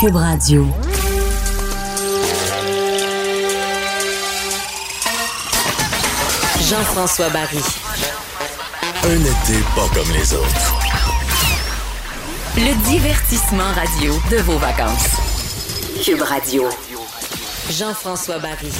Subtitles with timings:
[0.00, 0.64] Cube Radio.
[6.60, 7.58] Jean-François Barry.
[9.04, 10.78] Un été pas comme les autres.
[12.56, 15.16] Le divertissement radio de vos vacances.
[16.04, 16.68] Cube Radio.
[17.68, 18.70] Jean-François Barry.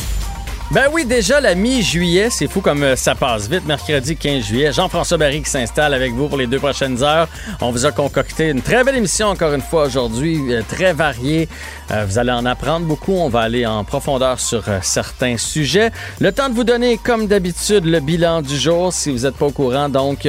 [0.71, 3.65] Ben oui, déjà la mi-juillet, c'est fou comme euh, ça passe vite.
[3.65, 7.27] Mercredi 15 juillet, Jean-François Barry qui s'installe avec vous pour les deux prochaines heures.
[7.63, 11.49] On vous a concocté une très belle émission encore une fois aujourd'hui, euh, très variée.
[11.91, 13.15] Euh, vous allez en apprendre beaucoup.
[13.15, 15.91] On va aller en profondeur sur certains sujets.
[16.21, 19.47] Le temps de vous donner, comme d'habitude, le bilan du jour si vous n'êtes pas
[19.47, 19.89] au courant.
[19.89, 20.29] Donc,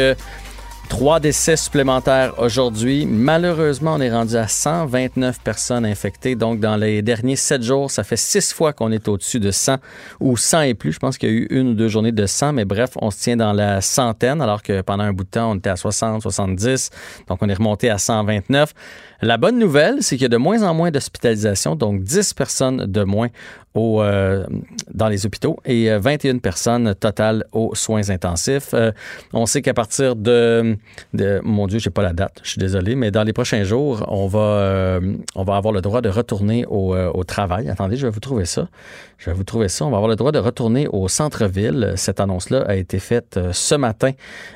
[0.89, 3.05] Trois décès supplémentaires aujourd'hui.
[3.05, 6.35] Malheureusement, on est rendu à 129 personnes infectées.
[6.35, 9.77] Donc, dans les derniers sept jours, ça fait six fois qu'on est au-dessus de 100
[10.19, 10.91] ou 100 et plus.
[10.91, 13.11] Je pense qu'il y a eu une ou deux journées de 100, mais bref, on
[13.11, 15.75] se tient dans la centaine, alors que pendant un bout de temps, on était à
[15.77, 16.89] 60, 70.
[17.27, 18.73] Donc, on est remonté à 129.
[19.21, 22.85] La bonne nouvelle, c'est qu'il y a de moins en moins d'hospitalisations, donc 10 personnes
[22.85, 23.27] de moins
[23.77, 24.45] euh,
[24.93, 28.73] dans les hôpitaux et 21 euh, personnes totales aux soins intensifs.
[28.73, 28.91] Euh,
[29.31, 30.75] on sait qu'à partir de,
[31.13, 34.03] de, mon Dieu, j'ai pas la date, je suis désolé, mais dans les prochains jours,
[34.07, 34.99] on va,
[35.35, 37.69] on va avoir le droit de retourner au, travail.
[37.69, 38.67] Attendez, je vais vous trouver ça.
[39.19, 39.85] Je vais vous trouver ça.
[39.85, 41.93] On va avoir le droit de retourner au centre-ville.
[41.95, 44.11] Cette annonce-là a été faite ce matin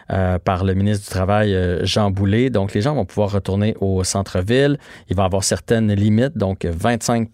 [0.07, 2.49] par le ministre du Travail, Jean Boulet.
[2.49, 4.77] Donc, les gens vont pouvoir retourner au centre-ville
[5.09, 7.29] il va avoir certaines limites, donc 25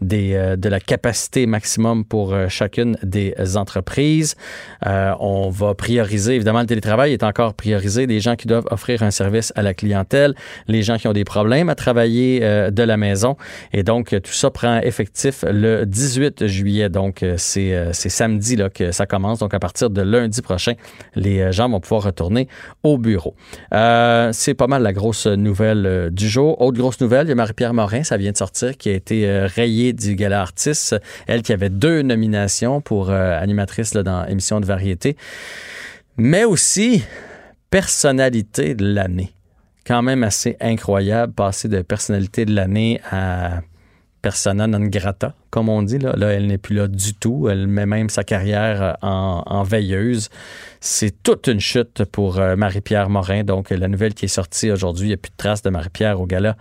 [0.00, 4.34] des, euh, de la capacité maximum pour euh, chacune des entreprises.
[4.86, 9.02] Euh, on va prioriser, évidemment, le télétravail est encore priorisé, des gens qui doivent offrir
[9.02, 10.34] un service à la clientèle,
[10.68, 13.36] les gens qui ont des problèmes à travailler de la maison.
[13.72, 16.88] Et donc, tout ça prend effectif le 18 juillet.
[16.88, 19.38] Donc, c'est samedi là, que ça commence.
[19.38, 20.74] Donc, à partir de lundi prochain,
[21.14, 22.48] les gens vont pouvoir retourner
[22.82, 23.34] au bureau.
[23.72, 26.60] c'est pas mal la grosse nouvelle du jour.
[26.60, 29.28] Autre grosse nouvelle, il y a Marie-Pierre Morin, ça vient de sortir, qui a été
[29.28, 30.96] euh, rayée du Gala Artiste.
[31.26, 35.16] Elle qui avait deux nominations pour euh, animatrice dans émission de variété.
[36.16, 37.04] Mais aussi
[37.70, 39.32] personnalité de l'année.
[39.86, 43.60] Quand même assez incroyable, passer de personnalité de l'année à
[44.22, 45.98] persona non grata, comme on dit.
[45.98, 47.48] Là, elle n'est plus là du tout.
[47.50, 50.28] Elle met même sa carrière euh, en, veilleuse.
[50.80, 53.44] C'est toute une chute pour euh, Marie-Pierre Morin.
[53.44, 56.20] Donc, la nouvelle qui est sortie aujourd'hui, il n'y a plus de traces de Marie-Pierre
[56.20, 56.56] au gala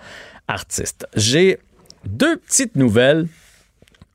[0.47, 1.07] artiste.
[1.15, 1.59] J'ai
[2.05, 3.27] deux petites nouvelles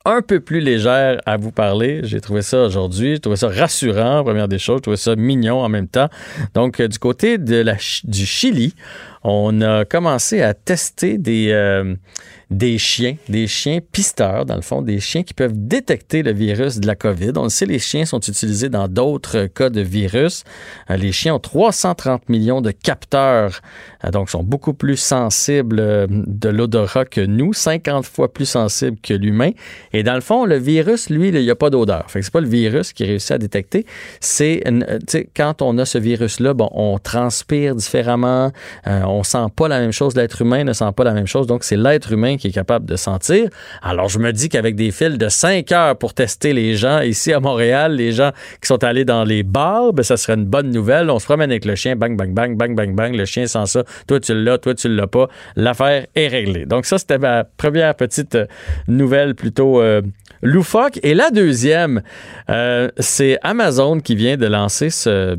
[0.05, 2.01] un peu plus légères à vous parler.
[2.03, 3.15] J'ai trouvé ça aujourd'hui.
[3.15, 4.77] J'ai trouvé ça rassurant, première des choses.
[4.77, 6.09] J'ai trouvé ça mignon en même temps.
[6.53, 8.75] Donc, euh, du côté de la, du Chili,
[9.27, 11.51] on a commencé à tester des,
[12.51, 16.79] des chiens, des chiens pisteurs, dans le fond, des chiens qui peuvent détecter le virus
[16.79, 17.31] de la COVID.
[17.37, 20.43] On le sait, les chiens sont utilisés dans d'autres cas de virus.
[20.89, 23.61] Euh, les chiens ont 330 millions de capteurs,
[24.03, 28.97] euh, donc sont beaucoup plus sensibles euh, de l'odorat que nous, 50 fois plus sensibles
[29.01, 29.51] que l'humain.
[29.91, 32.11] Et dans le fond, le virus, lui, il n'y a pas d'odeur.
[32.11, 33.85] Fait c'est pas le virus qui réussit à détecter.
[34.19, 34.63] C'est,
[35.35, 38.51] quand on a ce virus-là, bon, on transpire différemment,
[39.23, 40.15] sent pas la même chose.
[40.15, 41.47] L'être humain ne sent pas la même chose.
[41.47, 43.49] Donc, c'est l'être humain qui est capable de sentir.
[43.81, 47.33] Alors, je me dis qu'avec des fils de 5 heures pour tester les gens ici
[47.33, 48.31] à Montréal, les gens
[48.61, 51.09] qui sont allés dans les bars, ben, ça serait une bonne nouvelle.
[51.09, 53.15] On se promène avec le chien, bang, bang, bang, bang, bang, bang.
[53.15, 53.83] Le chien sent ça.
[54.07, 55.27] Toi, tu l'as, toi, tu l'as pas.
[55.55, 56.65] L'affaire est réglée.
[56.65, 58.45] Donc, ça, c'était ma première petite euh,
[58.87, 60.01] nouvelle plutôt euh,
[60.45, 60.99] loufoque.
[61.03, 62.01] Et la deuxième,
[62.49, 65.37] euh, c'est Amazon qui vient de lancer ce,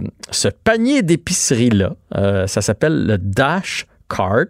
[0.65, 1.95] panier d'épicerie-là.
[2.47, 4.47] ça s'appelle le Dash Cart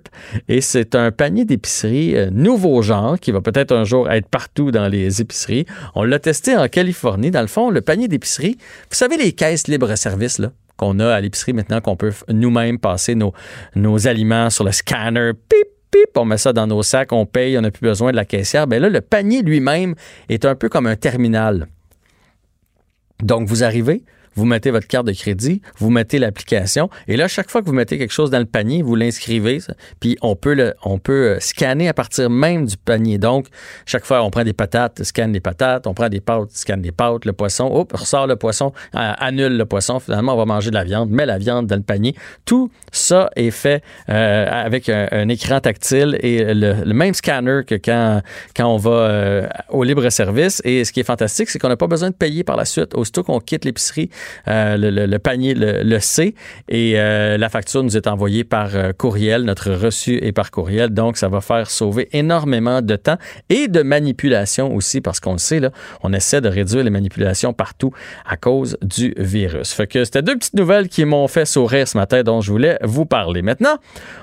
[0.49, 4.71] et c'est un panier d'épicerie euh, nouveau genre qui va peut-être un jour être partout
[4.71, 5.67] dans les épiceries.
[5.95, 7.31] On l'a testé en Californie.
[7.31, 8.57] Dans le fond, le panier d'épicerie,
[8.91, 13.15] vous savez les caisses libre-service là qu'on a à l'épicerie maintenant qu'on peut nous-mêmes passer
[13.15, 13.33] nos,
[13.75, 15.33] nos aliments sur le scanner.
[15.49, 18.17] Pip, pip, on met ça dans nos sacs, on paye, on n'a plus besoin de
[18.17, 18.67] la caissière.
[18.67, 19.95] Ben là, le panier lui-même
[20.29, 21.67] est un peu comme un terminal.
[23.23, 24.05] Donc, vous arrivez,
[24.37, 27.73] vous mettez votre carte de crédit, vous mettez l'application, et là, chaque fois que vous
[27.73, 29.59] mettez quelque chose dans le panier, vous l'inscrivez,
[30.01, 33.19] puis on peut, le, on peut euh, scanner à partir même du panier.
[33.19, 33.47] Donc,
[33.87, 36.93] chaque fois, on prend des patates, scanne les patates, on prend des pâtes, scanne les
[36.93, 40.71] pâtes, le poisson, hop, ressort le poisson, euh, annule le poisson, finalement, on va manger
[40.71, 42.15] de la viande, met la viande dans le panier.
[42.45, 48.23] Tout ça est fait euh, avec un, écran tactile et le, même scanner que quand,
[48.55, 50.63] quand on va au libre-service.
[50.65, 52.95] Et ce qui est fantastique, c'est qu'on n'a pas besoin de payer par la suite.
[52.95, 54.11] Aussitôt qu'on quitte l'épicerie,
[54.49, 56.35] euh, le, panier le, sait.
[56.69, 59.43] Et la facture nous est envoyée par courriel.
[59.43, 60.91] Notre reçu est par courriel.
[60.91, 63.17] Donc, ça va faire sauver énormément de temps
[63.49, 65.71] et de manipulation aussi, parce qu'on le sait, là,
[66.03, 67.93] on essaie de réduire les manipulations partout
[68.25, 69.73] à cause du virus.
[69.73, 72.79] Fait que c'était deux petites nouvelles qui m'ont fait sourire ce matin dont je voulais
[72.83, 73.43] vous parler.
[73.43, 73.77] Maintenant,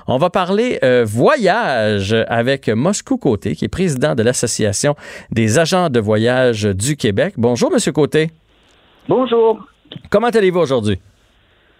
[0.06, 4.94] on va parler voyage avec Moscou Côté, qui est président de l'Association
[5.30, 7.34] des agents de voyage du Québec.
[7.36, 8.30] Bonjour, Monsieur Côté.
[9.08, 9.66] Bonjour.
[10.10, 10.98] Comment allez-vous aujourd'hui?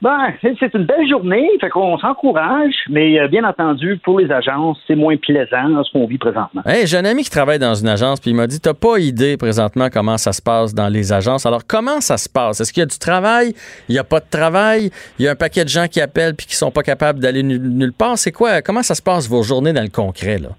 [0.04, 4.76] Ben, c'est une belle journée, fait qu'on s'encourage, mais euh, bien entendu, pour les agences,
[4.86, 6.60] c'est moins plaisant ce qu'on vit présentement.
[6.66, 9.38] j'ai un ami qui travaille dans une agence, puis il m'a dit T'as pas idée
[9.38, 11.46] présentement comment ça se passe dans les agences.
[11.46, 12.60] Alors, comment ça se passe?
[12.60, 13.54] Est-ce qu'il y a du travail?
[13.88, 14.90] Il n'y a pas de travail?
[15.18, 17.42] Il y a un paquet de gens qui appellent puis qui sont pas capables d'aller
[17.42, 18.18] nulle part?
[18.18, 18.60] C'est quoi?
[18.60, 20.50] Comment ça se passe vos journées dans le concret, là?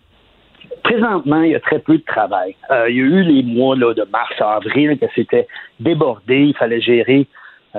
[0.84, 2.56] Présentement, il y a très peu de travail.
[2.72, 5.48] Euh, il y a eu les mois là, de mars à avril que c'était
[5.80, 6.46] débordé.
[6.46, 7.28] Il fallait gérer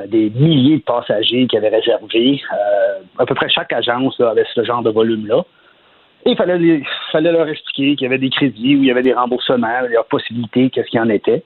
[0.06, 2.40] des milliers de passagers qui avaient réservé.
[2.52, 5.44] Euh, à peu près chaque agence avait ce genre de volume-là.
[6.25, 6.82] Et il fallait,
[7.12, 9.93] fallait leur expliquer qu'il y avait des crédits, ou il y avait des remboursements, il
[9.93, 11.44] y avait possibilités, qu'est-ce qu'il y en était.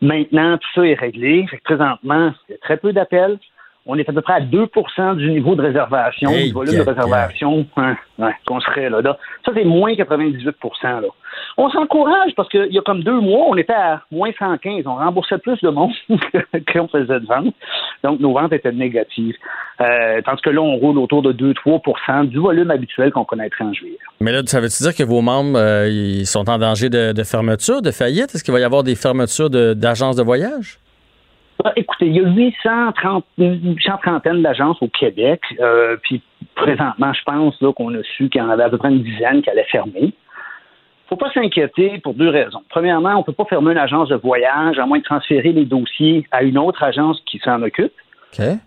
[0.00, 1.46] Maintenant, tout ça est réglé.
[1.64, 3.38] présentement, il y a très peu d'appels
[3.86, 7.66] on est à peu près à 2% du niveau de réservation, du volume de réservation
[7.76, 7.96] hein,
[8.46, 9.00] qu'on serait là.
[9.44, 11.02] Ça, c'est moins 98 là.
[11.64, 14.84] On s'encourage parce qu'il y a comme deux mois, on était à moins 115.
[14.84, 15.92] On remboursait plus de monde
[16.72, 17.54] qu'on faisait de ventes.
[18.02, 19.36] Donc, nos ventes étaient négatives.
[19.80, 23.72] Euh, tandis que là, on roule autour de 2-3% du volume habituel qu'on connaîtrait en
[23.72, 23.98] juillet.
[24.20, 27.22] Mais là, ça veut-tu dire que vos membres euh, ils sont en danger de, de
[27.22, 28.34] fermeture, de faillite?
[28.34, 30.80] Est-ce qu'il va y avoir des fermetures d'agences de voyage?
[31.64, 35.40] Ah, écoutez, il y a 830, une trentaine d'agences au Québec.
[35.60, 36.22] Euh, puis
[36.56, 39.42] présentement, je pense qu'on a su qu'il y en avait à peu près une dizaine
[39.42, 40.12] qui allaient fermer.
[41.12, 42.62] Faut pas s'inquiéter pour deux raisons.
[42.70, 45.66] Premièrement, on ne peut pas fermer une agence de voyage à moins de transférer les
[45.66, 47.92] dossiers à une autre agence qui s'en occupe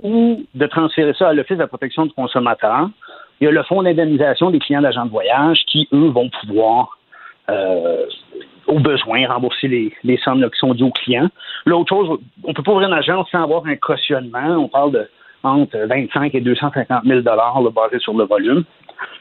[0.03, 2.89] ou de transférer ça à l'Office de la protection du consommateur.
[3.41, 6.99] Il y a le fonds d'indemnisation des clients d'agents de voyage qui, eux, vont pouvoir
[7.49, 8.05] euh,
[8.67, 11.29] au besoin, rembourser les, les sommes qui sont dues aux clients.
[11.65, 14.57] L'autre chose, on ne peut pas ouvrir une agence sans avoir un cautionnement.
[14.57, 15.09] On parle de
[15.43, 18.63] entre 25 et 250 000 basé sur le volume.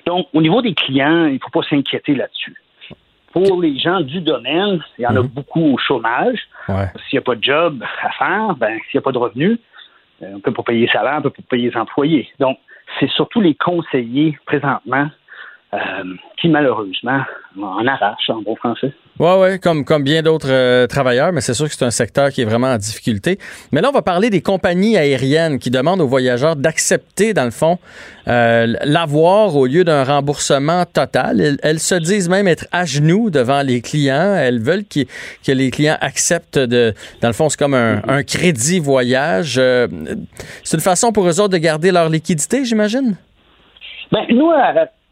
[0.07, 2.55] Donc, au niveau des clients, il ne faut pas s'inquiéter là-dessus.
[3.35, 5.27] Pour les gens du domaine, il y en a mhm.
[5.27, 6.39] beaucoup au chômage.
[6.69, 9.59] S'il n'y a pas de job à faire, ben, s'il n'y a pas de revenus,
[10.23, 12.29] euh, on ne peut pas payer les salaires, on ne peut pas payer les employés.
[12.39, 12.59] Donc,
[13.01, 15.09] c'est surtout les conseillers présentement
[15.75, 16.05] euh,
[16.41, 17.21] qui malheureusement
[17.61, 18.93] en arrache en bon français.
[19.19, 22.31] Oui, oui, comme, comme bien d'autres euh, travailleurs, mais c'est sûr que c'est un secteur
[22.31, 23.39] qui est vraiment en difficulté.
[23.73, 27.51] Mais là, on va parler des compagnies aériennes qui demandent aux voyageurs d'accepter, dans le
[27.51, 27.79] fond,
[28.29, 31.59] euh, l'avoir au lieu d'un remboursement total.
[31.63, 34.35] Elles, se disent même être à genoux devant les clients.
[34.35, 36.93] Elles veulent que les clients acceptent de...
[37.21, 39.55] Dans le fond, c'est comme un, un crédit voyage.
[39.55, 43.17] c'est une façon pour eux autres de garder leur liquidité, j'imagine?
[44.13, 44.51] Ben, nous,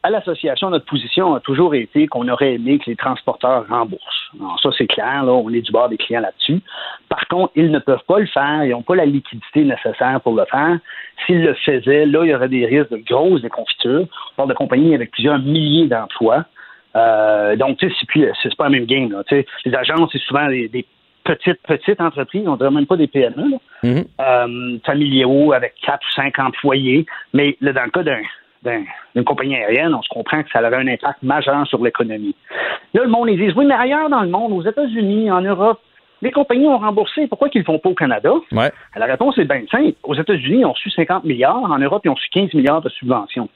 [0.03, 4.31] à l'association, notre position a toujours été qu'on aurait aimé que les transporteurs remboursent.
[4.39, 6.61] Alors, ça, c'est clair, là, on est du bord des clients là-dessus.
[7.09, 10.35] Par contre, ils ne peuvent pas le faire, ils n'ont pas la liquidité nécessaire pour
[10.35, 10.79] le faire.
[11.25, 14.07] S'ils le faisaient, là, il y aurait des risques de grosses déconfitures.
[14.33, 16.45] On parle de compagnies avec plusieurs milliers d'emplois.
[16.97, 19.13] Euh, donc, tu sais, c'est pas la même game.
[19.13, 20.85] Là, les agences, c'est souvent des,
[21.25, 24.05] petites, petites entreprises, on ne dirait même pas des PME, là, mm-hmm.
[24.21, 27.07] euh, familiaux avec quatre ou cinq employés.
[27.33, 28.23] Mais là, dans le cas d'un
[28.65, 32.35] d'une compagnie aérienne, on se comprend que ça aurait un impact majeur sur l'économie.
[32.95, 35.81] Là, le monde, ils disent, oui, mais ailleurs dans le monde, aux États-Unis, en Europe,
[36.21, 37.27] les compagnies ont remboursé.
[37.27, 38.33] Pourquoi qu'ils ne le font pas au Canada?
[38.97, 39.95] La réponse est bien simple.
[40.05, 41.65] Aux États-Unis, ils ont reçu 50 milliards.
[41.65, 43.49] En Europe, ils ont reçu 15 milliards de subventions.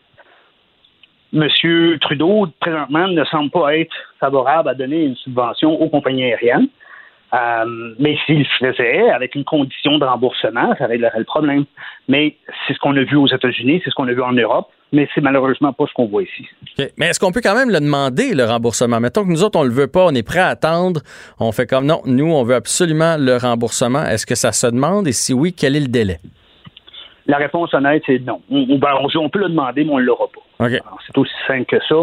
[1.32, 6.68] Monsieur Trudeau, présentement, ne semble pas être favorable à donner une subvention aux compagnies aériennes.
[7.34, 11.64] Euh, mais s'il le faisait avec une condition de remboursement, ça réglerait le problème.
[12.08, 14.68] Mais c'est ce qu'on a vu aux États-Unis, c'est ce qu'on a vu en Europe,
[14.92, 16.46] mais c'est malheureusement pas ce qu'on voit ici.
[16.96, 19.00] Mais est-ce qu'on peut quand même le demander, le remboursement?
[19.00, 21.00] Mettons que nous autres, on le veut pas, on est prêt à attendre,
[21.40, 24.04] on fait comme non, nous, on veut absolument le remboursement.
[24.04, 25.08] Est-ce que ça se demande?
[25.08, 26.18] Et si oui, quel est le délai?
[27.26, 28.40] La réponse honnête, c'est non.
[28.50, 28.94] On, ben,
[29.32, 30.68] peut le demander, mais on ne l'aura pas.
[31.06, 31.96] C'est aussi simple que ça.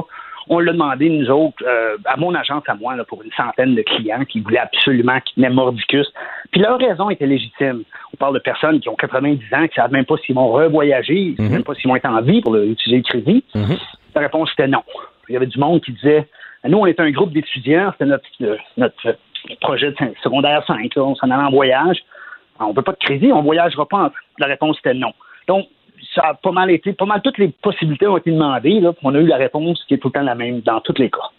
[0.49, 3.81] On l'a demandé, nous autres, euh, à mon agence, à moi, pour une centaine de
[3.81, 6.11] clients qui voulaient absolument quitter Mordicus.
[6.51, 7.83] Puis leur raison était légitime.
[8.13, 10.51] On parle de personnes qui ont 90 ans, qui ne savent même pas s'ils vont
[10.51, 11.51] revoyager, ils ne savent mhm.
[11.53, 13.43] même pas s'ils vont être en vie pour utiliser le crédit.
[13.55, 13.77] Mhm.
[14.15, 14.83] La réponse était non.
[15.29, 16.27] Il y avait du monde qui disait
[16.67, 19.17] Nous, on est un groupe d'étudiants, c'était notre, euh, notre
[19.61, 21.97] projet de secondaire 5, on s'en allait en voyage.
[22.59, 24.11] On ne veut pas de crédit, on ne voyagera pas.
[24.39, 25.13] La réponse était non.
[25.47, 25.67] Donc,
[26.15, 28.79] ça a pas mal été, pas mal toutes les possibilités ont été demandées.
[28.79, 30.97] Là, on a eu la réponse qui est tout le temps la même dans tous
[30.97, 31.29] les cas.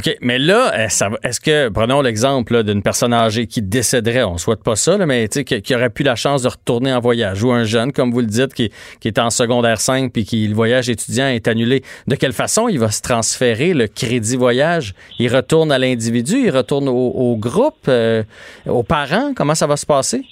[0.00, 4.38] OK, mais là, euh, est-ce que, prenons l'exemple d'une personne âgée qui décéderait, on ne
[4.38, 7.50] souhaite pas ça, mais qui, qui, aurait pu la chance de retourner en voyage, ou
[7.50, 8.70] un jeune, comme vous le dites, qui,
[9.04, 12.78] est en secondaire 5 puis qui le voyage étudiant est annulé, de quelle façon il
[12.78, 14.94] va se transférer le crédit voyage?
[15.18, 18.22] Il retourne à l'individu, il retourne au, groupe, euh,
[18.66, 19.32] aux parents?
[19.34, 20.22] Comment ça va se passer?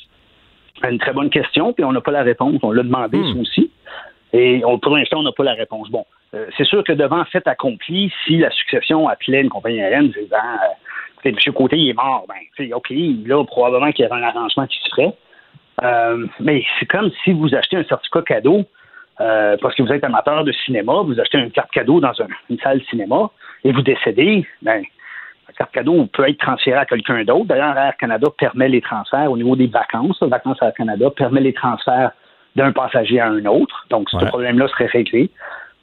[0.85, 2.59] Une très bonne question, puis on n'a pas la réponse.
[2.63, 3.41] On l'a demandé, hmm.
[3.41, 3.71] aussi.
[4.33, 5.89] Et pour l'instant, on n'a pas la réponse.
[5.91, 6.05] Bon,
[6.35, 10.37] euh, c'est sûr que devant fait accompli, si la succession appelait une compagnie aérienne disant
[10.37, 11.35] euh, M.
[11.55, 14.91] Côté il est mort, ben, OK, là, probablement qu'il y aurait un arrangement qui se
[14.91, 15.15] ferait.
[15.83, 18.65] Euh, mais c'est comme si vous achetez un certificat cadeau
[19.19, 22.13] parce que vous êtes amateur de cinéma, vous achetez une carte cadeau dans
[22.51, 23.31] une salle de cinéma
[23.65, 24.83] et vous décédez, ben,
[25.59, 27.47] la carte cadeau peut être transférée à quelqu'un d'autre.
[27.47, 30.23] D'ailleurs, Air Canada permet les transferts au niveau des vacances.
[30.23, 32.11] Vacances Air Canada permet les transferts
[32.57, 33.87] d'un passager à un autre.
[33.91, 35.31] Donc, ce problème-là serait réglé.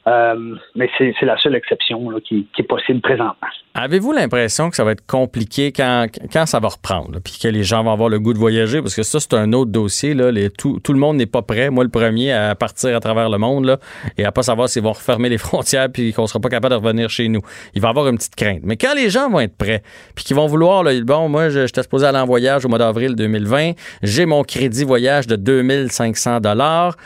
[0.06, 3.48] Euh, mais c'est la seule exception qui, est possible présentement.
[3.74, 7.64] Avez-vous l'impression que ça va être compliqué quand, quand ça va reprendre, puis que les
[7.64, 8.82] gens vont avoir le goût de voyager?
[8.82, 10.12] Parce que ça, c'est un autre dossier.
[10.12, 11.70] Là, tout, tout, le monde n'est pas prêt.
[11.70, 13.78] Moi, le premier à partir à travers le monde là,
[14.18, 16.80] et à pas savoir s'ils vont refermer les frontières puis qu'on sera pas capable de
[16.80, 17.40] revenir chez nous.
[17.74, 18.60] Il va y avoir une petite crainte.
[18.62, 19.82] Mais quand les gens vont être prêts,
[20.14, 22.78] puis qu'ils vont vouloir, là, bon, moi, je j'étais supposé aller en voyage au mois
[22.78, 26.96] d'avril 2020, j'ai mon crédit voyage de 2500 dollars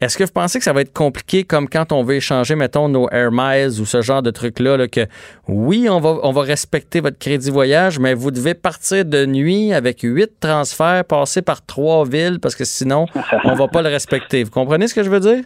[0.00, 2.88] est-ce que vous pensez que ça va être compliqué comme quand on veut échanger, mettons,
[2.88, 5.06] nos Air Miles ou ce genre de trucs-là, que
[5.48, 9.72] oui, on va, on va respecter votre crédit voyage, mais vous devez partir de nuit
[9.72, 13.06] avec huit transferts, passer par trois villes parce que sinon,
[13.44, 14.44] on va pas le respecter.
[14.44, 15.42] Vous comprenez ce que je veux dire?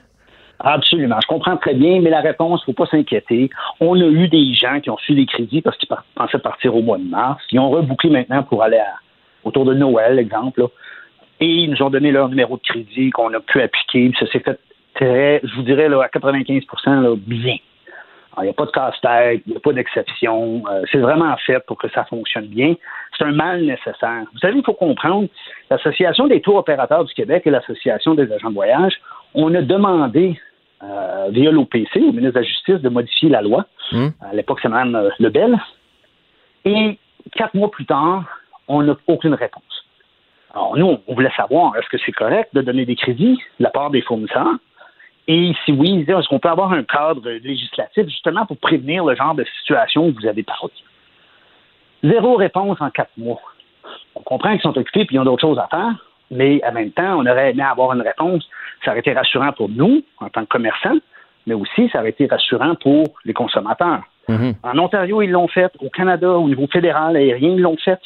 [0.60, 1.16] Absolument.
[1.22, 3.48] Je comprends très bien, mais la réponse, il ne faut pas s'inquiéter.
[3.80, 6.82] On a eu des gens qui ont su des crédits parce qu'ils pensaient partir au
[6.82, 7.42] mois de mars.
[7.50, 8.80] Ils ont rebouclé maintenant pour aller
[9.44, 10.62] autour de Noël, exemple
[11.42, 14.12] et ils nous ont donné leur numéro de crédit qu'on a pu appliquer.
[14.18, 14.60] Ça s'est fait
[14.94, 17.56] très, je vous dirais, là, à 95% bien.
[18.38, 20.62] Il n'y a pas de casse-tête, il n'y a pas d'exception.
[20.70, 22.76] Euh, c'est vraiment fait pour que ça fonctionne bien.
[23.18, 24.24] C'est un mal nécessaire.
[24.32, 25.28] Vous savez, il faut comprendre,
[25.68, 28.94] l'Association des tours opérateurs du Québec et l'Association des agents de voyage,
[29.34, 30.38] on a demandé
[30.84, 33.66] euh, via l'OPC, au ministre de la Justice, de modifier la loi.
[33.90, 34.08] Hmm.
[34.20, 35.58] À l'époque, c'est Mme euh, Lebel.
[36.64, 36.98] Et
[37.32, 38.24] quatre mois plus tard,
[38.68, 39.71] on n'a aucune réponse.
[40.54, 43.70] Alors, nous, on voulait savoir, est-ce que c'est correct de donner des crédits de la
[43.70, 44.56] part des fournisseurs?
[45.28, 49.34] Et si oui, est-ce qu'on peut avoir un cadre législatif justement pour prévenir le genre
[49.34, 50.72] de situation où vous avez parlé?
[52.02, 53.40] Zéro réponse en quatre mois.
[54.14, 55.94] On comprend qu'ils sont occupés et qu'ils ont d'autres choses à faire,
[56.30, 58.46] mais en même temps, on aurait aimé avoir une réponse.
[58.84, 60.98] Ça aurait été rassurant pour nous, en tant que commerçants,
[61.46, 64.02] mais aussi ça aurait été rassurant pour les consommateurs.
[64.28, 64.54] Mm-hmm.
[64.64, 65.72] En Ontario, ils l'ont fait.
[65.80, 68.00] Au Canada, au niveau fédéral, aérien, ils l'ont fait.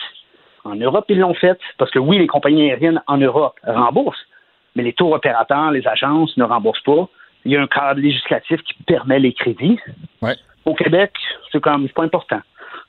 [0.67, 4.27] En Europe, ils l'ont fait parce que oui, les compagnies aériennes en Europe remboursent,
[4.75, 7.09] mais les tours opérateurs, les agences ne remboursent pas.
[7.45, 9.79] Il y a un cadre législatif qui permet les crédits.
[10.65, 11.13] Au Québec,
[11.53, 12.41] c'est quand même pas important.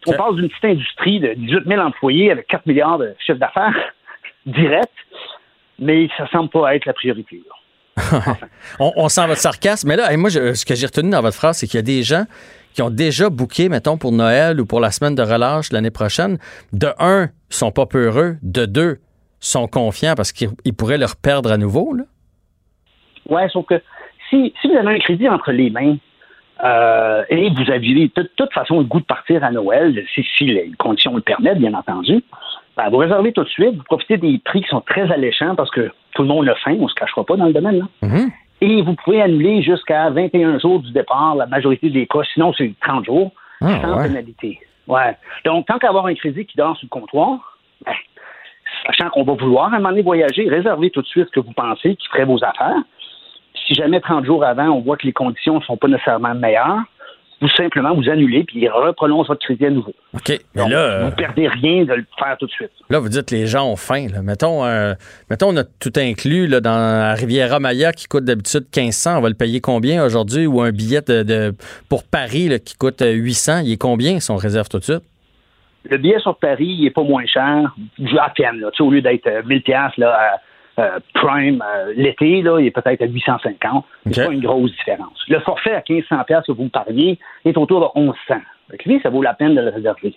[0.07, 3.75] On parle d'une petite industrie de 18 000 employés avec 4 milliards de chiffre d'affaires
[4.46, 4.93] direct,
[5.77, 7.41] mais ça semble pas être la priorité.
[8.79, 11.67] on, sent votre sarcasme, mais là, moi, ce que j'ai retenu dans votre phrase, c'est
[11.67, 12.25] qu'il y a des gens
[12.77, 16.38] qui ont déjà booké, mettons, pour Noël ou pour la semaine de relâche l'année prochaine,
[16.74, 19.00] de un, sont pas peureux, de deux,
[19.39, 21.96] sont confiants parce qu'ils pourraient leur perdre à nouveau.
[21.96, 22.03] Là.
[23.29, 23.81] Ouais, sauf que
[24.29, 25.98] si, si vous avez un crédit entre les mains,
[26.63, 30.72] euh, et vous aviez de toute façon le goût de partir à Noël, si, les
[30.77, 32.24] conditions le permettent, bien entendu,
[32.77, 35.72] ben, vous réservez tout de suite, vous profitez des prix qui sont très alléchants parce
[35.72, 37.79] que tout le monde a faim, on ne se cachera pas dans le domaine.
[37.79, 37.86] Là.
[38.03, 38.29] Mm-hmm.
[38.61, 42.73] Et vous pouvez annuler jusqu'à 21 jours du départ, la majorité des cas, sinon c'est
[42.81, 44.59] 30 jours, ah, sans pénalité.
[44.87, 45.15] Ouais.
[45.45, 47.93] Donc, tant qu'avoir un crédit qui dort sur le comptoir, ben,
[48.85, 51.39] sachant qu'on va vouloir à un moment donné voyager, réservez tout de suite ce que
[51.39, 52.81] vous pensez qui ferait vos affaires.
[53.67, 56.83] Si jamais 30 jours avant, on voit que les conditions ne sont pas nécessairement meilleures,
[57.41, 59.94] vous simplement vous annulez puis il reprolonge votre crédit à nouveau.
[60.13, 60.39] OK.
[60.56, 62.72] Mais là, vous ne perdez rien de le faire tout de suite.
[62.89, 64.08] Là, vous dites les gens ont faim.
[64.24, 64.94] Mettons, euh,
[65.29, 69.17] mettons, on a tout inclus là, dans la Riviera Maya qui coûte d'habitude 1500.
[69.17, 70.48] On va le payer combien aujourd'hui?
[70.48, 71.53] Ou un billet de,
[71.89, 75.03] pour Paris qui coûte 800, il est combien si on réserve tout de suite?
[75.89, 77.75] Le billet sur Paris, il n'est pas moins cher.
[78.20, 78.70] À peine, là.
[78.79, 80.39] au lieu d'être 1000 euh, là,
[80.79, 83.86] euh, Prime euh, l'été, là, il est peut-être à 850.
[84.12, 85.19] C'est pas une grosse différence.
[85.27, 88.36] Le forfait à 1500 que vous me parliez est autour de 1100.
[88.69, 90.15] Donc, lui, ça vaut la peine de le réserver.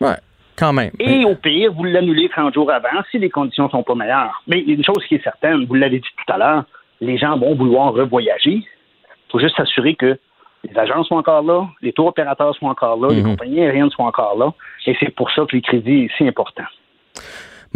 [0.00, 0.16] Ouais.
[0.56, 0.92] Quand même.
[0.98, 4.42] Et au pire, vous l'annulez 30 jours avant si les conditions sont pas meilleures.
[4.46, 6.64] Mais une chose qui est certaine, vous l'avez dit tout à l'heure,
[7.00, 8.54] les gens vont vouloir revoyager.
[8.54, 10.18] Il faut juste s'assurer que
[10.64, 13.30] les agences sont encore là, les tours opérateurs sont encore là, les mhm.
[13.30, 14.52] compagnies aériennes sont encore là.
[14.86, 16.64] Et c'est pour ça que les crédits sont si important.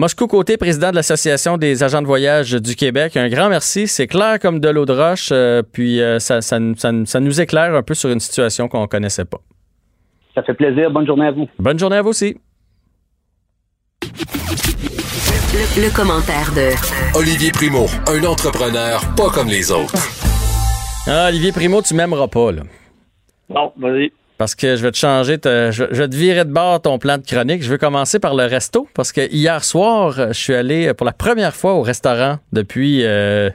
[0.00, 3.86] Moscou Côté, président de l'Association des agents de voyage du Québec, un grand merci.
[3.86, 7.92] C'est clair comme de l'eau de roche, euh, puis euh, ça, nous éclaire un peu
[7.92, 9.40] sur une situation qu'on ne connaissait pas.
[10.34, 10.90] Ça fait plaisir.
[10.90, 11.46] Bonne journée à vous.
[11.58, 12.34] Bonne journée à vous aussi.
[15.76, 16.70] Le, commentaire de
[17.18, 19.92] Olivier Primo, un entrepreneur pas comme les autres.
[21.06, 22.62] Ah, Olivier Primo, tu m'aimeras pas, là.
[23.50, 24.10] Non, vas-y.
[24.40, 27.22] Parce que je vais te changer, je, vais te virer de bord ton plan de
[27.22, 27.62] chronique.
[27.62, 31.12] Je vais commencer par le resto parce que hier soir, je suis allé pour la
[31.12, 33.50] première fois au restaurant depuis, euh,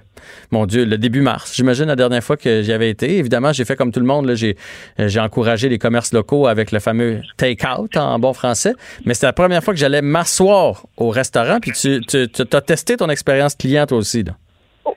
[0.52, 1.54] mon Dieu, le début mars.
[1.56, 3.18] J'imagine la dernière fois que j'y avais été.
[3.18, 4.32] Évidemment, j'ai fait comme tout le monde.
[4.36, 4.58] J'ai,
[5.00, 8.76] j'ai encouragé les commerces locaux avec le fameux take-out en bon français.
[9.06, 11.58] Mais c'était la première fois que j'allais m'asseoir au restaurant.
[11.60, 14.24] Puis tu, as testé ton expérience client aussi.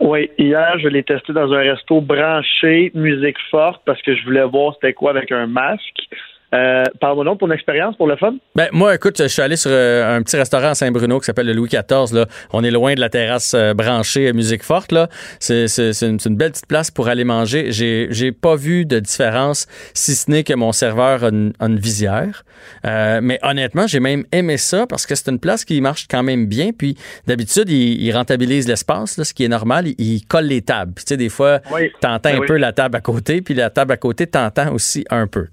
[0.01, 4.45] Oui, hier, je l'ai testé dans un resto branché, musique forte, parce que je voulais
[4.45, 6.09] voir c'était quoi avec un masque.
[6.55, 8.35] Euh, Parle-moi donc ton expérience pour le fun.
[8.55, 11.47] Ben, moi, écoute, je suis allé sur euh, un petit restaurant à Saint-Bruno qui s'appelle
[11.47, 12.15] le Louis XIV.
[12.15, 12.27] Là.
[12.53, 14.93] On est loin de la terrasse euh, branchée musique forte.
[14.93, 15.09] Là.
[15.41, 15.67] C'est,
[16.03, 17.71] une, une, belle petite place pour aller manger.
[17.71, 22.45] J'ai, j'ai pas vu de différence, si ce n'est que mon serveur a une, visière.
[22.87, 26.23] Euh, mais honnêtement, j'ai même aimé ça parce que c'est une place qui marche quand
[26.23, 26.71] même bien.
[26.77, 29.87] Puis d'habitude, il, rentabilise l'espace, là, ce qui est normal.
[29.99, 30.93] Il, colle les tables.
[30.95, 31.61] Puis, tu sais, des fois,
[32.01, 35.05] t'entends ben un peu la table à côté, puis la table à côté, t'entends aussi
[35.11, 35.47] un peu.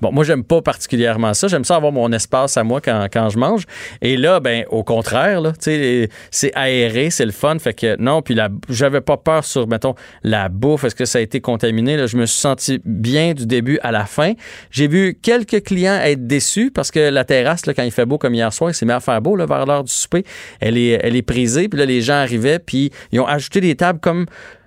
[0.00, 1.48] Bon, moi, moi, j'aime pas particulièrement ça.
[1.48, 3.64] J'aime ça avoir mon espace à moi quand, je mange.
[4.02, 6.08] Et là, ben, au contraire, c'est
[6.54, 7.58] aéré, c'est le fun.
[7.58, 8.38] Fait que non, puis
[8.68, 10.84] j'avais pas peur sur, mettons, la bouffe.
[10.84, 11.96] Est-ce que ça a été contaminé?
[11.96, 14.34] Là, je me suis senti bien du début à la fin.
[14.70, 18.16] J'ai vu quelques clients être déçus parce que la terrasse, là, quand il fait beau
[18.16, 20.24] comme hier soir, il s'est mis à faire beau là, vers l'heure du souper.
[20.60, 21.68] Elle est, elle est prisée.
[21.68, 24.26] Puis là, les gens arrivaient, puis ils ont ajouté des tables comme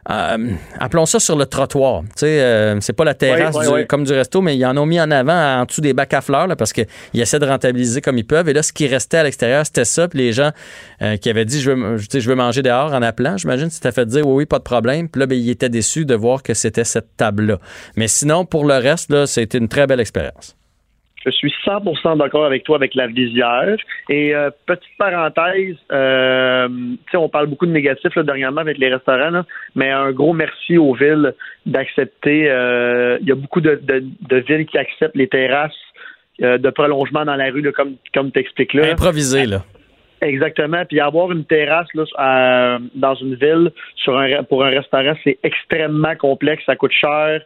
[0.09, 2.01] euh, appelons ça sur le trottoir.
[2.01, 3.57] Tu sais, euh, c'est pas la terrasse
[3.89, 6.21] comme du resto, mais ils en ont mis en avant en dessous des bacs à
[6.21, 8.47] fleurs là, parce qu'ils essaient de rentabiliser comme ils peuvent.
[8.47, 10.07] Et là, ce qui restait à l'extérieur, c'était ça.
[10.07, 10.51] Puis les gens
[11.01, 14.05] euh, qui avaient dit je veux, je veux manger dehors en appelant, j'imagine, c'était fait
[14.05, 15.09] dire oui, oui, pas de problème.
[15.09, 17.57] Puis là, ben, ils étaient déçus de voir que c'était cette table-là.
[17.95, 20.55] Mais sinon, pour le reste, là, c'était une très belle expérience.
[21.25, 23.77] Je suis 100% d'accord avec toi avec la visière.
[24.09, 26.67] Et euh, petite parenthèse, euh,
[27.13, 29.41] on parle beaucoup de négatifs là, dernièrement avec les restaurants,
[29.75, 31.33] mais un gros merci aux villes
[31.65, 32.49] d'accepter.
[32.49, 33.79] Euh, il y a beaucoup de,
[34.47, 35.73] villes qui acceptent les terrasses
[36.39, 38.91] de prolongement dans la rue, comme, comme tu expliques là.
[38.91, 39.63] Improvisé, là.
[40.21, 40.83] Exactement.
[40.85, 46.15] Puis avoir une terrasse là, dans une ville sur un, pour un restaurant, c'est extrêmement
[46.15, 47.41] complexe, ça coûte cher.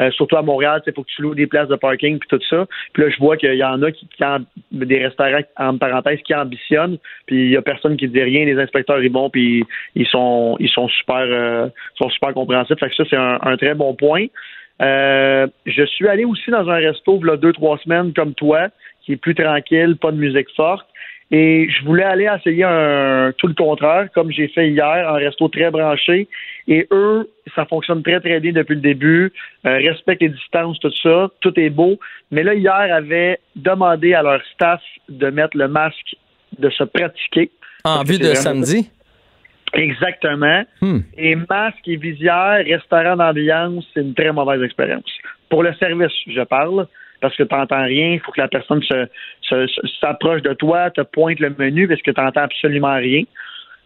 [0.00, 2.40] Euh, surtout à Montréal, il faut que tu loues des places de parking puis tout
[2.48, 2.66] ça.
[2.92, 4.24] Puis là, je vois qu'il y en a qui, qui
[4.72, 8.44] des restaurants en parenthèse qui ambitionnent, puis il y a personne qui dit rien.
[8.46, 9.64] Les inspecteurs ils vont, puis
[9.94, 12.78] ils sont ils sont super euh, sont super compréhensifs.
[12.78, 14.26] Fait que ça c'est un, très bon point.
[14.80, 18.68] Euh, je suis allé aussi dans un resto a deux trois semaines comme toi,
[19.02, 20.86] qui est plus tranquille, pas de musique forte.
[21.34, 25.48] Et je voulais aller essayer un tout le contraire, comme j'ai fait hier, un resto
[25.48, 26.28] très branché.
[26.68, 29.32] Et eux, ça fonctionne très, très bien depuis le début.
[29.64, 31.30] Euh, respectent les distances, tout ça.
[31.40, 31.98] Tout est beau.
[32.30, 36.16] Mais là, hier, avaient demandé à leur staff de mettre le masque,
[36.58, 37.50] de se pratiquer.
[37.84, 38.90] En vue de samedi?
[39.72, 40.64] Exactement.
[40.82, 41.00] Hmm.
[41.16, 45.10] Et masque et visière, restaurant d'ambiance, c'est une très mauvaise expérience.
[45.48, 46.86] Pour le service, je parle
[47.22, 48.10] parce que tu n'entends rien.
[48.10, 49.66] Il faut que la personne se,
[50.00, 53.22] s'approche de toi, te pointe le menu parce que tu n'entends absolument rien.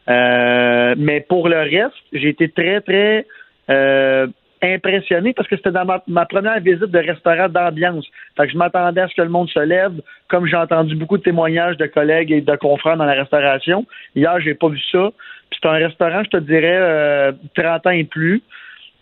[0.09, 3.27] Euh, mais pour le reste, j'ai été très, très
[3.71, 4.27] euh,
[4.63, 8.07] impressionné parce que c'était dans ma, première visite de restaurant d'ambiance.
[8.37, 11.19] Fait que je m'attendais à ce que le monde se lève, comme j'ai entendu beaucoup
[11.19, 13.87] de témoignages de collègues et de confrères dans la restauration.
[14.15, 15.11] Hier, j'ai pas vu ça.
[15.53, 18.43] C'est un restaurant, je te dirais, euh, 30 ans et plus.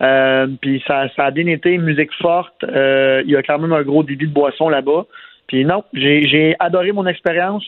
[0.02, 2.64] Euh, puis ça, ça a bien été, musique forte.
[2.64, 5.06] Euh, il y a quand même un gros débit de boisson là-bas.
[5.46, 7.64] Puis non, j'ai adoré mon expérience,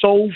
[0.00, 0.30] sauf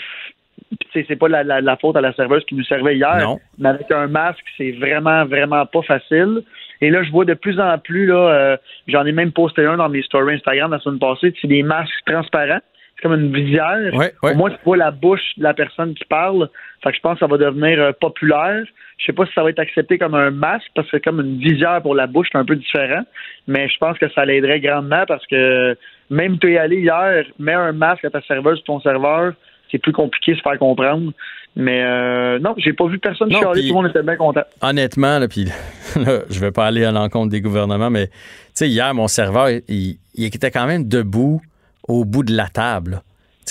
[0.93, 4.07] c'est pas la, la, faute à la serveuse qui nous servait hier, mais avec un
[4.07, 6.43] masque, c'est vraiment, vraiment pas facile.
[6.81, 9.77] Et là, je vois de plus en plus, là, euh, j'en ai même posté un
[9.77, 12.61] dans mes stories Instagram la semaine passée, c'est des masques transparents.
[12.99, 13.93] C'est comme une visière.
[13.93, 14.35] Ouais, ouais.
[14.35, 16.49] Moi, tu vois la bouche de la personne qui parle.
[16.83, 18.63] Fait que je pense que ça va devenir populaire.
[18.97, 21.37] Je sais pas si ça va être accepté comme un masque parce que comme une
[21.37, 23.03] visière pour la bouche, c'est un peu différent.
[23.47, 25.77] Mais je pense que ça l'aiderait grandement parce que
[26.09, 29.33] même tu es allé hier, mets un masque à ta serveuse ton serveur,
[29.71, 31.13] c'est plus compliqué de se faire comprendre.
[31.55, 34.43] Mais euh, non, j'ai pas vu personne chialer, tout le monde était bien content.
[34.61, 35.45] Honnêtement, là, puis
[35.95, 38.13] là, je vais pas aller à l'encontre des gouvernements, mais tu
[38.53, 41.41] sais, hier, mon serveur, il, il était quand même debout
[41.89, 43.01] au bout de la table.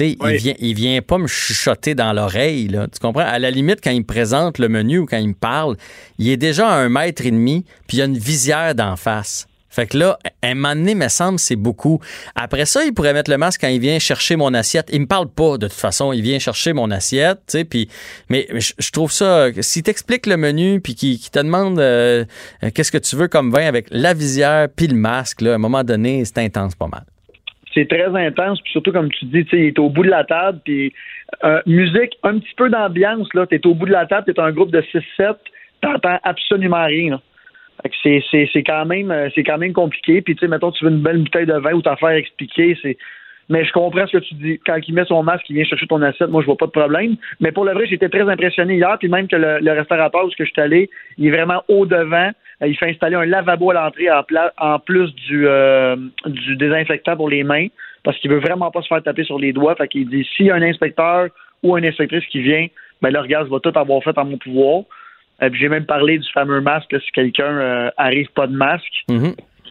[0.01, 2.69] Il, vient, il vient pas me chuchoter dans l'oreille.
[2.69, 3.27] Tu comprends?
[3.27, 5.77] À la limite, quand il me présente le menu ou quand il me parle,
[6.19, 8.97] il est déjà à un mètre et demi, puis il y a une visière d'en
[8.97, 9.47] face.
[9.71, 12.01] Fait que là, un moment donné, me semble, c'est beaucoup.
[12.35, 14.89] Après ça, il pourrait mettre le masque quand il vient chercher mon assiette.
[14.93, 16.13] Il me parle pas, de toute façon.
[16.13, 17.89] Il vient chercher mon assiette, tu sais, puis...
[18.29, 19.49] Mais je trouve ça...
[19.61, 22.25] S'il t'explique le menu, puis qu'il te demande euh,
[22.63, 25.55] euh, qu'est-ce que tu veux comme vin avec la visière puis le masque, là, à
[25.57, 27.05] un moment donné, c'est intense pas mal
[27.79, 30.61] c'est très intense, puis surtout comme tu dis, il est au bout de la table,
[30.65, 30.93] puis
[31.45, 34.51] euh, musique, un petit peu d'ambiance, là, t'es au bout de la table, t'es un
[34.51, 35.37] groupe de 6-7,
[35.81, 37.21] t'entends absolument rien.
[38.03, 40.21] C'est, c'est, c'est quand même euh, c'est quand même compliqué.
[40.21, 42.77] Puis tu sais, mettons, tu veux une belle bouteille de vin ou t'as faire expliquer,
[42.83, 42.97] c'est.
[43.51, 44.61] Mais je comprends ce que tu dis.
[44.67, 46.73] Quand il met son masque, il vient chercher ton assiette, moi je vois pas de
[46.73, 47.17] problème.
[47.41, 50.45] Mais pour le vrai, j'étais très impressionné hier, puis même que le, restaurateur où je
[50.45, 52.31] suis allé, il est vraiment au devant.
[52.63, 54.25] Euh, il fait installer un lavabo à l'entrée en,
[54.59, 57.69] en plus du, euh, du désinfectant pour les mains,
[58.03, 59.75] parce qu'il veut vraiment pas se faire taper sur les doigts.
[59.77, 61.29] Fait qu'il dit s'il y a un inspecteur
[61.63, 62.67] ou une inspectrice qui vient,
[63.03, 64.83] ben le regard va tout avoir fait en mon pouvoir.
[65.43, 69.05] Euh, j'ai même parlé du fameux masque si quelqu'un euh, arrive pas de masque.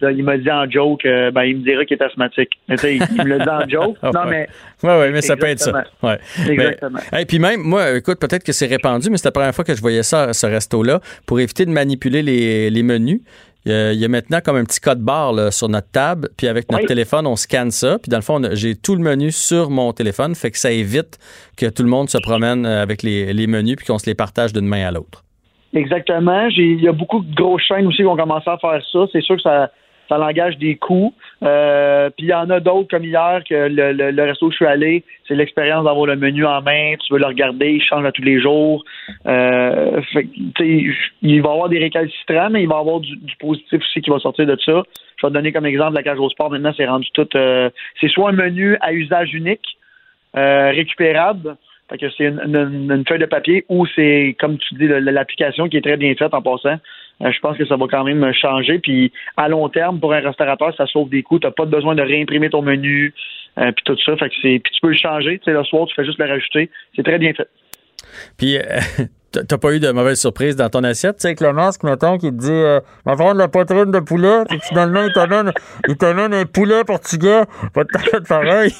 [0.02, 2.50] Il m'a dit en joke, euh, ben, il me dira qu'il est asthmatique.
[2.68, 3.96] Mais, il, il me l'a dit en joke.
[4.02, 4.48] non, mais.
[4.82, 5.84] Oui, oui, mais ça peut être ça.
[6.02, 6.18] Ouais.
[6.48, 6.98] Exactement.
[7.16, 9.74] Et puis même, moi, écoute, peut-être que c'est répandu, mais c'est la première fois que
[9.74, 11.00] je voyais ça à ce resto-là.
[11.26, 13.20] Pour éviter de manipuler les, les menus,
[13.66, 16.86] il y a maintenant comme un petit code barre sur notre table, puis avec notre
[16.86, 17.98] téléphone, on scanne ça.
[17.98, 21.18] Puis dans le fond, j'ai tout le menu sur mon téléphone, fait que ça évite
[21.56, 24.52] que tout le monde se promène avec les, les menus puis qu'on se les partage
[24.52, 25.22] d'une main à l'autre.
[25.74, 26.48] Exactement.
[26.48, 29.00] Il y a beaucoup de grosses chaînes aussi qui ont commencé à faire ça.
[29.12, 29.70] C'est sûr que ça,
[30.08, 31.14] ça engage des coûts.
[31.42, 34.66] Euh, puis il y en a d'autres comme hier que le, resto où je suis
[34.66, 38.12] allé, c'est l'expérience d'avoir le menu en main, tu veux le regarder, il change à
[38.12, 38.84] tous les jours.
[39.26, 40.00] Euh,
[40.62, 44.10] il va y avoir des récalcitrants, mais il va y avoir du, positif aussi qui
[44.10, 44.82] va sortir de ça.
[45.16, 46.50] Je vais te donner comme exemple la cage au sport.
[46.50, 47.28] Maintenant, c'est rendu tout.
[47.34, 49.78] Euh, c'est soit un menu à usage unique,
[50.36, 51.56] euh, récupérable,
[51.90, 55.82] fait que c'est une, feuille de papier ou c'est, comme tu dis, l'application qui est
[55.82, 56.76] très bien faite en passant.
[57.22, 58.78] Euh, je pense que ça va quand même changer.
[58.78, 61.38] Puis à long terme, pour un restaurateur, ça sauve des coûts.
[61.38, 63.14] Tu n'as pas besoin de réimprimer ton menu
[63.58, 64.16] euh, puis tout ça.
[64.16, 65.38] Fait que c'est, puis tu peux le changer.
[65.38, 66.70] Tu sais, le soir, tu fais juste le rajouter.
[66.94, 67.48] C'est très bien fait.
[68.36, 68.80] Puis, euh,
[69.30, 72.16] T'as pas eu de mauvaise surprise dans ton assiette, tu sais, avec le masque, mettons,
[72.16, 75.52] qui te dit euh, Va prendre la poitrine de poulet, puis finalement, il te donne,
[75.86, 77.42] il te donne un poulet portugais.
[77.74, 78.72] Pas de fait pareil.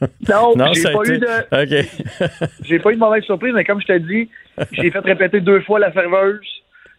[0.28, 1.26] non, non j'ai pas eu de.
[1.50, 2.38] OK.
[2.62, 4.30] j'ai pas eu de mauvaise surprise, mais comme je t'ai dit,
[4.70, 6.46] j'ai fait répéter deux fois la serveuse.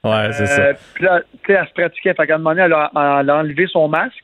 [0.03, 0.61] Ouais, c'est ça.
[0.61, 2.13] Euh, puis là, tu sais, elle se pratiquait.
[2.13, 4.15] Fait qu'à un moment donné, elle a, elle a enlevé son masque.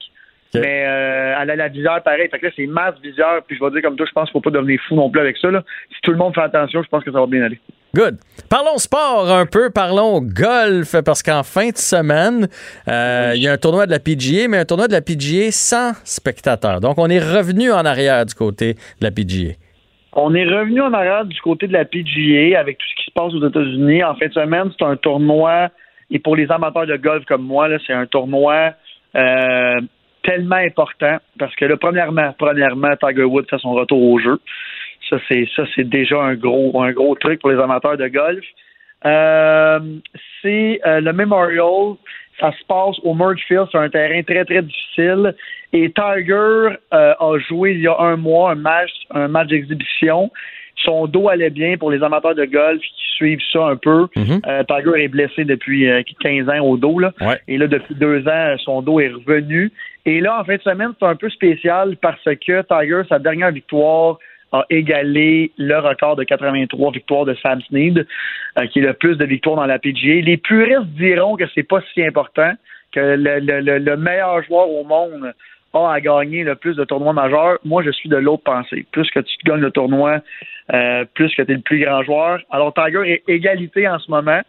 [0.56, 2.30] Mais euh, elle a la visière pareil.
[2.30, 3.42] Fait que là, c'est masque, visière.
[3.48, 5.20] Puis je vais dire comme toi, je pense qu'il faut pas devenir fou non plus
[5.20, 5.50] avec ça.
[5.50, 5.64] Là.
[5.90, 7.60] Si tout le monde fait attention, je pense que ça va bien aller.
[7.96, 8.18] Good.
[8.50, 12.48] Parlons sport un peu, parlons golf, parce qu'en fin de semaine,
[12.88, 15.52] euh, il y a un tournoi de la PGA, mais un tournoi de la PGA
[15.52, 16.82] sans spectateurs.
[16.82, 19.54] Donc, on est revenu en arrière du côté de la PGA.
[20.16, 23.12] On est revenu en arrière du côté de la PGA avec tout ce qui se
[23.12, 24.04] passe aux États-Unis.
[24.04, 25.70] En fin de semaine, c'est un tournoi,
[26.12, 28.74] et pour les amateurs de golf comme moi, c'est un tournoi
[29.16, 29.82] euh,
[30.24, 34.40] tellement important parce que là, premièrement, premièrement, Tiger Woods fait son retour au jeu.
[35.10, 38.44] Ça, c'est déjà un gros, un gros truc pour les amateurs de golf.
[39.06, 39.80] Euh,
[40.42, 41.96] c'est euh, le Memorial.
[42.40, 43.16] Ça se passe au
[43.48, 45.36] Field, c'est un terrain très, très difficile.
[45.74, 50.32] Et Tiger euh, a joué il y a un mois un match, un match d'exhibition.
[50.78, 54.08] Son dos allait bien pour les amateurs de golf qui suivent ça un peu.
[54.16, 54.66] Mm-hmm.
[54.66, 55.88] Tiger est blessé depuis
[56.22, 57.00] 15 ans au dos.
[57.00, 57.14] Là.
[57.48, 59.72] Et là, depuis deux ans, son dos est revenu.
[60.06, 63.52] Et là, en fin de semaine, c'est un peu spécial parce que Tiger, sa dernière
[63.52, 64.18] victoire,
[64.54, 68.06] a égalé le record de 83 victoires de Sam Snead,
[68.60, 70.22] euh, qui est le plus de victoires dans la PGA.
[70.22, 72.52] Les puristes diront que c'est pas si important,
[72.92, 75.34] que le, meilleur joueur au monde
[75.74, 77.58] a à gagner le plus de tournois majeurs.
[77.66, 78.86] Moi, je suis de l'autre pensée.
[78.92, 80.20] Plus que tu gagnes le tournoi,
[80.74, 82.40] euh, plus que tu es le plus grand joueur.
[82.52, 84.42] Alors, Tiger est égalité en ce moment.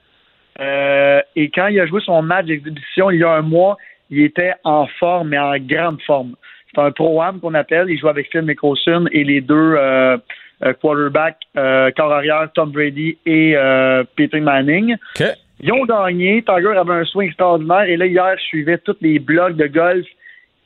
[0.60, 3.76] Euh, et quand il a joué son match d'exhibition il y a un mois,
[4.10, 6.34] il était en forme, mais en grande forme.
[6.74, 7.88] C'est un pro-am qu'on appelle.
[7.88, 10.16] Il joue avec Phil Mickelson et les deux euh,
[10.62, 14.96] euh quarterbacks, euh, corps arrière, Tom Brady et euh, Peter Manning.
[15.60, 16.42] Ils ont gagné.
[16.42, 17.84] Tiger avait un swing extraordinaire.
[17.84, 20.06] Et là, hier, je suivais tous les blogs de golf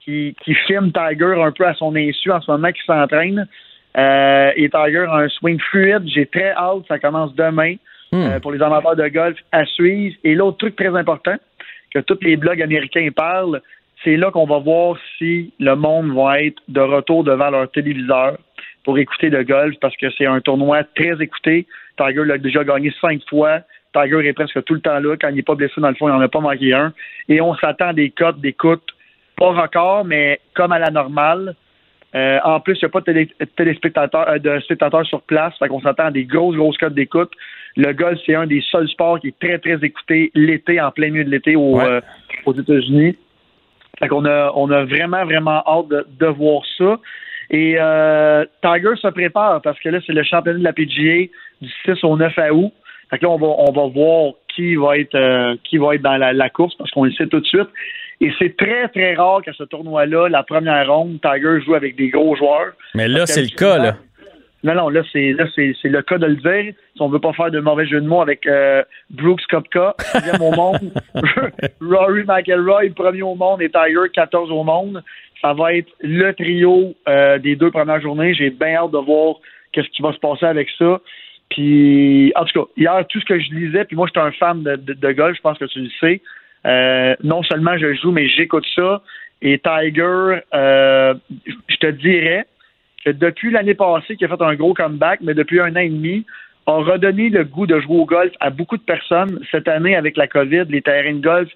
[0.08, 3.46] qui, qui filment Tiger un peu à son insu en ce moment, qui s'entraîne.
[3.94, 6.02] et Tiger a un swing fluide.
[6.06, 6.84] J'ai très hâte.
[6.88, 7.74] Ça commence demain
[8.12, 8.40] hmm.
[8.40, 10.16] pour les amateurs de golf à suivre.
[10.24, 11.36] Et l'autre truc très important,
[11.92, 13.60] que tous les blogs américains parlent,
[14.02, 18.38] c'est là qu'on va voir si le monde va être de retour devant leur téléviseur
[18.84, 21.66] pour écouter le golf parce que c'est un tournoi très écouté.
[21.98, 23.60] Tiger l'a déjà gagné cinq fois.
[23.92, 25.16] Tiger est presque tout le temps là.
[25.20, 26.92] Quand il n'est pas blessé, dans le fond, il n'en a pas manqué un.
[27.28, 28.84] Et on s'attend des cotes d'écoute,
[29.38, 31.54] pas record, mais comme à la normale.
[32.14, 35.54] Euh, en plus, il n'y a pas de téléspectateurs, euh, de spectateurs sur place.
[35.58, 37.30] Fait qu'on s'attend à des grosses, grosses cotes d'écoute.
[37.76, 41.10] Le golf, c'est un des seuls sports qui est très, très écouté l'été, en plein
[41.10, 42.00] milieu de l'été euh,
[42.46, 43.16] aux États-Unis.
[43.98, 46.98] Fait qu'on a, on a vraiment, vraiment hâte de, voir ça.
[47.50, 47.76] Et
[48.62, 51.28] Tiger se prépare parce que là, c'est le championnat de la PGA
[51.60, 52.72] du 6 au 9 août.
[53.10, 56.16] Fait que là, on va, on va voir qui va être qui va être dans
[56.16, 57.68] la, course parce qu'on le sait tout de suite.
[58.20, 62.08] Et c'est très, très rare qu'à ce tournoi-là, la première ronde, Tiger joue avec des
[62.08, 62.72] gros joueurs.
[62.94, 63.96] Mais là, c'est le cas, là.
[64.64, 66.74] Non, non, là, c'est là c'est, le cas de le dire.
[66.94, 70.42] Si on veut pas faire de mauvais jeu de mots avec euh, Brooks Kopka, deuxième
[70.42, 70.92] au monde,
[71.80, 75.02] Rory McIlroy, premier au monde, et Tiger, 14 au monde.
[75.40, 78.34] Ça va être le trio euh, des deux premières journées.
[78.34, 79.36] J'ai bien hâte de voir
[79.70, 81.00] qu'est-ce qui va se passer avec ça.
[81.50, 84.62] Puis, en tout cas, hier, tout ce que je lisais, puis moi, j'étais un fan
[84.62, 86.20] de, de, golf, je pense que tu le sais.
[86.66, 89.02] Euh, non seulement je joue, mais j'écoute ça.
[89.40, 92.46] Et Tiger, je te dirais,
[93.04, 95.88] que depuis l'année passée, qui a fait un gros comeback, mais depuis un an et
[95.88, 96.26] demi,
[96.66, 99.40] a redonné le goût de jouer au golf à beaucoup de personnes.
[99.50, 101.48] Cette année, avec la COVID, les terrains de golf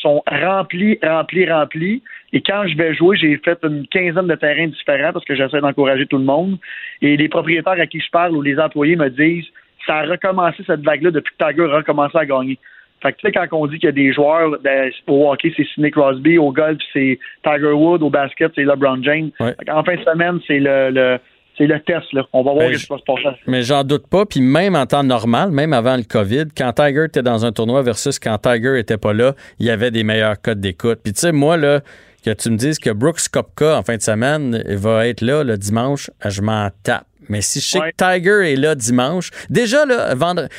[0.00, 2.02] sont remplis, remplis, remplis.
[2.32, 5.60] Et quand je vais jouer, j'ai fait une quinzaine de terrains différents parce que j'essaie
[5.60, 6.58] d'encourager tout le monde.
[7.00, 9.46] Et les propriétaires à qui je parle ou les employés me disent
[9.86, 12.58] ça a recommencé cette vague-là depuis que Tiger a recommencé à gagner.
[13.02, 15.52] Fait que tu sais, quand on dit qu'il y a des joueurs, ben, au hockey,
[15.56, 19.30] c'est Sidney Crosby, au golf, c'est Tiger Wood, au basket, c'est LeBron James.
[19.40, 21.18] En fin de semaine, c'est le,
[21.58, 22.12] c'est le test.
[22.12, 22.24] Là.
[22.32, 23.36] On va voir ben, ce qui va se passer.
[23.46, 24.24] Mais j'en doute pas.
[24.24, 27.82] Puis même en temps normal, même avant le COVID, quand Tiger était dans un tournoi
[27.82, 31.00] versus quand Tiger était pas là, il y avait des meilleurs codes d'écoute.
[31.02, 31.80] Puis tu sais, moi, là,
[32.24, 35.56] que tu me dises que Brooks Kopka, en fin de semaine, va être là le
[35.56, 37.06] dimanche, je m'en tape.
[37.28, 40.14] Mais si je sais que Tiger est là dimanche, déjà, là,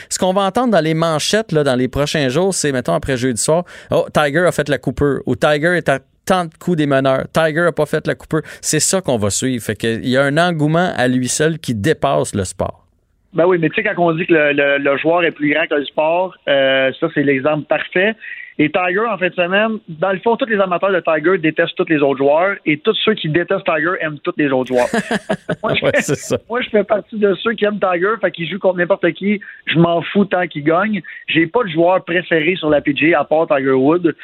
[0.10, 3.18] ce qu'on va entendre dans les manchettes là, dans les prochains jours, c'est, mettons, après
[3.18, 6.78] jeudi soir, oh, Tiger a fait la Cooper ou Tiger est à tant de coups
[6.78, 7.26] des meneurs.
[7.34, 8.40] Tiger a pas fait la Cooper.
[8.62, 9.64] C'est ça qu'on va suivre.
[9.64, 12.86] Fait qu'il y a un engouement à lui seul qui dépasse le sport.
[13.34, 15.76] Ben oui, mais tu sais, quand on dit que le, joueur est plus grand que
[15.76, 18.16] le sport, euh, ça, c'est l'exemple parfait.
[18.60, 21.76] Et Tiger, en fin de semaine, dans le fond, tous les amateurs de Tiger détestent
[21.76, 24.88] tous les autres joueurs et tous ceux qui détestent Tiger aiment tous les autres joueurs.
[25.64, 28.60] moi, je fais, moi, je fais partie de ceux qui aiment Tiger, fait qu'il joue
[28.60, 31.02] contre n'importe qui, je m'en fous tant qu'il gagne.
[31.28, 34.16] J'ai pas de joueur préféré sur la PGA à part Tiger Wood.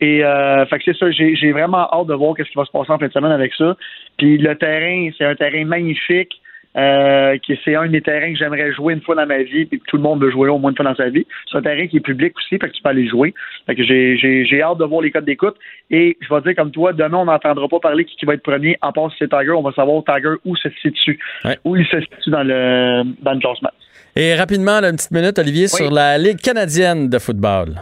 [0.00, 2.70] Et euh, fait que c'est ça, j'ai vraiment hâte de voir ce qui va se
[2.70, 3.76] passer en fin de semaine avec ça.
[4.18, 6.40] Puis le terrain, c'est un terrain magnifique.
[6.76, 9.80] Euh, qui c'est un des terrains que j'aimerais jouer une fois dans ma vie, puis
[9.86, 11.24] tout le monde veut jouer au moins une fois dans sa vie.
[11.50, 13.32] C'est un terrain qui est public aussi, fait que tu peux aller jouer.
[13.66, 15.54] Fait que j'ai hâte de voir les codes d'écoute.
[15.90, 18.42] Et je vais dire comme toi, demain, on n'entendra pas parler qui, qui va être
[18.42, 21.18] premier, à part si c'est Tiger, on va savoir Tiger où se situe.
[21.64, 23.70] Où il se situe dans le dans le classement.
[24.16, 27.74] Et rapidement, une petite minute, Olivier, sur la Ligue canadienne de football.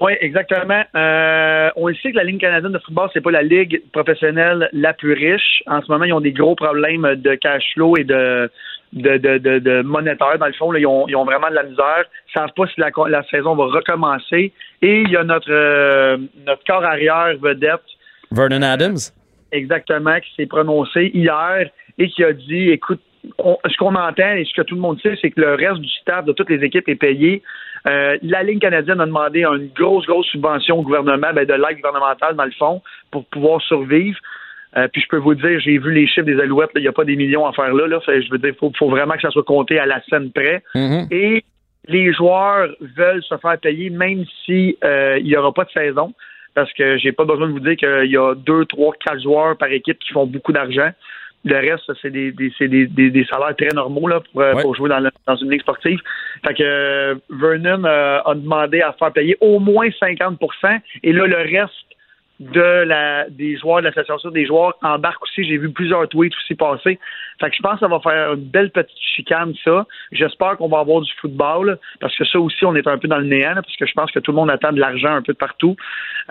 [0.00, 0.82] Oui, exactement.
[0.94, 4.94] Euh, on sait que la Ligue canadienne de football, c'est pas la ligue professionnelle la
[4.94, 5.62] plus riche.
[5.66, 8.50] En ce moment, ils ont des gros problèmes de cash flow et de
[8.92, 10.38] de, de, de, monétaire.
[10.38, 12.04] Dans le fond, ils, ont, ils, ont, vraiment de la misère.
[12.28, 14.52] Ils savent pas si la, la saison va recommencer.
[14.82, 17.82] Et il y a notre euh, notre corps arrière vedette.
[18.32, 18.98] Vernon Adams.
[19.52, 23.00] Exactement, qui s'est prononcé hier et qui a dit écoute,
[23.38, 25.88] ce qu'on entend et ce que tout le monde sait, c'est que le reste du
[26.00, 27.42] staff de toutes les équipes est payé.
[27.86, 31.76] Euh, la ligne canadienne a demandé une grosse, grosse subvention au gouvernement, ben, de l'aide
[31.76, 34.18] gouvernementale, dans le fond, pour pouvoir survivre.
[34.76, 36.92] Euh, puis je peux vous dire, j'ai vu les chiffres des Alouettes, il n'y a
[36.92, 37.88] pas des millions à faire là.
[37.88, 40.62] là je veux dire, il faut, vraiment que ça soit compté à la scène près.
[40.74, 41.08] Mm-hmm.
[41.10, 41.44] Et
[41.88, 46.12] les joueurs veulent se faire payer même si euh, n'y aura pas de saison.
[46.54, 49.56] Parce que j'ai pas besoin de vous dire qu'il y a deux, trois, quatre joueurs
[49.56, 50.90] par équipe qui font beaucoup d'argent.
[51.44, 54.90] Le reste, c'est des, des, des, des, salaires très normaux là, pour, euh, pour jouer
[54.90, 55.98] dans, dans, une ligue sportive.
[56.46, 61.26] Fait que euh, Vernon euh, a demandé à faire payer au moins 50% et là,
[61.26, 61.74] le reste
[62.40, 65.44] de la des joueurs de l'association des joueurs embarque aussi.
[65.44, 66.98] J'ai vu plusieurs tweets aussi passer.
[67.38, 69.86] Fait que je pense que ça va faire une belle petite chicane, ça.
[70.10, 73.18] J'espère qu'on va avoir du football, parce que ça aussi, on est un peu dans
[73.18, 75.34] le néant, parce que je pense que tout le monde attend de l'argent un peu
[75.34, 75.76] de partout.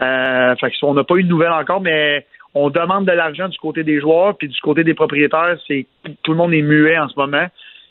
[0.02, 3.48] Euh, fait que on n'a pas eu de nouvelles encore, mais on demande de l'argent
[3.48, 5.86] du côté des joueurs, puis du côté des propriétaires, c'est
[6.24, 7.48] tout le monde est muet en ce moment.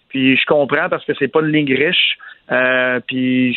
[0.08, 2.18] Puis je comprends parce que c'est pas une ligne riche.
[2.50, 3.56] Euh, puis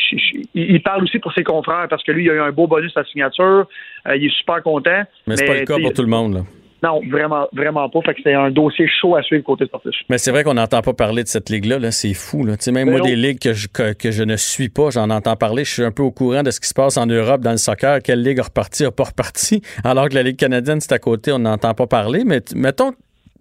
[0.53, 2.95] il parle aussi pour ses confrères parce que lui, il a eu un beau bonus
[2.97, 3.67] à signature.
[4.07, 5.03] Euh, il est super content.
[5.27, 6.33] Mais c'est pas le cas pour tout le monde.
[6.35, 6.41] Là.
[6.83, 8.01] Non, vraiment, vraiment pas.
[8.01, 9.93] Fait que c'est un dossier chaud à suivre côté sportif.
[10.09, 11.77] Mais c'est vrai qu'on n'entend pas parler de cette ligue-là.
[11.77, 12.43] -là, c'est fou.
[12.43, 12.55] Là.
[12.71, 15.63] Même moi, des ligues que je, que, je ne suis pas, j'en entends parler.
[15.63, 17.57] Je suis un peu au courant de ce qui se passe en Europe dans le
[17.57, 18.01] soccer.
[18.01, 19.61] Quelle ligue a reparti, a pas reparti.
[19.83, 22.23] Alors que la Ligue canadienne, c'est à côté, on n'entend pas parler.
[22.25, 22.93] Mais mettons,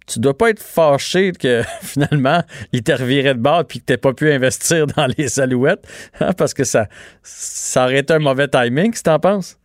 [0.06, 2.40] tu dois pas être fâché que finalement,
[2.72, 5.86] il te revirait de bord puis que tu pas pu investir dans les alouettes.
[6.20, 6.88] Hein, parce que ça,
[7.22, 9.56] ça aurait été un mauvais timing, si tu en penses?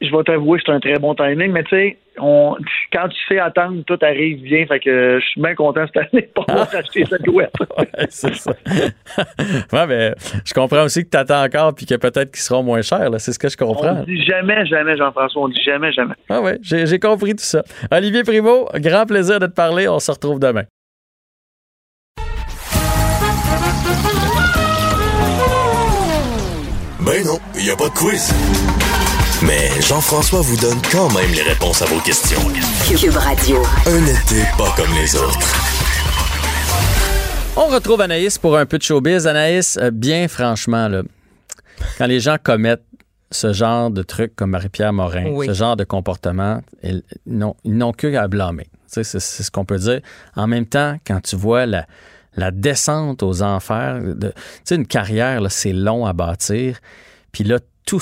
[0.00, 2.56] Je vais t'avouer, c'est un très bon timing, mais tu sais, on,
[2.92, 4.66] quand tu sais attendre, tout arrive bien.
[4.66, 6.76] Fait que je suis bien content cette année pour pouvoir ah.
[6.78, 7.52] acheter cette douette.
[7.78, 8.52] ouais, c'est ça.
[9.72, 12.82] ouais, mais je comprends aussi que tu attends encore puis que peut-être qu'ils seront moins
[12.82, 13.08] chers.
[13.18, 14.00] C'est ce que je comprends.
[14.00, 15.42] On dit jamais, jamais, Jean-François.
[15.42, 16.14] On dit jamais, jamais.
[16.28, 17.62] Ah ouais, j'ai compris tout ça.
[17.90, 19.88] Olivier Primo, grand plaisir de te parler.
[19.88, 20.64] On se retrouve demain.
[27.00, 28.32] Ben non, il n'y a pas de quiz.
[29.46, 32.40] Mais Jean-François vous donne quand même les réponses à vos questions.
[32.86, 33.62] Cube Radio.
[33.86, 35.54] Un été pas comme les autres.
[37.56, 39.26] On retrouve Anaïs pour un peu de showbiz.
[39.26, 41.02] Anaïs, euh, bien franchement, là,
[41.98, 42.84] quand les gens commettent
[43.30, 45.46] ce genre de trucs comme Marie-Pierre Morin, Oui.
[45.46, 48.64] ce genre de comportement, ils n'ont que à blâmer.
[48.92, 50.00] Tu sais, C'est ce qu'on peut dire.
[50.36, 51.86] En même temps, quand tu vois la,
[52.36, 56.78] la descente aux enfers, de- tu sais, une carrière, c'est long à bâtir.
[57.32, 58.00] Puis là, tout,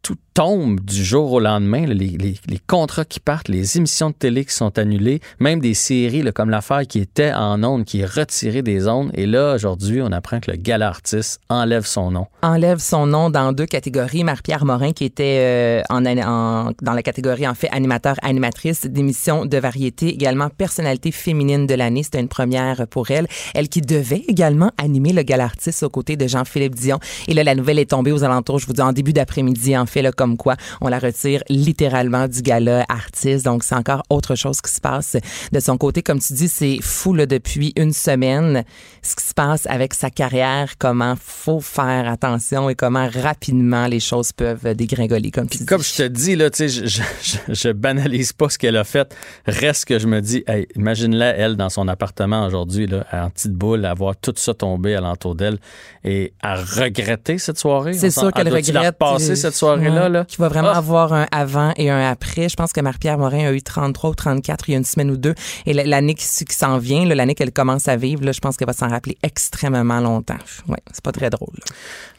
[0.00, 1.86] tout tombe du jour au lendemain.
[1.86, 5.60] là, les, les- les contrats qui partent, les émissions de télé qui sont annulées, même
[5.60, 9.10] des séries là, comme l'affaire qui était en ondes, qui est retirée des ondes.
[9.14, 12.26] Et là, aujourd'hui, on apprend que le gala artiste enlève son nom.
[12.42, 14.24] enlève son nom dans deux catégories.
[14.24, 19.58] Marie-Pierre Morin, qui était euh, en, en- dans la catégorie, en fait, animateur-animatrice d'émissions de
[19.58, 22.02] variété, également personnalité féminine de l'année.
[22.02, 23.26] C'était une première pour elle.
[23.54, 26.98] Elle qui devait également animer le gala artiste aux côtés de Jean-Philippe Dion.
[27.28, 29.86] Et là, la nouvelle est tombée aux alentours, je vous dis, en début d'après-midi, en
[29.86, 33.44] fait, là, comme quoi on la retire littéralement du gala artiste.
[33.44, 35.16] Donc, c'est encore autre chose qui se passe
[35.50, 36.00] de son côté.
[36.04, 38.62] Comme tu dis, c'est fou, là, depuis une semaine,
[39.02, 43.98] ce qui se passe avec sa carrière, comment faut faire attention et comment rapidement les
[43.98, 45.66] choses peuvent dégringoler, comme tu dis.
[45.66, 47.02] Comme je te dis, là, je,
[47.48, 49.12] je, banalise pas ce qu'elle a fait.
[49.46, 53.84] Reste que je me dis, hey, imagine-la, elle, dans son appartement aujourd'hui, en petite boule,
[53.86, 55.58] à voir tout ça tomber alentour d'elle
[56.04, 57.94] et à regretter cette soirée.
[57.94, 58.86] C'est sûr qu'elle regrette.
[58.86, 60.11] repasser, euh, cette soirée-là, ouais, là?
[60.28, 60.78] Qu'il va vraiment Ah.
[60.78, 62.48] avoir un avant et un après.
[62.48, 65.10] Je pense que Marie-Pierre Morin a eu 33 ou 34 il y a une semaine
[65.10, 65.34] ou deux.
[65.66, 68.66] Et l'année qui, qui s'en vient, l'année qu'elle commence à vivre, là, je pense qu'elle
[68.66, 70.38] va s'en rappeler extrêmement longtemps.
[70.68, 71.54] Ouais, c'est pas très drôle.
[71.58, 71.74] là.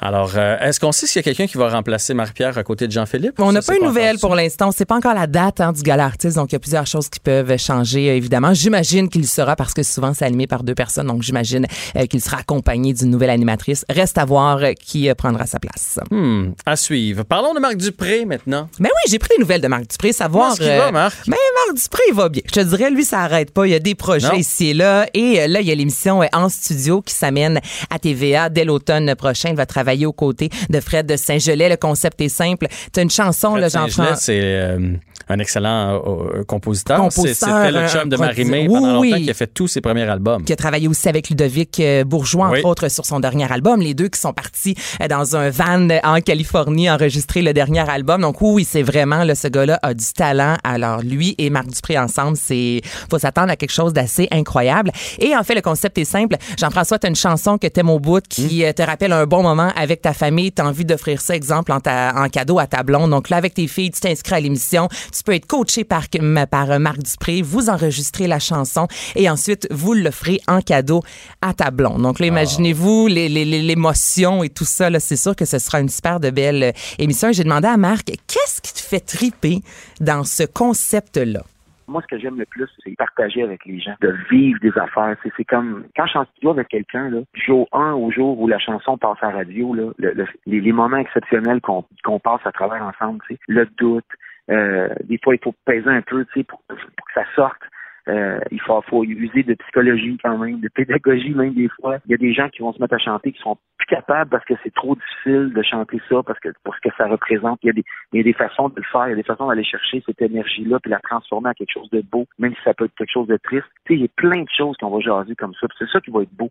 [0.07, 2.87] Alors, euh, est-ce qu'on sait s'il y a quelqu'un qui va remplacer Marie-Pierre à côté
[2.87, 3.35] de Jean-Philippe?
[3.39, 4.71] On n'a pas une nouvelle pour l'instant.
[4.71, 7.09] C'est pas encore la date hein, du gala artiste, donc il y a plusieurs choses
[7.09, 8.53] qui peuvent changer, euh, évidemment.
[8.53, 12.21] J'imagine qu'il sera, parce que souvent c'est animé par deux personnes, donc j'imagine euh, qu'il
[12.21, 13.85] sera accompagné d'une nouvelle animatrice.
[13.89, 15.99] Reste à voir qui euh, prendra sa place.
[16.11, 17.23] Hmm, à suivre.
[17.23, 18.69] Parlons de Marc Dupré maintenant.
[18.79, 20.55] Mais oui, j'ai pris des nouvelles de Marc Dupré, savoir.
[20.57, 21.17] Comment va, Marc?
[21.27, 22.41] Mais Marc Dupré, il va bien.
[22.45, 23.65] Je te dirais, lui, ça arrête pas.
[23.67, 24.33] Il y a des projets Non.
[24.35, 25.07] ici et là.
[25.13, 28.65] Et euh, là, il y a l'émission euh, En studio qui s'amène à TVA dès
[28.65, 29.49] l'automne prochain.
[29.49, 31.69] Il va travailler aux côtés de Fred Saint-Gelais.
[31.69, 32.67] Le concept est simple.
[32.93, 34.15] Tu as une chanson, là, Fred Jean-François.
[34.15, 34.93] Saint-Gelais, c'est euh,
[35.29, 36.97] un excellent euh, euh, compositeur.
[36.97, 39.23] Compositeur, C'est- C'était le chum de Marie-Mé produ- pendant Oui, longtemps oui.
[39.25, 40.43] qui a fait tous ses premiers albums.
[40.43, 42.61] qui a travaillé aussi avec Ludovic euh, Bourgeois, entre Oui.
[42.65, 43.79] autres, sur son dernier album.
[43.81, 47.72] Les deux qui sont partis euh, dans un van euh, en Californie enregistrer le dernier
[47.81, 48.21] album.
[48.21, 50.55] Donc oui, c'est vraiment, là, ce gars-là a du talent.
[50.63, 54.91] Alors lui et Marc Dupré ensemble, c'est faut s'attendre à quelque chose d'assez incroyable.
[55.19, 56.35] Et en fait, le concept est simple.
[56.57, 59.43] Jean-François, tu as une chanson que t'aimes au bout qui euh, te rappelle un bon
[59.43, 60.51] moment avec ta famille.
[60.51, 63.09] Tu as envie d'offrir ça, exemple, en, ta- en cadeau à ta blonde.
[63.11, 64.87] Donc là, avec tes filles, tu t'inscris à l'émission.
[65.15, 66.03] Tu peux être coaché par,
[66.49, 67.41] par euh, Marc Dupré.
[67.41, 71.01] Vous enregistrez la chanson et ensuite, vous l'offrez en cadeau
[71.41, 72.01] à ta blonde.
[72.01, 74.89] Donc là, imaginez-vous les- les- les- l'émotion et tout ça.
[74.89, 77.31] là, C'est sûr que ce sera une super de belle euh, émission.
[77.31, 79.59] J'ai demandé Marc, qu'est-ce qui te fait triper
[80.01, 81.41] dans ce concept-là?
[81.87, 85.15] Moi, ce que j'aime le plus, c'est partager avec les gens, de vivre des affaires.
[85.37, 88.97] C'est, comme quand je suis avec quelqu'un, là, jour 1 au jour où la chanson
[88.97, 91.83] passe à la radio, là, le- le- les, moments exceptionnels qu'on,
[92.19, 94.05] passe à travers ensemble, le doute,
[94.49, 96.75] euh, des fois il faut peser un peu, pour que
[97.13, 97.61] ça sorte.
[98.09, 101.99] Euh, il faut, faut user de psychologie quand même, de pédagogie même des fois.
[102.05, 104.29] Il y a des gens qui vont se mettre à chanter qui sont plus capables
[104.29, 107.59] parce que c'est trop difficile de chanter ça, parce que pour ce que ça représente,
[107.63, 109.15] il y a des, il y a des façons de le faire, il y a
[109.15, 112.53] des façons d'aller chercher cette énergie-là puis la transformer en quelque chose de beau, même
[112.55, 113.67] si ça peut être quelque chose de triste.
[113.85, 116.01] Tu sais, il y a plein de choses qu'on va jaser comme ça, c'est ça
[116.01, 116.49] qui va être beau.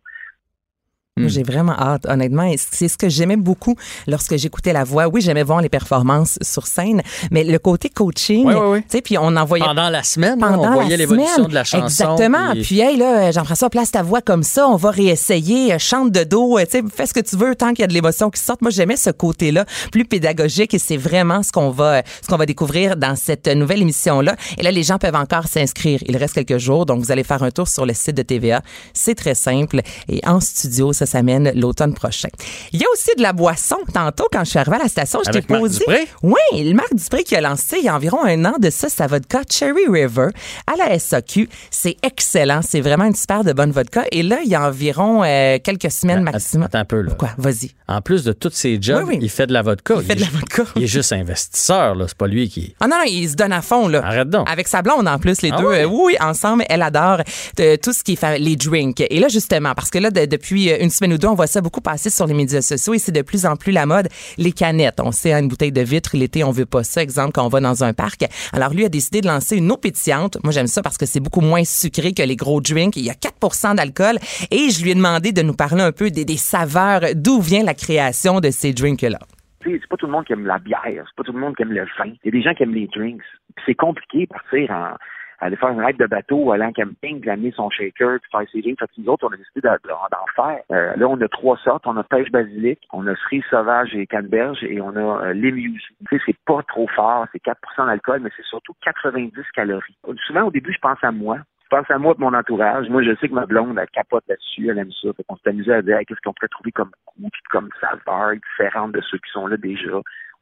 [1.15, 2.51] Moi, J'ai vraiment hâte, honnêtement.
[2.57, 3.75] C'est ce que j'aimais beaucoup
[4.07, 5.07] lorsque j'écoutais la voix.
[5.07, 8.79] Oui, j'aimais voir les performances sur scène, mais le côté coaching, Oui, oui, oui.
[8.81, 11.83] tu sais, puis on envoyait Pendant la semaine, pendant on voyait l'évolution de la chanson.
[11.85, 12.53] Exactement.
[12.53, 14.67] puis- Puis, hey, là, Jean-François, place ta voix comme ça.
[14.67, 15.73] On va réessayer.
[15.73, 16.57] euh, Chante de dos.
[16.57, 18.41] euh, Tu sais, fais ce que tu veux tant qu'il y a de l'émotion qui
[18.41, 18.63] sorte.
[18.63, 20.73] Moi, j'aimais ce côté-là, plus pédagogique.
[20.73, 24.35] Et c'est vraiment ce qu'on va, ce qu'on va découvrir dans cette nouvelle émission-là.
[24.57, 25.99] Et là, les gens peuvent encore s'inscrire.
[26.07, 26.87] Il reste quelques jours.
[26.87, 28.63] Donc, vous allez faire un tour sur le site de TVA.
[28.95, 29.81] C'est très simple.
[30.09, 32.29] Et en studio, ça s'amène l'automne prochain.
[32.71, 33.77] Il y a aussi de la boisson.
[33.93, 35.79] Tantôt, quand je suis arrivée à la station, je t'ai Marc posé.
[35.79, 36.07] Dupré?
[36.21, 38.89] Oui, le Marc Dupré qui a lancé il y a environ un an de ça,
[38.89, 40.27] sa vodka Cherry River
[40.67, 41.49] à la SAQ.
[41.71, 42.61] C'est excellent.
[42.61, 44.03] C'est vraiment une super de bonne vodka.
[44.11, 46.63] Et là, il y a environ euh, quelques semaines Att- maximum.
[46.65, 47.13] Attends un peu, là.
[47.13, 47.29] Quoi?
[47.37, 47.71] Vas-y.
[47.87, 49.19] En plus de tous ses jobs, Oui, oui.
[49.21, 49.95] il fait de la vodka.
[49.99, 50.63] Il fait de la vodka.
[50.75, 52.05] Il est juste investisseur, là.
[52.07, 52.75] C'est pas lui qui.
[52.79, 54.01] Ah non, non, il se donne à fond, là.
[54.05, 54.49] Arrête donc.
[54.49, 55.85] Avec sa blonde, en plus, les Ah deux.
[55.85, 57.21] oui, ensemble, elle adore
[57.59, 59.01] euh, tout ce qui est les drinks.
[59.09, 61.47] Et là, justement, parce que là, de- depuis euh, une semaine ou deux, on voit
[61.47, 64.07] ça beaucoup passer sur les médias sociaux et c'est de plus en plus la mode.
[64.37, 64.99] Les canettes.
[65.01, 67.01] On sait, hein, une bouteille de vitre, l'été, on veut pas ça.
[67.01, 68.25] Exemple, quand on va dans un parc.
[68.53, 70.37] Alors, lui a décidé de lancer une eau pétillante.
[70.43, 72.95] Moi, j'aime ça parce que c'est beaucoup moins sucré que les gros drinks.
[72.95, 74.17] Il y a 4% d'alcool.
[74.51, 77.73] Et je lui ai demandé de nous parler un peu des, saveurs, d'où vient la
[77.73, 79.19] création de ces drinks-là?
[79.63, 81.61] C'est pas tout le monde qui aime la bière, c'est pas tout le monde qui
[81.61, 82.11] aime le vin.
[82.23, 83.21] Il y a des gens qui aiment les drinks.
[83.65, 84.95] C'est compliqué de partir en
[85.43, 88.49] aller faire une ride de bateau, aller en camping, puis amener son shaker, puis faire
[88.51, 88.79] ses drinks.
[88.79, 90.59] Fait que nous autres, on a décidé d'en faire.
[90.71, 91.85] Euh, là, on a trois sortes.
[91.85, 95.33] On a pêche basilic, on a cerise sauvage et canneberge, et on a euh.
[95.33, 95.79] Tu
[96.09, 99.97] sais, c'est pas trop fort, c'est 4% d'alcool, mais c'est surtout 90 calories.
[100.25, 102.87] Souvent, au début, je pense à moi je pense à moi et mon entourage.
[102.89, 105.11] Moi, je sais que ma blonde, elle capote là-dessus, elle aime ça.
[105.13, 108.91] Fait qu'on s'est amusé à dire qu'est-ce qu'on pourrait trouver comme goût, comme saveur différente
[108.91, 109.89] de ceux qui sont là déjà.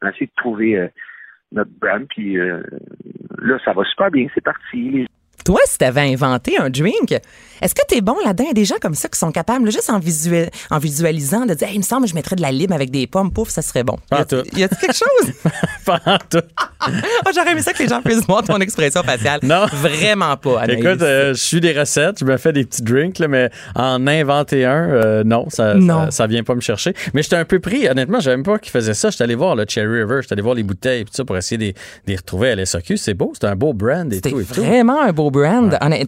[0.02, 0.88] On a essayé de trouver euh,
[1.52, 2.62] notre brand, puis euh,
[3.40, 5.08] là, ça va super bien, c'est parti.
[5.52, 7.12] Toi, si tu avais inventé un drink,
[7.62, 8.46] est-ce que tu es bon là-dedans?
[8.46, 11.46] Il y a des gens comme ça qui sont capables, juste en, visuel, en visualisant,
[11.46, 13.50] de dire il me semble que je mettrais de la lime avec des pommes, pouf,
[13.50, 13.98] ça serait bon.
[14.10, 14.44] Pas tout.
[14.56, 15.34] Y a quelque chose?
[15.86, 16.00] pas
[16.30, 16.40] tout.
[16.88, 19.42] oh, J'aurais aimé ça que les gens puissent voir ton expression faciale.
[19.44, 19.66] Non.
[19.74, 20.80] Vraiment pas, Anaïs.
[20.80, 24.08] Écoute, euh, je suis des recettes, je me fais des petits drinks, là, mais en
[24.08, 26.06] inventer un, euh, non, ça, Non.
[26.06, 26.94] Ça, ça vient pas me chercher.
[27.14, 29.10] Mais j'étais un peu pris, honnêtement, je même pas qu'ils faisaient ça.
[29.10, 31.36] J'étais allé voir le Cherry River, j'étais allé voir les bouteilles et tout ça pour
[31.36, 31.78] essayer de
[32.08, 32.96] les- retrouver à l'SOQ.
[32.96, 34.62] C'est beau, c'est un beau brand et tout et tout.
[34.64, 35.41] vraiment un beau brand.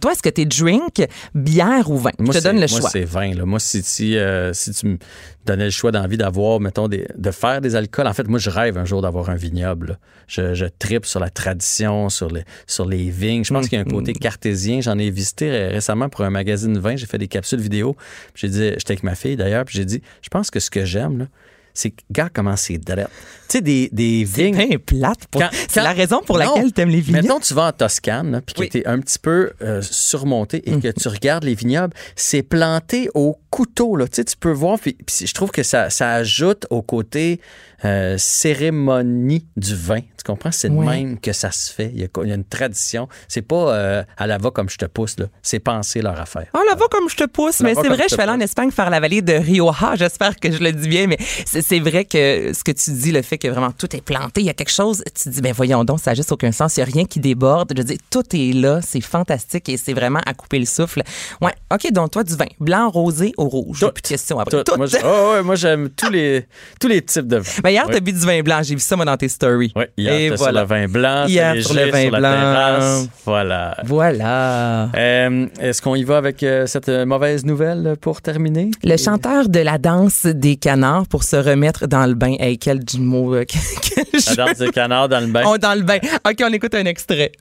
[0.01, 1.05] Toi, est-ce que t'es drink,
[1.35, 2.11] bière ou vin?
[2.19, 2.89] Moi, je te donne le moi, choix.
[2.89, 3.35] c'est 20.
[3.35, 3.45] Là.
[3.45, 4.97] Moi, si, si, euh, si tu me
[5.45, 8.49] donnais le choix d'envie d'avoir, mettons, des, de faire des alcools, en fait, moi, je
[8.49, 9.87] rêve un jour d'avoir un vignoble.
[9.87, 9.97] là.
[10.27, 13.43] Je, je tripe sur la tradition, sur les, sur les vignes.
[13.43, 14.19] Je pense qu'il y a un côté Mm-hmm.
[14.19, 14.81] cartésien.
[14.81, 16.95] J'en ai visité ré- récemment pour un magazine vin.
[16.95, 17.95] J'ai fait des capsules vidéo.
[18.33, 20.69] Puis J'ai dit, j'étais avec ma fille d'ailleurs, puis j'ai dit, je pense que ce
[20.69, 21.25] que j'aime, là,
[21.73, 23.09] c'est, gars, comment c'est drette.
[23.49, 24.67] Tu sais, des, des C'est vignes.
[24.67, 25.25] bien plate.
[25.29, 26.55] pour- C'est la raison pour Non.
[26.55, 27.27] laquelle t'aimes les vignobles.
[27.27, 30.79] Mettons, tu vas en Toscane, puis que tu es un petit peu euh, surmonté et
[30.79, 33.95] que tu regardes les vignobles, c'est planté au couteau.
[33.95, 34.07] Là.
[34.07, 37.39] Tu, sais, tu peux voir, puis, puis je trouve que ça, ça ajoute au côté
[37.85, 39.99] euh, cérémonie du vin.
[39.99, 40.51] Tu comprends?
[40.51, 41.91] C'est de même que ça se fait.
[41.93, 43.09] Il y a, il y a une tradition.
[43.27, 45.17] C'est pas euh, à la va comme je te pousse.
[45.19, 45.25] là.
[45.41, 46.47] C'est penser leur affaire.
[46.53, 48.39] Oh, là va comme je te pousse, mais c'est vrai, je suis allée en.
[48.43, 49.95] Espagne faire la vallée de Rioja.
[49.95, 53.21] J'espère que je le dis bien, mais c'est vrai que ce que tu dis, le
[53.21, 55.85] fait que vraiment tout est planté, il y a quelque chose, tu dis, ben voyons
[55.85, 57.73] donc, ça n'a juste aucun sens, il n'y a rien qui déborde.
[57.75, 61.03] Je dis, tout est là, c'est fantastique et c'est vraiment à couper le souffle.
[61.41, 63.79] Ouais, OK, donc toi, du vin, blanc, rosé ou rouge.
[63.79, 63.91] Tout.
[63.91, 64.63] plus de questions après.
[64.63, 64.71] Tout.
[64.71, 64.77] Tout.
[64.77, 66.45] Moi, oh, ouais, moi, j'aime tous les,
[66.79, 67.61] tous les types de vins.
[67.63, 69.71] Ben, hier, t'as bu du vin blanc, j'ai vu ça moi dans tes stories.
[69.75, 70.65] Oui, hier, Et voilà.
[70.65, 72.29] sur le vin blanc, Hier, sur le vin sur la blanc.
[72.31, 73.07] terrasse.
[73.25, 73.77] Voilà.
[73.85, 74.89] Voilà.
[74.95, 78.71] Euh, Est-ce qu'on y va avec euh, cette euh, mauvaise nouvelle pour terminer?
[78.83, 82.35] Le chanteur de la danse des canards pour se remettre dans le bain.
[82.39, 83.33] Hey, quel du mot.
[83.35, 84.05] euh, quel
[84.37, 85.43] La danse des canards dans le bain.
[85.45, 85.97] On dans le bain.
[86.27, 87.31] OK, on écoute un extrait.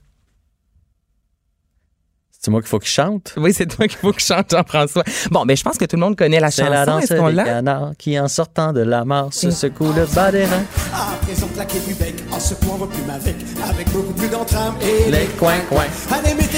[2.45, 3.33] C'est moi qu'il faut qu'il chante?
[3.37, 5.03] Oui, c'est toi qu'il faut que je chante, Jean-François.
[5.31, 6.73] Bon, ben, je pense que tout le monde connaît la C'est chanson.
[6.73, 7.43] la danse des l'a?
[7.45, 10.65] canards qui, en sortant de la mort, se secoue le bas des reins.
[10.93, 13.35] À présent claquer du bec, en secouant vos plumes avec,
[13.69, 15.85] avec beaucoup plus d'entrain et Les coins, coins.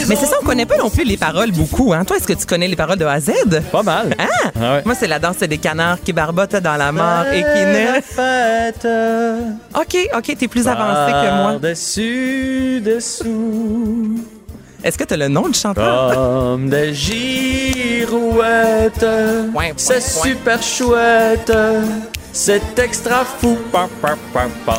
[0.07, 1.93] Mais c'est ça, on connaît pas non plus les paroles beaucoup.
[1.93, 2.03] Hein?
[2.03, 3.31] Toi, est-ce que tu connais les paroles de A à Z?
[3.71, 4.15] Pas mal.
[4.17, 4.25] Ah!
[4.59, 4.81] Ah ouais.
[4.85, 8.01] Moi, c'est la danse des canards qui barbotent dans la mort et qui ne...
[8.01, 8.87] fête.
[9.75, 11.59] OK, OK, t'es plus avancé que moi.
[11.59, 14.19] Dessus, dessous,
[14.85, 16.13] Est-ce que t'as le nom du chanteur?
[16.13, 19.03] comme des girouettes.
[19.77, 21.51] C'est super chouette.
[22.31, 23.57] C'est extra fou.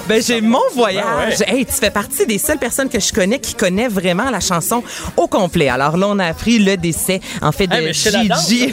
[0.07, 1.38] Ben, j'ai mon voyage.
[1.40, 1.59] Ben ouais.
[1.59, 4.84] Hey, tu fais partie des seules personnes que je connais qui connaît vraiment la chanson
[5.16, 5.68] au complet.
[5.68, 8.72] Alors là, on a appris le décès, en fait, de Hey, Gigi.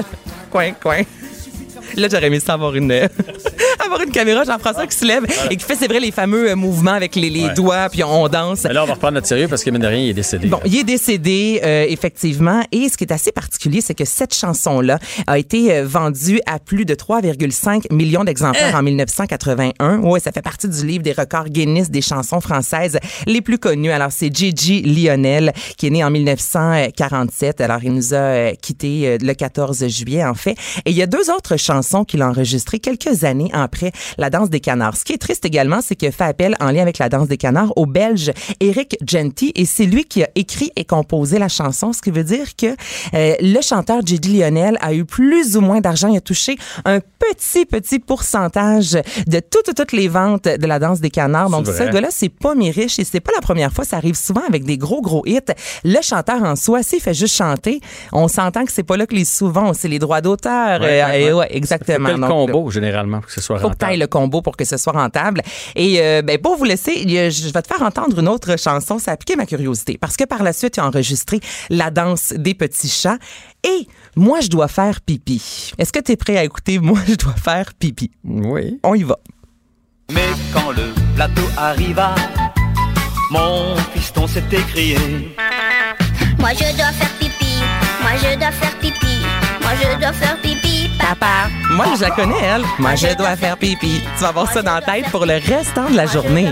[0.50, 1.00] coin, coin.
[1.96, 2.90] Là, j'aurais aimé ça avoir une,
[3.84, 6.56] avoir une caméra, Jean-François, qui se lève et qui fait, c'est vrai, les fameux euh,
[6.56, 7.54] mouvements avec les, les Ouais.
[7.54, 8.64] doigts, puis on danse.
[8.64, 10.48] Mais là, on va reprendre notre sérieux parce que, mine de rien, il est décédé.
[10.48, 12.62] Bon, il est décédé, euh, effectivement.
[12.72, 16.58] Et ce qui est assez particulier, c'est que cette chanson-là a été euh, vendue à
[16.58, 19.98] plus de 3,5 millions d'exemplaires en 1981.
[20.00, 23.90] Ouais, ça fait partie du livre des records Guinness des chansons françaises les plus connues.
[23.90, 27.60] Alors, c'est Gigi Lionel, qui est né en 1947.
[27.60, 30.56] Alors, il nous a euh, quittés le 14 juillet, en fait.
[30.84, 34.50] Et il y a deux autres chansons qu'il a enregistrées quelques années après La danse
[34.50, 34.96] des canards.
[34.96, 37.36] Ce qui est triste également, c'est qu'il fait appel en lien avec La danse des
[37.36, 41.92] canards au Belge Eric Genty et c'est lui qui a écrit et composé la chanson,
[41.92, 42.66] ce qui veut dire que
[43.14, 46.08] euh, le chanteur Gigi Lionel a eu plus ou moins d'argent.
[46.08, 48.92] Il a touché un petit, petit pourcentage
[49.26, 51.50] de toutes, toutes les ventes de La danse des canards.
[51.50, 53.84] Donc, ce gars-là, c'est pas mi riche et c'est pas la première fois.
[53.84, 55.40] Ça arrive souvent avec des gros, gros hits.
[55.84, 57.80] Le chanteur en soi, s'il fait juste chanter,
[58.12, 60.80] on s'entend que c'est pas là que les souvent, c'est les droits d'auteur.
[60.80, 61.48] Ouais, Euh, ouais, ouais.
[61.66, 62.08] Faut exactement.
[62.08, 64.00] que le Donc, combo, généralement, pour que ce soit faut que tu rentable.
[64.00, 65.42] le combo pour que ce soit rentable.
[65.74, 68.98] Et euh, ben, pour vous laisser, je vais te faire entendre une autre chanson.
[68.98, 69.98] Ça a piqué ma curiosité.
[69.98, 71.40] Parce que par la suite, il a enregistré
[71.70, 73.18] La danse des petits chats.
[73.66, 73.86] Et
[74.16, 75.72] Moi, je dois faire pipi.
[75.78, 78.10] Est-ce que tu es prêt à écouter Moi, je dois faire pipi?
[78.24, 78.78] Oui.
[78.82, 79.16] On y va.
[80.12, 82.14] Mais quand le plateau arriva,
[83.30, 84.98] mon piston s'est écrié.
[86.38, 87.54] Moi je dois faire pipi,
[88.02, 89.16] moi je dois faire pipi,
[89.62, 90.73] moi je dois faire pipi,
[91.04, 92.62] Papa, moi je la connais, elle.
[92.78, 94.00] Moi je dois faire pipi.
[94.16, 96.50] Tu vas avoir ça dans la tête pour le restant de la journée.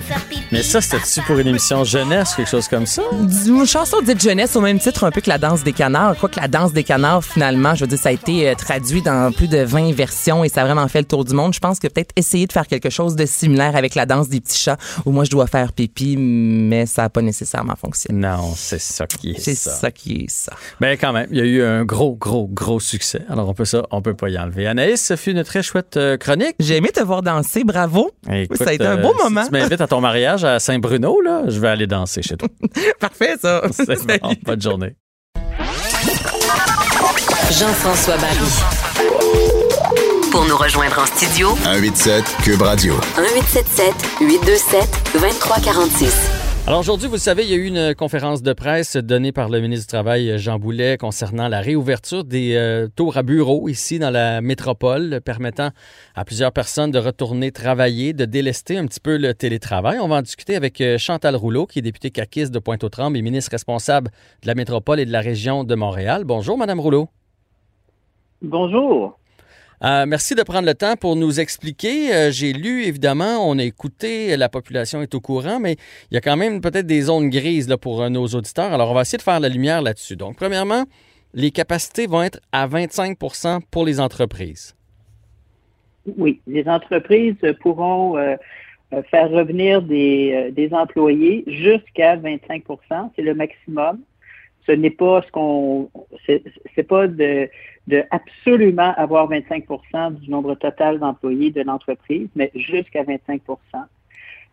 [0.50, 3.00] Mais ça, c'était-tu pour une émission jeunesse, quelque chose comme ça?
[3.46, 6.16] Une chanson dite jeunesse au même titre un peu que la danse des canards.
[6.18, 9.32] Quoique la danse des canards, finalement, je veux dire, ça a été euh, traduit dans
[9.32, 11.54] plus de 20 versions et ça a vraiment fait le tour du monde.
[11.54, 14.40] Je pense que peut-être essayer de faire quelque chose de similaire avec la danse des
[14.42, 14.76] petits chats
[15.06, 18.18] où moi je dois faire pipi, mais ça n'a pas nécessairement fonctionné.
[18.20, 19.70] Non, c'est ça qui est C'est ça.
[19.70, 20.52] ça qui est ça.
[20.78, 23.22] Mais quand même, il y a eu un gros, gros, gros succès.
[23.30, 24.66] Alors on peut ça, on peut pas y enlever.
[24.66, 26.56] Anaïs, ce fut une très chouette euh, chronique.
[26.58, 28.10] J'ai aimé te voir danser, bravo.
[28.30, 29.44] Écoute, ça a été un euh, beau si moment.
[29.44, 32.48] tu m'invites à ton mariage à Saint-Bruno, là, je vais aller danser chez toi.
[33.00, 33.62] Parfait, ça.
[33.72, 34.34] C'est bon.
[34.44, 34.94] Bonne journée.
[37.50, 38.38] Jean-François Barry.
[40.30, 42.94] Pour nous rejoindre en studio, 187 Cube Radio.
[43.18, 46.41] 1877 827 2346.
[46.64, 49.48] Alors aujourd'hui, vous le savez, il y a eu une conférence de presse donnée par
[49.48, 53.98] le ministre du Travail, Jean Boulet, concernant la réouverture des euh, tours à bureaux ici
[53.98, 55.70] dans la métropole, permettant
[56.14, 59.98] à plusieurs personnes de retourner travailler, de délester un petit peu le télétravail.
[60.00, 63.22] On va en discuter avec euh, Chantal Rouleau, qui est députée caquiste de Pointe-aux-Trembles et
[63.22, 66.22] ministre responsable de la métropole et de la région de Montréal.
[66.24, 67.08] Bonjour, Madame Rouleau.
[68.40, 69.18] Bonjour.
[69.84, 72.14] Euh, merci de prendre le temps pour nous expliquer.
[72.14, 75.72] Euh, J'ai lu, évidemment, on a écouté, la population est au courant, mais
[76.10, 78.72] il y a quand même peut-être des zones grises là, pour euh, nos auditeurs.
[78.72, 80.14] Alors, on va essayer de faire la lumière là-dessus.
[80.14, 80.84] Donc, premièrement,
[81.34, 84.76] les capacités vont être à 25% pour les entreprises.
[86.16, 88.16] Oui, les entreprises pourront
[89.10, 94.00] faire revenir des, employés jusqu'à 25% c'est le maximum.
[94.66, 95.90] Ce n'est pas ce qu'on,
[96.26, 97.48] c'est pas de,
[97.88, 103.40] de absolument avoir 25% du nombre total d'employés de l'entreprise, mais jusqu'à 25%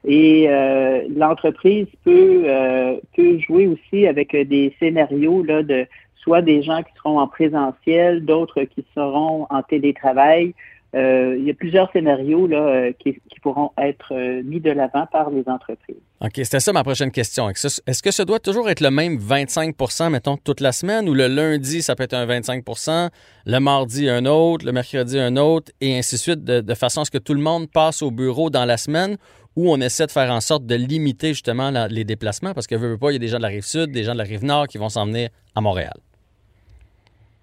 [0.06, 6.64] Et euh, l'entreprise peut, euh, peut jouer aussi avec des scénarios là, de soit des
[6.64, 10.54] gens qui seront en présentiel, d'autres qui seront en télétravail.
[10.96, 15.06] Euh, il y a plusieurs scénarios là, euh, qui, pourront être euh, mis de l'avant
[15.06, 16.02] par les entreprises.
[16.20, 17.50] OK, c'était ça ma prochaine question.
[17.50, 21.28] Est-ce que ça doit toujours être le même 25% mettons, toute la semaine, ou le
[21.28, 23.10] lundi, ça peut être un 25%
[23.46, 27.06] le mardi, un autre, le mercredi, un autre, et ainsi de suite, de, façon à
[27.06, 29.18] ce que tout le monde passe au bureau dans la semaine,
[29.56, 32.98] où on essaie de faire en sorte de limiter justement les déplacements, parce que, veut
[32.98, 34.44] pas, il y a des gens de la rive sud, des gens de la rive
[34.44, 35.94] nord qui vont s'en venir à Montréal.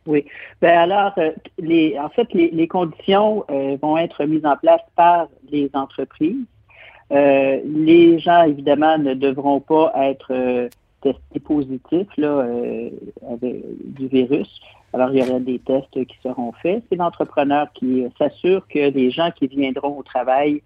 [0.06, 0.24] Oui.
[0.60, 4.80] Ben alors, euh, les, en fait, les, les conditions euh, vont être mises en place
[4.94, 6.46] par les entreprises.
[7.12, 10.68] Euh, les gens, évidemment, ne devront pas être euh,
[11.02, 12.90] testés positifs là, euh,
[13.40, 14.60] du virus.
[14.92, 16.84] Alors, il y aura des tests qui seront faits.
[16.88, 20.62] C'est l'entrepreneur qui s'assure que les gens qui viendront au travail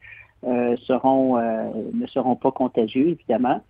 [0.46, 3.60] euh, seront, ne seront pas contagieux, évidemment.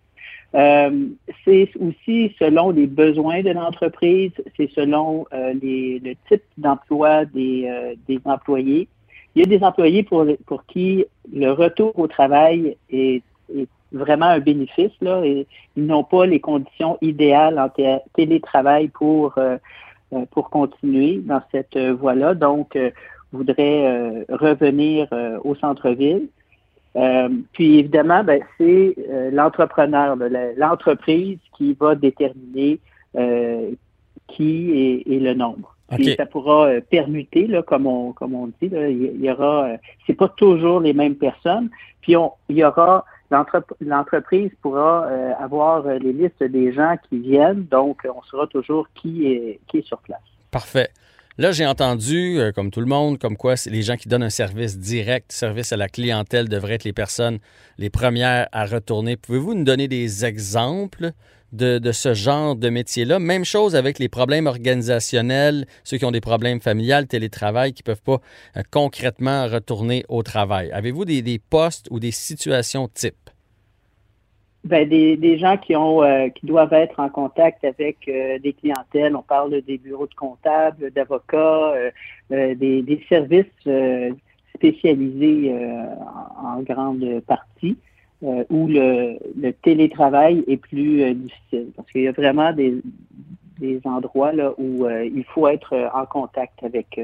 [0.54, 1.06] Euh,
[1.44, 7.68] c'est aussi selon les besoins de l'entreprise, c'est selon euh, les, le type d'emploi des,
[7.68, 8.88] euh, des employés.
[9.34, 13.22] Il y a des employés pour, pour qui le retour au travail est,
[13.54, 14.90] est vraiment un bénéfice.
[15.00, 15.46] Là, et
[15.76, 19.56] ils n'ont pas les conditions idéales en té- télétravail pour, euh,
[20.12, 22.34] euh, pour continuer dans cette euh, voie-là.
[22.34, 22.76] Donc,
[23.32, 25.06] voudraient revenir
[25.44, 26.26] au centre-ville.
[26.96, 30.16] Euh, puis évidemment, ben, c'est euh, l'entrepreneur,
[30.56, 32.80] l'entreprise qui va déterminer
[33.16, 33.70] euh,
[34.28, 35.76] qui est, est le nombre.
[35.92, 39.64] Puis ça pourra euh, permuter, là, comme on comme on dit, là, il y aura,
[39.64, 39.76] euh,
[40.06, 41.68] c'est pas toujours les mêmes personnes.
[42.00, 47.18] Puis on, il y aura l'entrep- l'entreprise pourra euh, avoir les listes des gens qui
[47.18, 50.20] viennent, donc on saura toujours qui est qui est sur place.
[50.52, 50.90] Parfait.
[51.40, 54.28] Là, j'ai entendu, euh, comme tout le monde, comme quoi les gens qui donnent un
[54.28, 57.38] service direct, service à la clientèle, devraient être les personnes
[57.78, 59.16] les premières à retourner.
[59.16, 61.12] Pouvez-vous nous donner des exemples
[61.52, 63.18] de, ce genre de métier-là?
[63.20, 67.86] Même chose avec les problèmes organisationnels, ceux qui ont des problèmes familiales, télétravail, qui ne
[67.86, 68.20] peuvent pas
[68.58, 70.70] euh, concrètement retourner au travail.
[70.72, 73.29] Avez-vous des postes ou des situations types?
[74.62, 78.52] Ben, des, des gens qui ont euh, qui doivent être en contact avec euh, des
[78.52, 79.16] clientèles.
[79.16, 81.90] On parle des bureaux de comptables, d'avocats, euh,
[82.30, 84.10] euh, des, des services euh,
[84.54, 85.86] spécialisés euh,
[86.42, 87.78] en, en grande partie,
[88.20, 91.68] où le, le télétravail est plus difficile.
[91.74, 92.74] Parce qu'il y a vraiment des,
[93.58, 97.00] des endroits là, où il faut être en contact avec,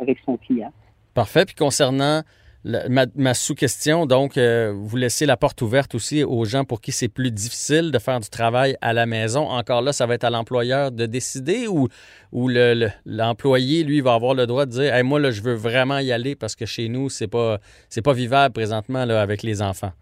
[0.00, 0.72] avec son client.
[1.14, 1.44] Parfait.
[1.44, 2.22] Puis concernant
[2.66, 7.08] ma, sous-question, donc, euh, vous laissez la porte ouverte aussi aux gens pour qui c'est
[7.08, 9.48] plus difficile de faire du travail à la maison.
[9.48, 11.88] Encore là, ça va être à l'employeur de décider ou,
[12.32, 15.54] ou le- le- l'employé, lui, va avoir le droit de dire Moi, là, je veux
[15.54, 17.58] vraiment y aller parce que chez nous, c'est pas,
[18.02, 19.92] pas vivable présentement là, avec les enfants.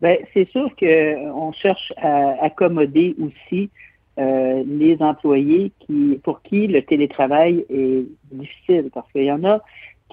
[0.00, 3.68] Ben, c'est sûr que euh, cherche à accommoder aussi
[4.16, 9.60] les employés qui, pour qui le télétravail est difficile, parce qu'il y en a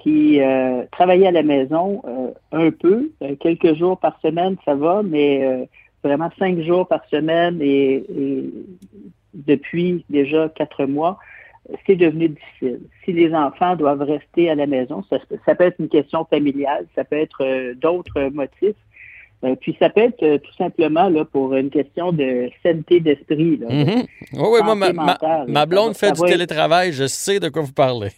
[0.02, 2.02] qui euh, travaillaient à la maison
[2.50, 5.68] un peu, quelques jours par semaine, ça va, mais
[6.02, 8.04] vraiment cinq jours par semaine et,
[9.34, 11.18] depuis déjà quatre mois,
[11.86, 12.80] c'est devenu difficile.
[13.04, 16.86] Si les enfants doivent rester à la maison, ça, ça peut être une question familiale,
[16.94, 18.76] ça peut être euh, d'autres motifs.
[19.44, 23.56] Euh, puis ça peut être euh, tout simplement là, pour une question de santé d'esprit.
[23.58, 24.06] Mm-hmm.
[24.34, 28.10] Oui, oui, moi, ma, ma, blonde fait du télétravail, je sais de quoi vous parlez.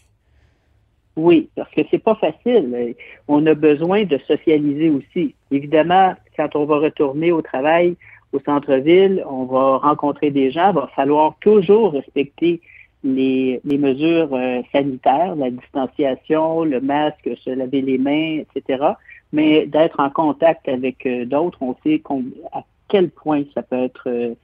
[1.16, 2.94] Oui, parce que c'est pas facile.
[3.28, 5.34] On a besoin de socialiser aussi.
[5.50, 7.96] Évidemment, quand on va retourner au travail
[8.32, 12.60] au centre-ville, on va rencontrer des gens, il va falloir toujours respecter
[13.04, 18.82] les, les mesures euh, sanitaires, la distanciation, le masque, se laver les mains, etc.
[19.32, 22.02] Mais d'être en contact avec euh, d'autres, on sait
[22.52, 24.34] à quel point ça peut être euh,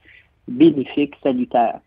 [0.47, 1.79] bénéfique, salutaire.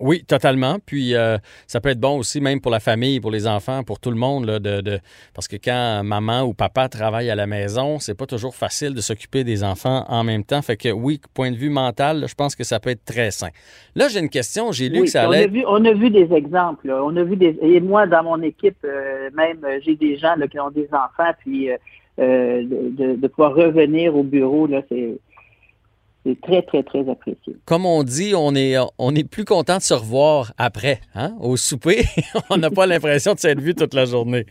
[0.00, 0.78] Oui, totalement.
[0.84, 4.00] Puis euh, ça peut être bon aussi, même pour la famille, pour les enfants, pour
[4.00, 4.98] tout le monde, là, de,
[5.34, 9.00] parce que quand maman ou papa travaillent à la maison, c'est pas toujours facile de
[9.00, 10.62] s'occuper des enfants en même temps.
[10.62, 13.50] Fait que oui, point de vue mental, je pense que ça peut être très sain.
[13.94, 14.72] Là, j'ai une question.
[14.72, 15.44] J'ai lu que ça allait.
[15.44, 16.90] On a vu, on a vu des exemples.
[16.90, 17.58] On a vu des.
[17.62, 21.70] Et moi, dans mon équipe, euh, même, j'ai des gens qui ont des enfants, puis
[22.18, 25.18] euh, de, de, pouvoir revenir au bureau, là, c'est
[26.24, 27.56] c'est très, très, très apprécié.
[27.64, 31.34] Comme on dit, on est, on est plus content de se revoir après, hein?
[31.40, 32.04] Au souper,
[32.50, 34.46] on n'a pas l'impression de s'être vu toute la journée.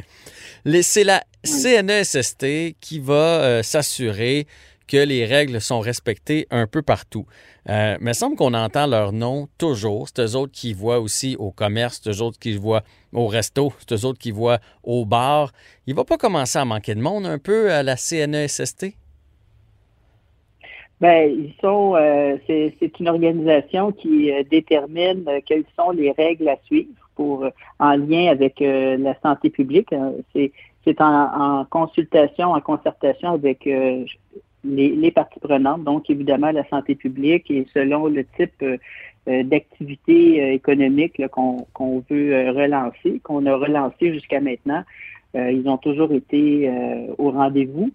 [0.81, 4.47] C'est la CNESST qui va euh, s'assurer
[4.87, 7.25] que les règles sont respectées un peu partout.
[7.69, 10.09] Euh, mais il semble qu'on entend leur nom toujours.
[10.13, 13.71] C'est eux autres qui voient aussi au commerce, c'est eux autres qui voient au resto,
[13.79, 15.53] c'est eux autres qui voient au bar.
[15.87, 18.87] Il va pas commencer à manquer de monde un peu à la CNESST?
[21.01, 21.95] Ben, ils sont.
[21.95, 27.43] Euh, c'est une organisation qui euh, détermine euh, quelles sont les règles à suivre pour
[27.79, 29.93] en lien avec la santé publique.
[30.33, 34.05] C'est en, consultation, en concertation avec les,
[34.63, 38.63] les, parties prenantes, donc évidemment la santé publique et selon le type
[39.27, 44.83] d'activité économique qu'on veut relancer, qu'on a relancé jusqu'à maintenant.
[45.35, 46.71] ils ont toujours été
[47.19, 47.91] au rendez-vous.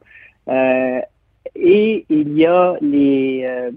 [1.55, 3.71] Et il y a les euh,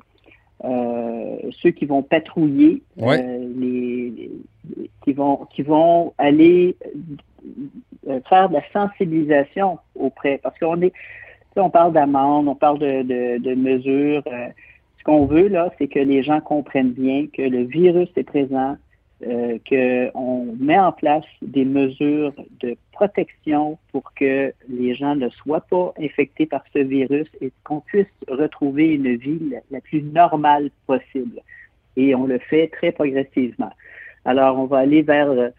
[0.65, 4.31] euh, ceux qui vont patrouiller, euh, les,
[5.03, 6.75] qui vont qui vont aller
[8.27, 10.93] faire de la sensibilisation auprès, parce qu'on est,
[11.55, 14.23] on parle d'amende, on parle de, de, de mesures.
[14.25, 18.77] ce qu'on veut là, c'est que les gens comprennent bien que le virus est présent,
[19.27, 25.65] euh, qu'on met en place des mesures de protection pour que les gens ne soient
[25.69, 31.41] pas infectés par ce virus et qu'on puisse retrouver une vie la, plus normale possible.
[31.97, 33.71] Et on le fait très progressivement.
[34.25, 35.51] Alors, on va aller vers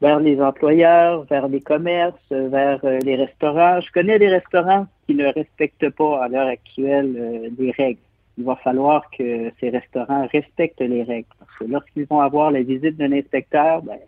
[0.00, 3.80] vers les employeurs, vers les commerces, vers euh, les restaurants.
[3.80, 8.00] Je connais des restaurants qui ne respectent pas à l'heure actuelle euh, les règles
[8.38, 11.28] il va falloir que ces restaurants respectent les règles.
[11.38, 13.98] Parce que lorsqu'ils vont avoir la visite d'un inspecteur, ben,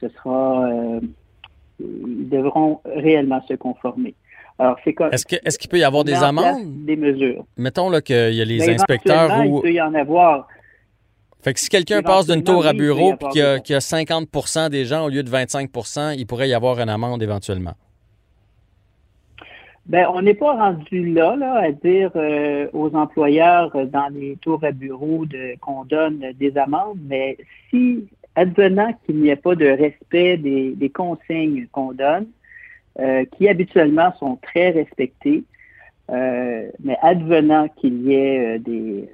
[0.00, 1.00] ce sera, euh,
[1.80, 4.14] ils devront réellement se conformer.
[4.58, 6.84] Alors, c'est Est-ce qu'il est peut y avoir des amendes?
[6.84, 7.44] Des mesures.
[7.56, 9.58] Mettons là, qu'il y a les ben, inspecteurs où...
[9.58, 10.46] Il peut y en avoir.
[11.42, 14.86] Fait que si quelqu'un passe d'une tour à bureau et qu'il y, a 50% des
[14.86, 17.74] gens au lieu de 25% il pourrait y avoir une amende éventuellement.
[19.86, 24.36] Ben, on n'est pas rendu là, là, à dire euh, aux employeurs euh, dans les
[24.36, 27.36] tours à bureau de, qu'on donne des amendes, mais
[27.68, 32.28] si, advenant qu'il n'y ait pas de respect des, des consignes qu'on donne,
[32.98, 35.44] euh, qui habituellement sont très respectées,
[36.08, 39.08] mais advenant qu'il y ait des,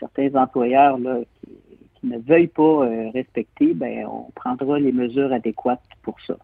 [0.00, 1.52] certains employeurs là, qui,
[2.00, 6.36] qui, ne veuillent pas respecter, ben, on prendra les mesures adéquates pour ça.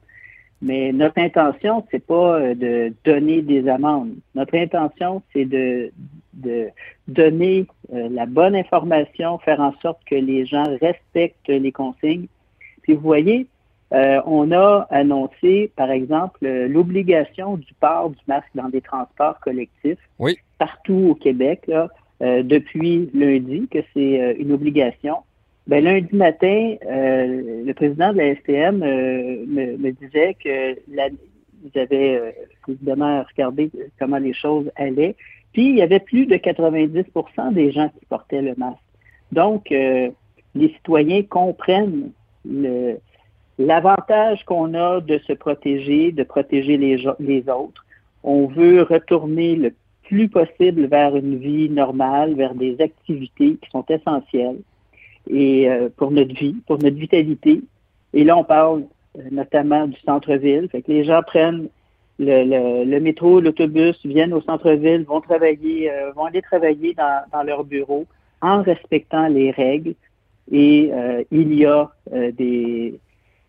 [0.63, 4.15] Mais notre intention, c'est pas euh, de donner des amendes.
[4.35, 5.91] Notre intention, c'est de,
[6.33, 6.69] de
[7.09, 12.27] donner euh, la bonne information, faire en sorte que les gens respectent les consignes.
[12.83, 13.47] Puis vous voyez,
[13.93, 19.99] euh, on a annoncé, par exemple, l'obligation du port du masque dans des transports collectifs
[20.19, 20.37] oui.
[20.59, 21.89] partout au Québec là,
[22.21, 25.19] depuis lundi, que c'est une obligation.
[25.67, 31.09] Ben, lundi matin, euh, le président de la STM euh, me, disait que la,
[31.75, 32.31] avez euh,
[32.69, 35.17] évidemment regardé comment les choses allaient.
[35.55, 38.79] Puis il y avait plus de 90% des gens qui portaient le masque.
[39.33, 40.13] Donc, les
[40.55, 42.11] citoyens comprennent
[43.59, 47.85] l'avantage qu'on a de se protéger, de protéger les, les autres.
[48.23, 53.85] On veut retourner le plus possible vers une vie normale, vers des activités qui sont
[53.89, 54.59] essentielles.
[55.31, 57.63] Et pour notre vie, pour notre vitalité.
[58.13, 58.85] Et là, on parle
[59.31, 60.69] notamment du centre-ville.
[60.71, 61.69] Fait que les gens prennent
[62.19, 68.07] le, métro, l'autobus, viennent au centre-ville, vont travailler, vont aller travailler dans, dans leur bureau
[68.41, 69.95] en respectant les règles.
[70.53, 70.91] Et
[71.31, 72.99] il y a des,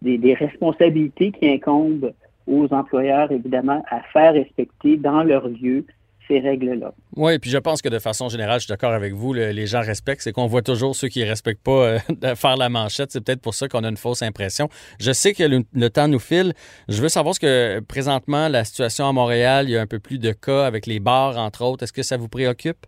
[0.02, 2.14] des, des, responsabilités qui incombent
[2.48, 5.86] aux employeurs, évidemment, à faire respecter dans leur lieu
[6.28, 6.94] ces règles-là.
[7.16, 9.82] Oui, puis je pense que de façon générale, je suis d'accord avec vous, les gens
[9.82, 10.22] respectent.
[10.22, 12.00] C'est qu'on voit toujours ceux qui ne respectent pas euh,
[12.36, 13.12] faire la manchette.
[13.12, 14.70] C'est peut-être pour ça qu'on a une fausse impression.
[15.00, 16.54] Je sais que le, temps nous file.
[16.88, 20.00] Je veux savoir ce que présentement, la situation à Montréal, il y a un peu
[20.00, 21.84] plus de cas avec les bars, entre autres.
[21.84, 22.86] Est-ce que ça vous préoccupe?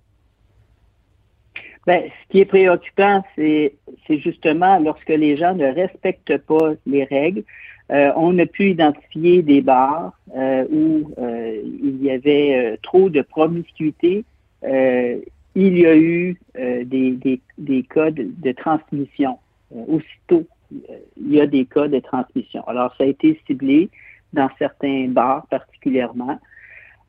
[1.85, 3.73] Bien, ce qui est préoccupant, c'est
[4.09, 7.43] justement lorsque les gens ne respectent pas les règles.
[7.91, 13.21] Euh, on a pu identifier des bars euh, où euh, il y avait trop de
[13.21, 14.25] promiscuité.
[14.63, 19.39] il y a eu des, des, des, cas de, transmission.
[19.71, 22.67] aussitôt, il y a des cas de transmission.
[22.67, 23.89] Alors, ça a été ciblé
[24.33, 26.39] dans certains bars particulièrement.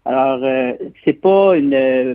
[0.09, 0.72] Alors, euh,
[1.04, 2.14] c'est pas une euh,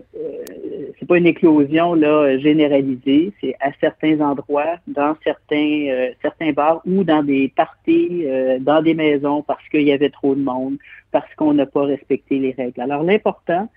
[0.97, 3.31] c'est pas une éclosion là généralisée.
[3.39, 8.81] C'est à certains endroits, dans certains euh, certains bars ou dans des parties, euh, dans
[8.81, 10.77] des maisons parce qu'il y avait trop de monde,
[11.11, 12.81] parce qu'on n'a pas respecté les règles.
[12.81, 13.69] Alors l'important,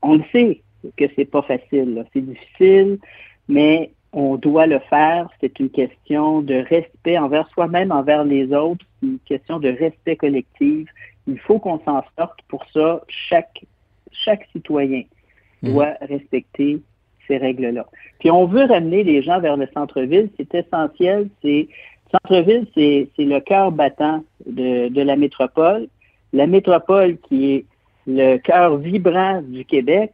[0.00, 0.62] on le sait
[0.96, 2.98] que c'est pas facile, c'est difficile,
[3.46, 5.28] mais on doit le faire.
[5.40, 10.88] C'est une question de respect envers soi-même, envers les autres, une question de respect collectif
[11.28, 12.40] il faut qu'on s'en sorte.
[12.48, 13.64] Pour ça, chaque,
[14.10, 15.02] chaque citoyen
[15.62, 15.72] mhm.
[15.72, 16.80] doit respecter
[17.28, 17.86] ces règles-là.
[18.18, 20.30] Puis on veut ramener les gens vers le centre-ville.
[20.36, 21.28] C'est essentiel.
[21.42, 21.68] C'est
[22.10, 25.88] centre-ville, c'est le cœur battant de, de la métropole.
[26.32, 27.64] La métropole qui est
[28.06, 30.12] le cœur vibrant du Québec.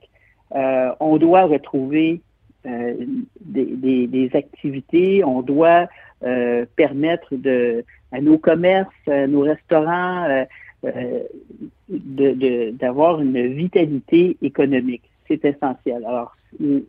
[0.54, 2.20] Euh, on doit retrouver
[2.66, 2.94] euh,
[3.40, 5.86] des, des, des, activités, on doit
[6.22, 10.44] euh, permettre de, à nos commerces, à nos restaurants, euh,
[10.86, 15.02] euh, d'avoir une vitalité économique.
[15.28, 16.04] C'est essentiel.
[16.06, 16.36] Alors,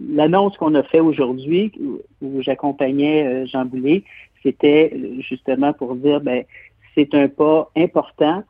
[0.09, 1.71] l'annonce qu'on a fait aujourd'hui,
[2.21, 4.03] où j'accompagnais euh, Jean Boulet,
[4.43, 6.43] c'était justement pour dire, ben,
[6.93, 8.43] c'est un pas important.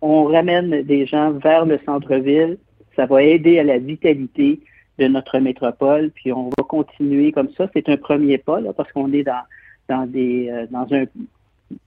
[0.00, 2.58] On ramène des gens vers le centre-ville.
[2.96, 4.60] Ça va aider à la vitalité
[4.98, 6.10] de notre métropole.
[6.10, 7.68] Puis on va continuer comme ça.
[7.72, 9.42] C'est un premier pas là, parce qu'on est dans
[9.88, 11.04] dans des euh, dans un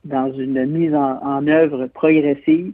[0.03, 2.73] dans une mise en, en œuvre progressive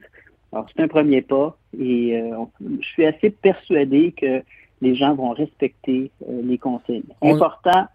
[0.54, 2.36] alors, c'est un premier pas et euh,
[2.82, 4.44] je suis assez persuadé que
[4.82, 7.04] les gens vont respecter euh, les consignes.
[7.22, 7.86] Important,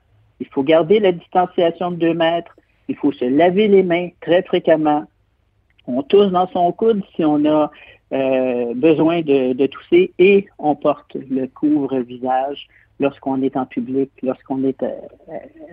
[0.41, 2.57] il faut garder la distanciation de deux mètres,
[2.89, 5.05] il faut se laver les mains très fréquemment.
[5.87, 7.71] On tousse dans son coude si on a
[8.13, 12.69] euh, besoin de, tousser et on porte le couvre-visage
[13.01, 14.83] lorsqu'on est en public, lorsqu'on est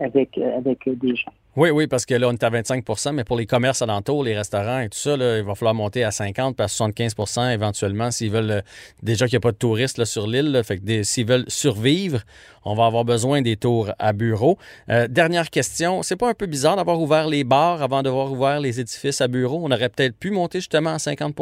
[0.01, 1.31] avec, avec des gens.
[1.55, 4.35] Oui, oui, parce que là, on est à 25% mais pour les commerces alentours, les
[4.35, 8.49] restaurants et tout ça, il va falloir monter à 50 à 75% éventuellement s'ils veulent.
[8.49, 8.61] Euh,
[9.03, 10.63] déjà qu'il n'y a pas de touristes sur l'île,
[11.03, 12.21] s'ils veulent survivre,
[12.65, 14.57] on va avoir besoin des tours à bureaux.
[14.89, 18.59] Euh, dernière question, c'est pas un peu bizarre d'avoir ouvert les bars avant d'avoir ouvert
[18.59, 19.61] les édifices à bureaux?
[19.61, 21.35] On aurait peut-être pu monter justement à 50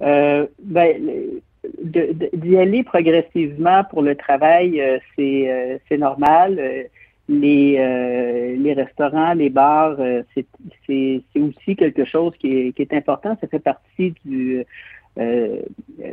[0.00, 1.02] euh, ben,
[1.82, 4.98] d'y aller progressivement pour le travail, euh,
[5.88, 6.88] c'est normal
[7.28, 12.92] les, euh, les restaurants, les bars, euh, c'est aussi quelque chose qui est, qui est,
[12.92, 13.36] important.
[13.40, 14.64] Ça fait partie du,
[15.18, 15.60] euh,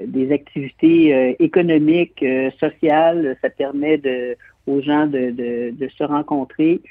[0.05, 2.23] des activités économiques,
[2.59, 3.38] sociales.
[3.41, 6.82] Ça permet de, aux gens de, de, de se rencontrer.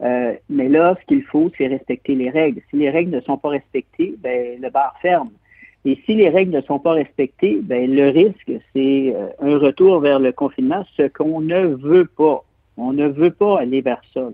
[0.00, 2.60] mais là, ce qu'il faut, c'est respecter les règles.
[2.70, 5.30] Si les règles ne sont pas respectées, ben, le bar ferme.
[5.86, 10.18] Et si les règles ne sont pas respectées, ben, le risque, c'est un retour vers
[10.18, 12.44] le confinement, ce qu'on ne veut pas.
[12.76, 14.28] On ne veut pas aller vers ça.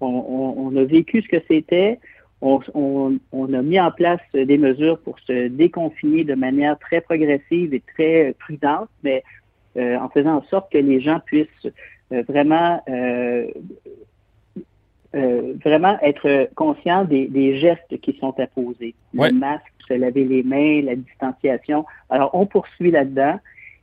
[0.00, 1.98] On, a vécu ce que c'était.
[2.42, 7.82] On, a mis en place des mesures pour se déconfiner de manière très progressive et
[7.94, 9.22] très prudente, mais
[9.76, 11.48] euh, en faisant en sorte que les gens puissent
[12.12, 13.46] euh, vraiment euh,
[15.12, 18.94] vraiment être conscients des, gestes qui sont à poser.
[19.12, 21.84] Le masque, se laver les mains, la distanciation.
[22.10, 23.38] Alors, on poursuit là-dedans.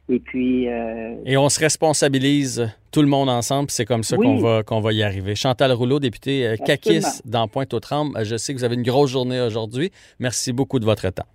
[0.10, 0.68] Et puis.
[0.68, 4.82] Euh, Et on se responsabilise tout le monde ensemble, c'est comme ça qu'on va, qu'on
[4.82, 5.36] va y arriver.
[5.36, 9.40] Chantal Rouleau, député euh, CACIS dans Pointe-aux-Trembles, je sais que vous avez une grosse journée
[9.40, 9.92] aujourd'hui.
[10.20, 11.28] Merci beaucoup de votre temps.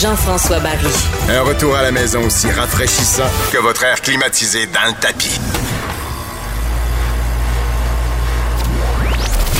[0.00, 0.86] Jean-François Barry.
[1.28, 5.38] Un retour à la maison aussi rafraîchissant que votre air climatisé dans le tapis.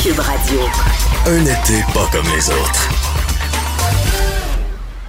[0.03, 0.61] Cube Radio.
[1.27, 2.89] Un été pas comme les autres.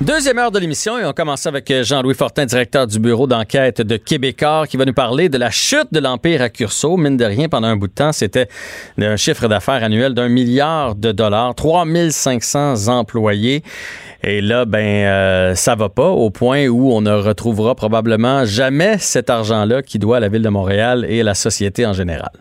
[0.02, 3.82] Deuxième heure de l'émission et on commence avec euh, Jean-Louis Fortin, directeur du bureau d'enquête
[3.82, 6.98] de Québécois, qui va nous parler de la chute de l'Empire à Curso.
[6.98, 8.48] Mine de rien, pendant un bout de temps, c'était
[9.00, 13.62] un chiffre d'affaires annuel d'un milliard de dollars, 3500 employés.
[14.24, 18.98] Et là, ben, euh, ça va pas au point où on ne retrouvera probablement jamais
[19.00, 22.32] cet argent-là qui doit à la ville de Montréal et à la société en général.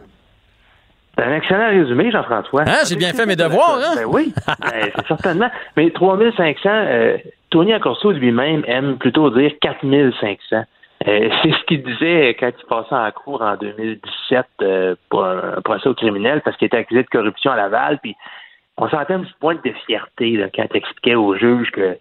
[1.17, 2.63] C'est un excellent résumé, Jean-François.
[2.67, 3.95] Hein, j'ai bien fait mes devoirs, hein?
[3.97, 5.51] Ben oui, ben, certainement.
[5.77, 7.19] Mais 3500, euh,
[7.51, 10.65] Tony Accorso lui-même aime plutôt dire 4500.
[11.09, 15.61] Euh, c'est ce qu'il disait quand il passait en cours en 2017 euh, pour un
[15.65, 17.99] procès au criminel parce qu'il était accusé de corruption à Laval.
[18.03, 18.17] Puis
[18.81, 21.97] on sentait un petit point de fierté là, quand il expliquait au juge que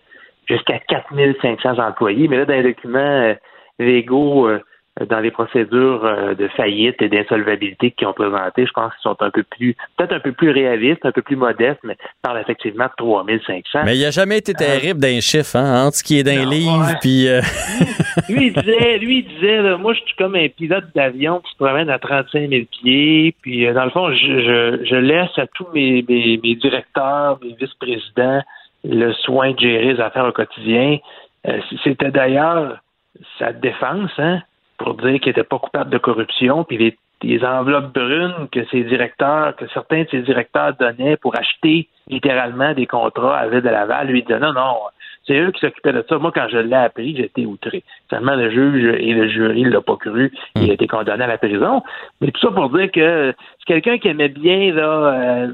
[0.48, 2.28] jusqu'à 4500 employés.
[2.28, 3.36] Mais là, dans les documents
[3.78, 4.50] légaux
[5.06, 9.22] dans les procédures euh, de faillite et d'insolvabilité qu'ils ont présentées, je pense qu'ils sont
[9.22, 12.86] un peu plus, peut-être un peu plus réalistes, un peu plus modestes, mais parlent effectivement
[12.86, 13.82] de 3500.
[13.86, 16.86] Mais il n'a jamais été terrible d'un chiffre, hein, entre ce qui est d'un livre,
[17.02, 17.28] puis...
[17.28, 17.42] Euh,
[18.30, 21.58] lui, il disait, lui, il disait, moi, je suis comme un pilote d'avion qui se
[21.58, 25.68] promène à 35 000 pieds, puis euh, dans le fond, je, je, laisse à tous
[25.74, 28.42] mes, mes, mes directeurs, mes vice-présidents,
[28.84, 30.98] le soin de gérer les affaires au quotidien.
[31.84, 32.80] C'était d'ailleurs
[33.38, 34.42] sa défense, hein,
[34.80, 39.56] pour dire qu'il n'était pas coupable de corruption, puis les, enveloppes brunes que ses directeurs,
[39.58, 44.08] que certains de ses directeurs donnaient pour acheter littéralement des contrats à Ville de Laval,
[44.08, 44.78] lui disait non, non,
[45.28, 46.18] c'est eux qui s'occupaient de ça.
[46.18, 47.84] Moi, quand je l'ai appris, j'étais outré.
[48.10, 50.32] Seulement, le juge et le jury ne l'ont pas cru.
[50.56, 51.84] Il a été condamné à la prison.
[52.22, 55.50] Mais tout ça pour dire que c'est quelqu'un qui aimait bien là,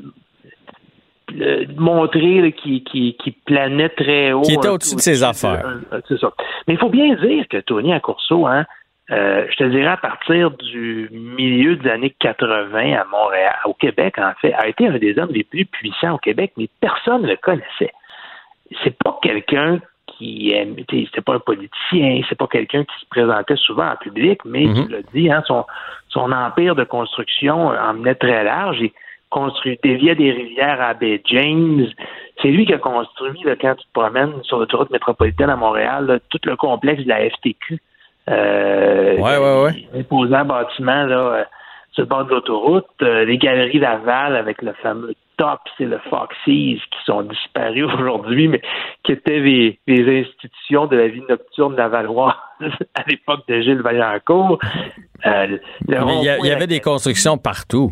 [1.41, 4.41] euh, montrer qu'il qui, qui, planait très haut.
[4.41, 5.65] Qui était au-dessus de ses affaires.
[6.07, 6.32] c'est ça.
[6.67, 8.65] Mais il faut bien dire que Tony Accourceau, hein,
[9.12, 14.18] euh, je te dirais à partir du milieu des années 80 à Montréal, au Québec
[14.18, 17.28] en fait, a été un des hommes les plus puissants au Québec, mais personne ne
[17.28, 17.91] le connaissait.
[18.84, 23.58] C'est pas quelqu'un qui aime, c'était pas un politicien, c'est pas quelqu'un qui se présentait
[23.58, 25.66] souvent en public, mais tu l'as dit, hein, son,
[26.10, 28.78] son empire de construction emmenait très large.
[28.80, 28.91] Il
[29.30, 31.88] construit, déviait des rivières à Bay James.
[32.41, 36.22] C'est lui qui a construit, là, quand tu te promènes sur l'autoroute métropolitaine à Montréal,
[36.30, 37.80] tout le complexe de la FTQ
[38.30, 39.99] euh, ouais, ouais, ouais.
[39.99, 41.43] Imposant bâtiment là, euh,
[41.91, 42.86] sur le bord de l'autoroute.
[43.01, 48.47] Euh, les galeries Laval avec le fameux Tops et le Foxys qui sont disparus aujourd'hui,
[48.47, 48.61] mais
[49.03, 52.34] qui étaient les, institutions de la vie nocturne lavalloise
[52.95, 54.59] à l'époque de Gilles Vaillancourt.
[55.26, 55.57] Euh,
[55.88, 57.91] il y, avait des constructions partout.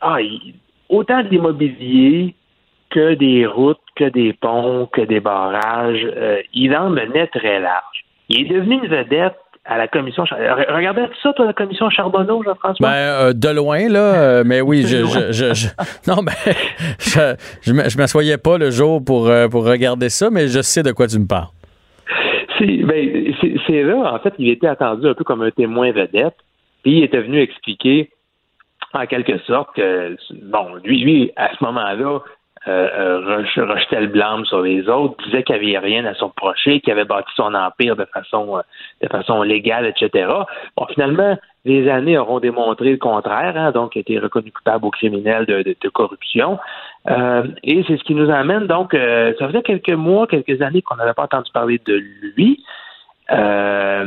[0.00, 0.16] Ah,
[0.88, 2.34] autant de l'immobilier
[2.90, 6.06] que des routes, que des ponts, que des barrages.
[6.52, 8.04] il en menait très large.
[8.28, 10.24] Il est devenu une vedette à la commission.
[10.24, 12.88] Regardez ça, toi, la commission Charbonneau, Jean-François?
[12.88, 14.14] Ben, euh, de loin, là.
[14.14, 15.66] Euh, mais oui, je, je,
[16.10, 16.32] non, ben,
[16.98, 20.92] je, je m'assoyais pas le jour pour, euh, pour regarder ça, mais je sais de
[20.92, 21.48] quoi tu me parles.
[22.60, 23.34] Ben,
[23.66, 26.36] c'est là, en fait, il était attendu un peu comme un témoin vedette,
[26.82, 28.10] puis il était venu expliquer
[28.94, 32.20] en quelque sorte que, bon, lui, lui à ce moment-là,
[32.68, 36.28] euh, euh rejetait le blâme sur les autres, disait qu'il n'y avait rien à son
[36.28, 38.60] reprocher, qu'il avait bâti son empire de façon, euh,
[39.02, 40.28] de façon légale, etc.
[40.76, 44.86] Bon, finalement, les années auront démontré le contraire, hein, donc il a été reconnu coupable
[44.86, 46.58] au criminel de, corruption.
[47.10, 50.96] Euh, et c'est ce qui nous amène, donc, ça faisait quelques mois, quelques années qu'on
[50.96, 52.00] n'avait pas entendu parler de
[52.36, 52.64] lui.
[53.28, 54.06] mais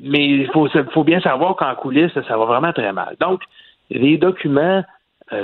[0.00, 3.16] il faut, faut bien savoir qu'en coulisses, ça va vraiment très mal.
[3.20, 3.42] Donc,
[3.90, 4.82] les documents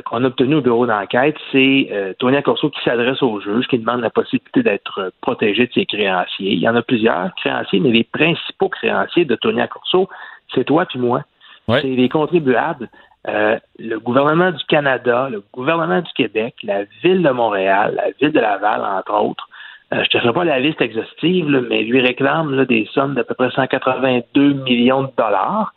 [0.05, 3.79] qu'on a obtenu au bureau d'enquête, c'est euh, Tony Corso qui s'adresse au juge, qui
[3.79, 6.53] demande la possibilité d'être euh, protégé de ses créanciers.
[6.53, 10.09] Il y en a plusieurs créanciers, mais les principaux créanciers de Tony Corso,
[10.55, 11.25] c'est toi puis moi.
[11.69, 12.89] C'est les contribuables.
[13.25, 18.41] le gouvernement du Canada, le gouvernement du Québec, la ville de Montréal, la ville de
[18.41, 19.49] Laval, entre autres.
[19.91, 23.35] je ne te ferai pas la liste exhaustive, mais lui réclame des sommes d'à peu
[23.35, 25.73] près 182 millions de dollars.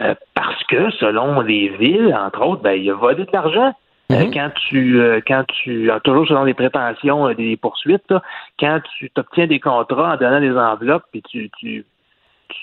[0.00, 3.74] Euh, parce que selon les villes, entre autres, ben, il a volé de l'argent.
[4.10, 4.34] Euh, mhm.
[4.34, 8.12] quand tu, euh, quand tu, toujours selon les prétentions des poursuites,
[8.58, 11.84] quand tu obtiens des contrats en donnant des enveloppes, puis tu, tu,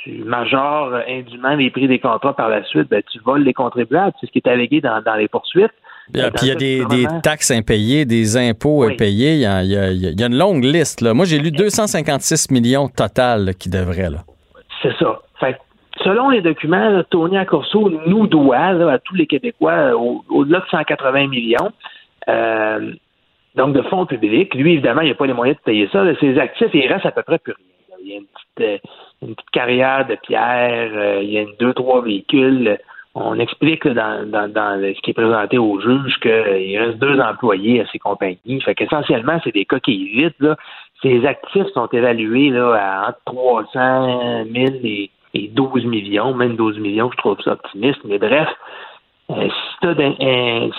[0.03, 4.13] tu majores indûment les prix des contrats par la suite, ben, tu voles les contribuables.
[4.19, 5.71] C'est ce qui est allégué dans, dans les poursuites.
[6.11, 9.35] puis il y a des, des, taxes impayées, des impôts impayés.
[9.35, 11.01] Il y, a, il, y a, une longue liste.
[11.01, 11.13] Là.
[11.13, 14.09] Moi, j'ai lu 256 millions total qui devraient.
[14.81, 15.19] C'est ça.
[16.09, 21.71] Selon les documents, Tony Accorso nous doit à tous les Québécois au-delà de 180 millions.
[22.27, 22.93] Euh,
[23.53, 24.55] donc de fonds publics.
[24.55, 26.03] Lui, évidemment, il n'a pas les moyens de payer ça.
[26.19, 27.97] Ses actifs, il reste à peu près plus rien.
[28.01, 28.81] Il y a une petite,
[29.27, 32.79] euh, carrière de pierre, euh, il y a deux, trois véhicules.
[33.13, 37.99] on explique dans, ce qui est présenté au juge qu'il reste deux employés à ces
[37.99, 38.61] compagnies.
[38.65, 40.39] Fait qu'essentiellement, c'est des qui évitent.
[40.39, 40.55] Là.
[41.03, 47.09] Ces actifs sont évalués là, à entre 300 000 et, 12 millions, même 12 millions,
[47.11, 47.99] je trouve ça optimiste.
[48.05, 48.47] Mais bref,
[49.31, 49.47] euh,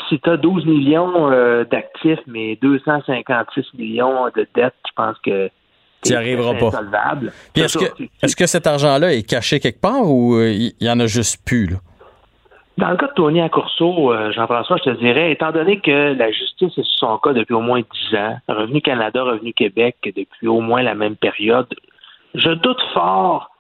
[0.08, 5.50] si tu as, 12 millions euh, d'actifs, mais 256 millions de dettes, je pense que
[6.02, 6.70] tu n'y arriveras pas.
[7.54, 11.44] Est-ce que, cet argent-là est caché quelque part ou euh, il y en a juste
[11.44, 11.66] plus?
[11.66, 11.76] Là?
[12.78, 16.32] Dans le cas de Tony Accourceau, euh, Jean-François, je te dirais, étant donné que la
[16.32, 20.48] justice est sur son cas depuis au moins 10 ans, Revenu Canada, Revenu Québec depuis
[20.48, 21.68] au moins la même période,
[22.34, 23.50] je doute fort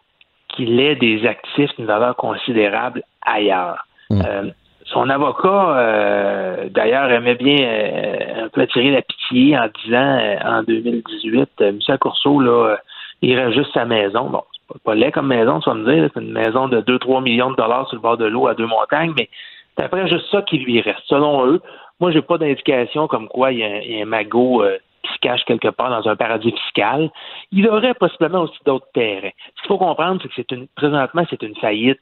[0.52, 3.86] qu'il ait des actifs d'une valeur considérable ailleurs.
[4.10, 4.22] Hmm.
[4.26, 4.50] Euh,
[4.84, 11.48] son avocat, euh, d'ailleurs, aimait bien un peu attirer la pitié en disant en 2018,
[11.60, 11.78] M.
[11.88, 12.76] Accourceau, là,
[13.22, 14.28] irait juste sa maison.
[14.30, 14.42] Bon,
[14.72, 16.10] c'est pas laid comme maison, tu vas me dire.
[16.12, 18.66] C'est une maison de 2-3 millions de dollars sur le bord de l'eau à deux
[18.66, 19.28] montagnes, mais
[19.76, 21.02] c'est après juste ça qui lui reste.
[21.06, 21.60] Selon eux,
[22.00, 23.64] moi, j'ai pas d'indication comme quoi il y,
[24.00, 27.10] a un, magot euh, qui se cache quelque part dans un paradis fiscal.
[27.52, 29.30] Il aurait possiblement aussi d'autres terrains.
[29.56, 32.00] Ce qu'il faut comprendre, c'est que c'est une, présentement, c'est une faillite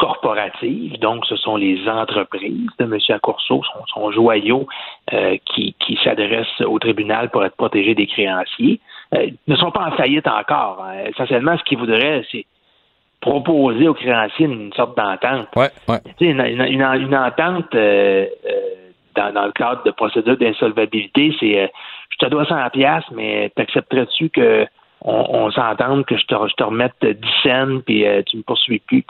[0.00, 2.98] corporative, donc ce sont les entreprises de M.
[3.10, 4.66] Accourceau, son, son joyau,
[5.12, 8.80] euh, qui, qui s'adressent au tribunal pour être protégés des créanciers.
[9.14, 10.82] Euh, ne sont pas en faillite encore.
[10.82, 11.04] Hein.
[11.10, 12.46] Essentiellement, ce qu'ils voudraient, c'est
[13.20, 15.48] proposer aux créanciers une sorte d'entente.
[15.54, 15.98] Ouais, ouais.
[16.20, 18.60] Une, une, une, entente euh, euh,
[19.14, 21.70] dans, dans, le cadre de procédure d'insolvabilité, c'est
[22.10, 24.66] je te dois 100 pièces, mais t'accepterais-tu que
[25.02, 28.80] on, on s'entende que je te, je te remette 10 cents puis tu me poursuis
[28.80, 29.04] plus,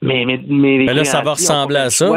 [0.00, 2.10] Mais, mais, mais, là, ça va ressembler à ça.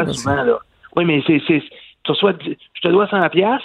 [0.96, 1.62] Oui, mais c'est, c'est,
[2.04, 3.60] tu reçois, je te dois 100 pièces,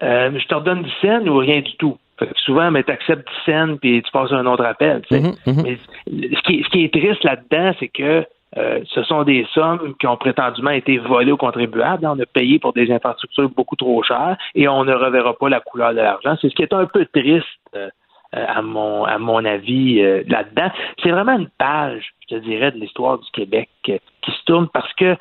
[0.00, 1.98] je te redonne 10 cents ou rien du tout
[2.44, 5.02] souvent, mais tu acceptes 10 cents puis tu passes un autre appel.
[5.10, 5.62] Mhm, mhm.
[5.62, 8.24] Mais ce, qui, ce qui est triste là-dedans, c'est que
[8.56, 12.04] euh, ce sont des sommes qui ont prétendument été volées aux contribuables.
[12.06, 15.60] On a payé pour des infrastructures beaucoup trop chères et on ne reverra pas la
[15.60, 16.36] couleur de l'argent.
[16.40, 17.46] C'est ce qui est un peu triste,
[17.76, 17.88] euh,
[18.32, 20.70] à, mon, à mon avis, euh, là-dedans.
[21.02, 24.92] C'est vraiment une page, je te dirais, de l'histoire du Québec qui se tourne parce
[24.94, 25.16] que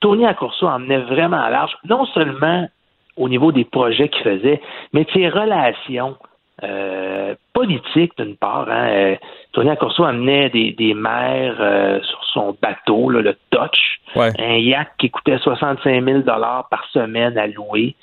[0.00, 2.68] Tony Accourceau emmenait vraiment à large, non seulement
[3.16, 4.60] au niveau des projets qu'il faisait,
[4.92, 6.16] mais de ses relations
[6.64, 8.68] euh, politique, d'une part.
[8.68, 8.88] Hein.
[8.88, 9.16] Euh,
[9.52, 15.10] Tony Accorso amenait des, des maires euh, sur son bateau, le Touch, un yacht qui
[15.10, 17.94] coûtait 65 000 par semaine à louer,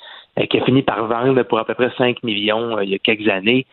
[0.48, 3.28] qui a fini par vendre pour à peu près 5 millions il y a quelques
[3.28, 3.66] années.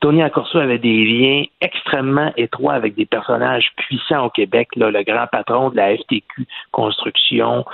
[0.00, 5.26] Tony Accorso avait des liens extrêmement étroits avec des personnages puissants au Québec, le grand
[5.26, 7.64] patron de la FTQ Construction.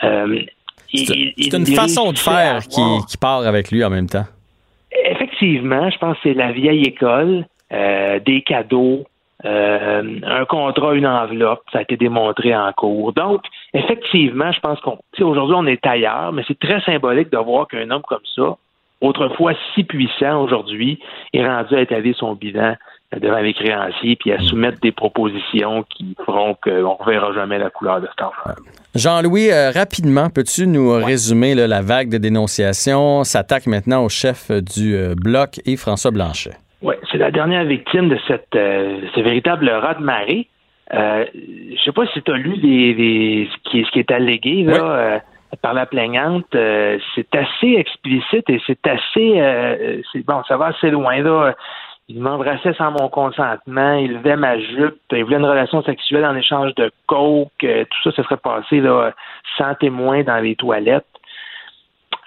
[0.00, 4.26] c'est une façon de faire qui, qui part avec lui en même temps
[5.42, 9.04] effectivement, je pense que c'est la vieille école, euh, des cadeaux,
[9.44, 13.12] euh, un contrat, une enveloppe, ça a été démontré en cours.
[13.12, 13.42] Donc,
[13.74, 17.90] effectivement, je pense qu'on, aujourd'hui, on est ailleurs, mais c'est très symbolique de voir qu'un
[17.90, 18.56] homme comme ça,
[19.00, 21.00] autrefois si puissant aujourd'hui,
[21.32, 22.76] est rendu à étaler son bilan
[23.20, 27.70] devant les créanciers puis à soumettre des propositions qui feront qu'on ne verra jamais la
[27.70, 28.50] couleur de cet enfant.
[28.94, 33.24] Jean-Louis, euh, rapidement, peux-tu nous résumer la vague de dénonciations?
[33.24, 36.52] S'attaque maintenant au chef du euh, bloc et François Blanchet?
[36.82, 40.48] Oui, c'est la dernière victime de cette euh, ce véritable rat de marée.
[40.90, 44.66] Je sais pas si tu as lu ce, qui, ce qui est allégué
[45.62, 46.44] par la plaignante.
[46.52, 51.54] c'est assez explicite et c'est assez bon, ça va assez loin là
[52.14, 56.36] il m'embrassait sans mon consentement, il levait ma jupe, il voulait une relation sexuelle en
[56.36, 59.12] échange de coke, euh, tout ça, se serait passé là,
[59.56, 61.06] sans témoin dans les toilettes.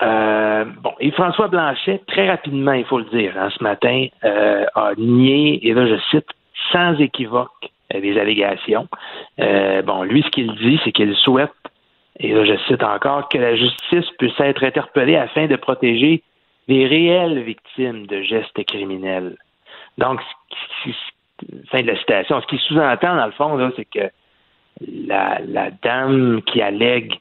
[0.02, 4.66] Euh, bon, et François Blanchet, très rapidement, il faut le dire, hein, ce matin, euh,
[4.74, 6.28] a nié, et là je cite,
[6.72, 8.88] sans équivoque, les allégations.
[9.38, 11.54] bon, lui, ce qu'il dit, c'est qu'il souhaite,
[12.20, 16.24] et là je cite encore, que la justice puisse être interpellée afin de protéger
[16.68, 19.38] les réelles victimes de gestes criminels.
[19.98, 20.20] Donc,
[21.70, 22.42] fin de la citation.
[22.42, 24.10] Ce qui sous-entend, dans le fond, c'est que
[25.08, 27.14] la, la, dame qui allègue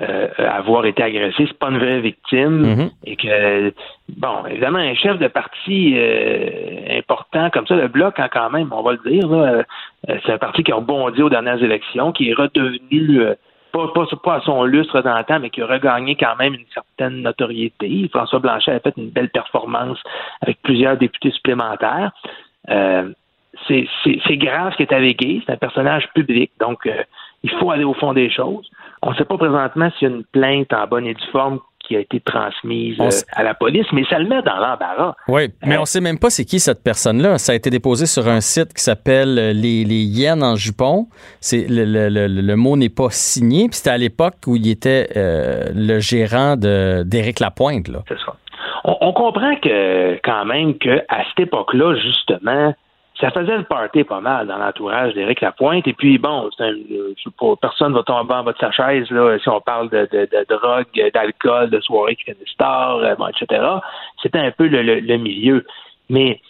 [0.00, 2.90] euh, avoir été agressée, c'est pas une vraie victime mm-hmm.
[3.04, 3.74] et que
[4.16, 8.72] bon, évidemment, un chef de parti euh, important comme ça, le bloc hein, quand même,
[8.72, 9.62] on va le dire, euh,
[10.06, 13.22] c'est un parti qui a rebondi aux dernières élections, qui est redevenu
[13.72, 16.54] pas, pas, pas, à son lustre dans le temps, mais qui a regagné quand même
[16.54, 18.08] une certaine notoriété.
[18.12, 19.98] François Blanchet a fait une belle performance
[20.40, 22.12] avec plusieurs députés supplémentaires.
[22.70, 23.12] Euh,
[23.68, 27.02] c'est grave ce qui est allégué, c'est un personnage public, donc euh,
[27.42, 28.68] il faut aller au fond des choses.
[29.02, 31.60] On ne sait pas présentement s'il y a une plainte en bonne et due forme
[31.86, 35.14] qui a été transmise euh, à la police, mais ça le met dans l'embarras.
[35.28, 37.38] Oui, mais on sait même pas c'est qui cette personne-là.
[37.38, 41.08] Ça a été déposé sur un site qui s'appelle les, les Hyènes en jupon.
[41.40, 43.68] C'est le, le, le, le mot n'est pas signé.
[43.68, 47.90] Puis c'était à l'époque où il était le gérant d'Éric Lapointe.
[48.08, 48.36] C'est ça.
[48.84, 52.74] On, on, comprend que quand même qu'à cette époque-là, justement,
[53.22, 55.86] ça faisait le party pas mal dans l'entourage d'Éric Lapointe.
[55.86, 56.72] Et puis, bon, un,
[57.38, 60.08] pas, personne va tomber en bas de sa chaise là, si on parle de,
[60.48, 63.64] drogue, d'alcool, de soirées qui finissent tard, euh, bon, etc.
[64.20, 65.64] C'était un peu le, milieu.
[66.10, 66.40] Mais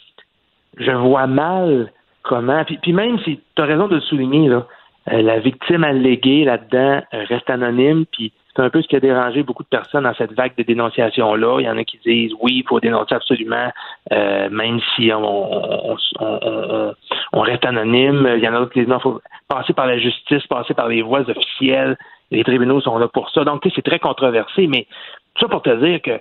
[0.78, 1.92] je vois mal
[2.22, 2.64] comment.
[2.64, 4.66] Puis, même si tu as raison de le souligner, là,
[5.12, 9.00] euh, la victime alléguée là-dedans euh, reste anonyme, puis c'est un peu ce qui a
[9.00, 11.60] dérangé beaucoup de personnes dans cette vague de dénonciations-là.
[11.60, 13.72] Il y en a qui disent oui, il faut dénoncer absolument,
[14.12, 15.96] euh, même si on,
[17.32, 18.28] on, reste anonyme.
[18.36, 20.74] Il y en a d'autres qui disent non, il faut passer par la justice, passer
[20.74, 21.96] par les voies officielles.
[22.30, 23.44] Les tribunaux sont là pour ça.
[23.44, 24.86] Donc, c'est très controversé, mais
[25.34, 26.20] tout ça pour te dire que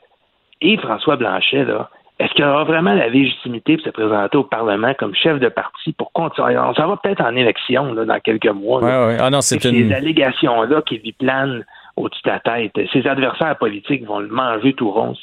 [0.61, 5.15] Yves-François Blanchet, là, est-ce qu'il aura vraiment la légitimité de se présenter au Parlement comme
[5.15, 6.57] chef de parti pour continuer?
[6.57, 8.79] On s'en va peut-être en élection là, dans quelques mois.
[8.81, 9.17] Ouais, ouais.
[9.19, 9.89] Ah non, c'est une...
[9.89, 11.65] Ces allégations-là qui lui planent
[11.95, 12.71] au-dessus de la tête.
[12.91, 15.15] Ses adversaires politiques vont le manger tout rond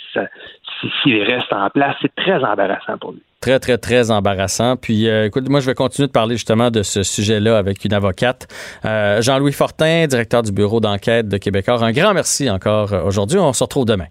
[1.02, 1.96] s'il reste en place.
[2.02, 3.22] C'est très embarrassant pour lui.
[3.40, 4.76] Très, très, très embarrassant.
[4.76, 7.92] Puis, euh, écoute, moi, je vais continuer de parler justement de ce sujet-là avec une
[7.92, 8.48] avocate.
[8.84, 11.82] Euh, Jean-Louis Fortin, directeur du bureau d'enquête de Québécois.
[11.84, 13.38] Un grand merci encore euh, aujourd'hui.
[13.38, 14.06] On se retrouve demain.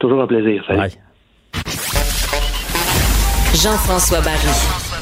[0.00, 0.64] Toujours un plaisir.
[0.66, 0.92] Salut.
[3.54, 4.96] Jean-François Barry.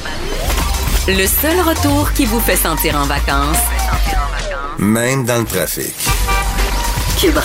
[1.07, 3.61] Le seul retour qui vous fait sentir en vacances,
[4.79, 6.14] même dans le trafic.
[7.25, 7.39] Cube.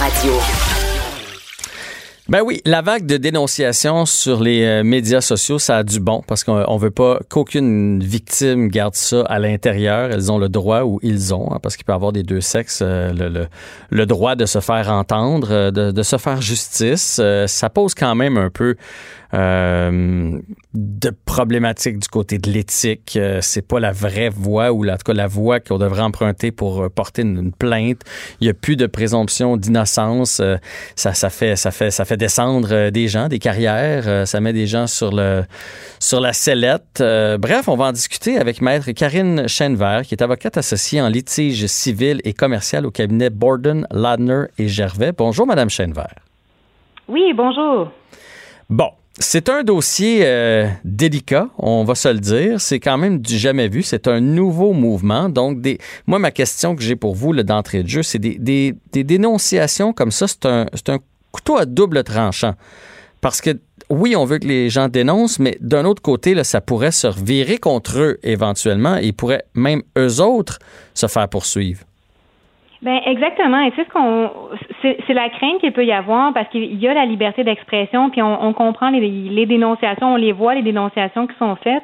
[2.28, 6.22] Ben oui, la vague de dénonciation sur les euh, médias sociaux, ça a du bon
[6.26, 10.11] parce qu'on veut pas qu'aucune victime garde ça à l'intérieur.
[10.12, 12.43] Elles ont le droit ou ils ont, hein, parce qu'il peut y avoir des deux
[12.43, 13.47] sexes, euh, le,
[13.89, 17.18] le, droit de se faire entendre, euh, de, de se faire justice.
[17.47, 18.76] ça pose quand même un peu
[19.33, 20.41] euh,
[20.74, 23.14] de problématiques du côté de l'éthique.
[23.16, 26.51] Euh, c'est pas la vraie voie ou en tout cas la voie qu'on devrait emprunter
[26.51, 28.01] pour euh, porter une, plainte.
[28.41, 30.41] Il y a plus de présomption d'innocence.
[30.97, 34.26] ça, ça fait, ça fait, ça fait descendre des gens, des carrières.
[34.26, 35.45] ça met des gens sur le,
[35.99, 37.03] sur la sellette.
[37.39, 41.66] bref, on va en discuter avec maître Karine Chenvert, qui est avocate associée en litige
[41.66, 45.12] civil et commercial au cabinet Borden, Ladner et Gervais.
[45.16, 46.14] Bonjour, Madame Chenvert.
[47.09, 47.91] Oui, bonjour.
[48.68, 48.91] Bon,
[49.23, 52.59] c'est un dossier euh, délicat, on va se le dire.
[52.59, 53.83] C'est quand même du jamais vu.
[53.83, 55.29] C'est un nouveau mouvement.
[55.29, 58.75] Donc, des, moi, ma question que j'ai pour vous d'entrée de jeu, c'est des, des,
[58.93, 60.27] des, dénonciations comme ça.
[60.27, 60.99] C'est un, un
[61.33, 62.55] couteau à double tranchant.
[63.21, 63.51] Parce que,
[63.91, 67.59] oui, on veut que les gens dénoncent, mais d'un autre côté, ça pourrait se revirer
[67.59, 70.59] contre eux éventuellement et pourrait même eux autres
[70.95, 71.85] se faire poursuivre.
[72.83, 74.31] Ben exactement, et c'est ce qu'on,
[74.81, 78.22] c'est la crainte qu'il peut y avoir parce qu'il y a la liberté d'expression, puis
[78.22, 81.83] on, on comprend les, les, dénonciations, on les voit les dénonciations qui sont faites,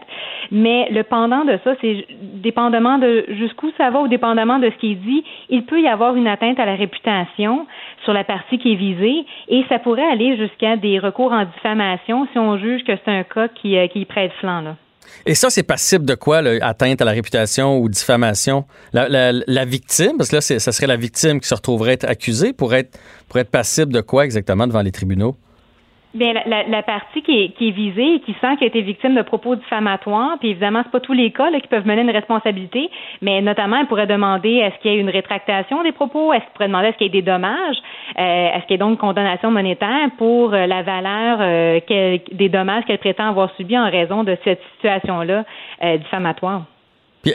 [0.51, 4.77] mais le pendant de ça, c'est dépendamment de jusqu'où ça va ou dépendamment de ce
[4.77, 7.67] qui est dit, il peut y avoir une atteinte à la réputation
[8.05, 12.27] sur la partie qui est visée, et ça pourrait aller jusqu'à des recours en diffamation
[12.33, 14.77] si on juge que c'est un cas qui, euh, qui prête flanc là.
[15.27, 18.65] Et ça, c'est passible de quoi, atteinte à la réputation ou diffamation?
[18.93, 22.99] La, victime, parce que là, ça serait la victime qui se retrouverait accusée pour être,
[23.29, 25.37] pour être passible de quoi exactement devant les tribunaux?
[26.15, 28.81] Bien, la, la, partie qui est, qui est visée et qui sent qu'elle a été
[28.81, 32.03] victime de propos diffamatoires, puis évidemment, c'est pas tous les cas là, qui peuvent mener
[32.03, 32.89] une responsabilité,
[33.21, 36.53] mais notamment, elle pourrait demander est-ce qu'il y a une rétractation des propos, est-ce qu'elle
[36.55, 37.77] pourrait demander est-ce qu'il y a des dommages,
[38.19, 41.81] euh, est-ce qu'il y a donc une condamnation monétaire pour euh, la valeur euh,
[42.33, 45.45] des dommages qu'elle prétend avoir subis en raison de cette situation-là
[45.99, 46.63] diffamatoire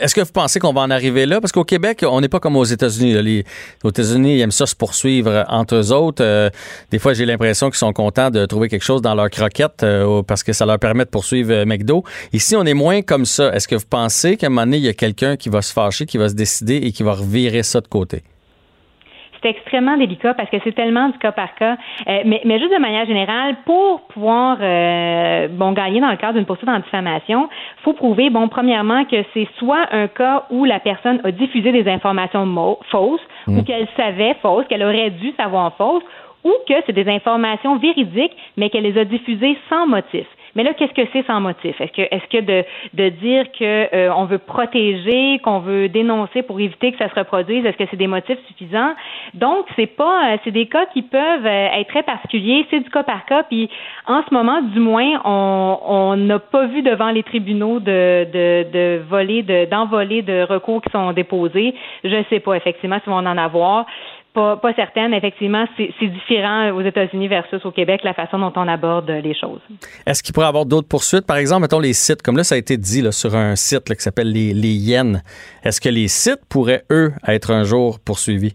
[0.00, 1.40] est-ce que vous pensez qu'on va en arriver là?
[1.40, 3.20] Parce qu'au Québec, on n'est pas comme aux États-Unis.
[3.22, 3.44] Les,
[3.84, 6.22] aux États-Unis, ils aiment ça se poursuivre entre eux autres.
[6.24, 6.50] Euh,
[6.90, 10.22] des fois, j'ai l'impression qu'ils sont contents de trouver quelque chose dans leur croquette euh,
[10.22, 12.04] parce que ça leur permet de poursuivre euh, McDo.
[12.32, 13.54] Ici, on est moins comme ça.
[13.54, 15.72] Est-ce que vous pensez qu'à un moment donné, il y a quelqu'un qui va se
[15.72, 18.22] fâcher, qui va se décider et qui va revirer ça de côté?
[19.42, 21.76] C'est extrêmement délicat parce que c'est tellement du cas par cas.
[22.06, 26.34] Euh, mais, mais, juste de manière générale, pour pouvoir euh, bon gagner dans le cadre
[26.34, 27.48] d'une poursuite en diffamation,
[27.82, 31.90] faut prouver bon premièrement que c'est soit un cas où la personne a diffusé des
[31.90, 32.46] informations
[32.90, 33.64] fausses ou mmh.
[33.64, 36.04] qu'elle savait fausses, qu'elle aurait dû savoir fausses,
[36.44, 40.26] ou que c'est des informations véridiques mais qu'elle les a diffusées sans motif.
[40.54, 41.80] Mais là, qu'est-ce que c'est sans motif?
[41.80, 42.64] Est-ce que, est-ce que de,
[42.94, 47.14] de dire que euh, on veut protéger, qu'on veut dénoncer pour éviter que ça se
[47.14, 48.94] reproduise, est-ce que c'est des motifs suffisants?
[49.34, 52.66] Donc, c'est pas, euh, c'est des cas qui peuvent euh, être très particuliers.
[52.70, 53.44] C'est du cas par cas.
[53.44, 53.70] Puis,
[54.06, 59.02] en ce moment, du moins, on n'a pas vu devant les tribunaux de, de, de
[59.08, 61.74] voler, de, d'envoler de recours qui sont déposés.
[62.04, 63.86] Je sais pas effectivement si on en avoir
[64.34, 65.14] pas, pas certaine.
[65.14, 69.60] Effectivement, c'est différent aux États-Unis versus au Québec, la façon dont on aborde les choses.
[70.06, 71.26] Est-ce qu'il pourrait y avoir d'autres poursuites?
[71.26, 74.02] Par exemple, mettons les sites, comme là, ça a été dit sur un site qui
[74.02, 75.22] s'appelle les, les Yens.
[75.64, 78.54] Est-ce que les sites pourraient, eux, être un jour poursuivis?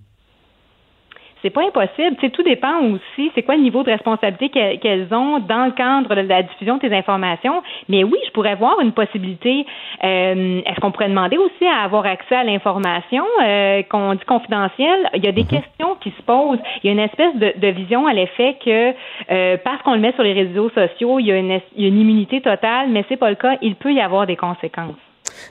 [1.48, 2.18] C'est pas impossible.
[2.32, 4.50] Tout dépend aussi, c'est quoi le niveau de responsabilité
[4.80, 7.64] qu'elles ont dans le cadre de la diffusion de tes informations.
[7.88, 9.66] Mais oui, je pourrais voir une possibilité.
[10.04, 15.10] Euh, est-ce qu'on pourrait demander aussi à avoir accès à l'information euh, qu'on dit confidentielle?
[15.14, 15.48] Il y a des mhm.
[15.48, 16.60] questions qui se posent.
[16.84, 18.94] Il y a une espèce de, vision à l'effet que
[19.32, 22.90] euh, parce qu'on le met sur les réseaux sociaux, il y a une, immunité totale,
[22.90, 23.58] mais c'est pas le cas.
[23.62, 24.96] Il peut y avoir des conséquences.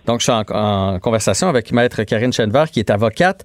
[0.07, 3.45] Donc, je suis en, conversation avec Maître Karine Chenver, qui est avocate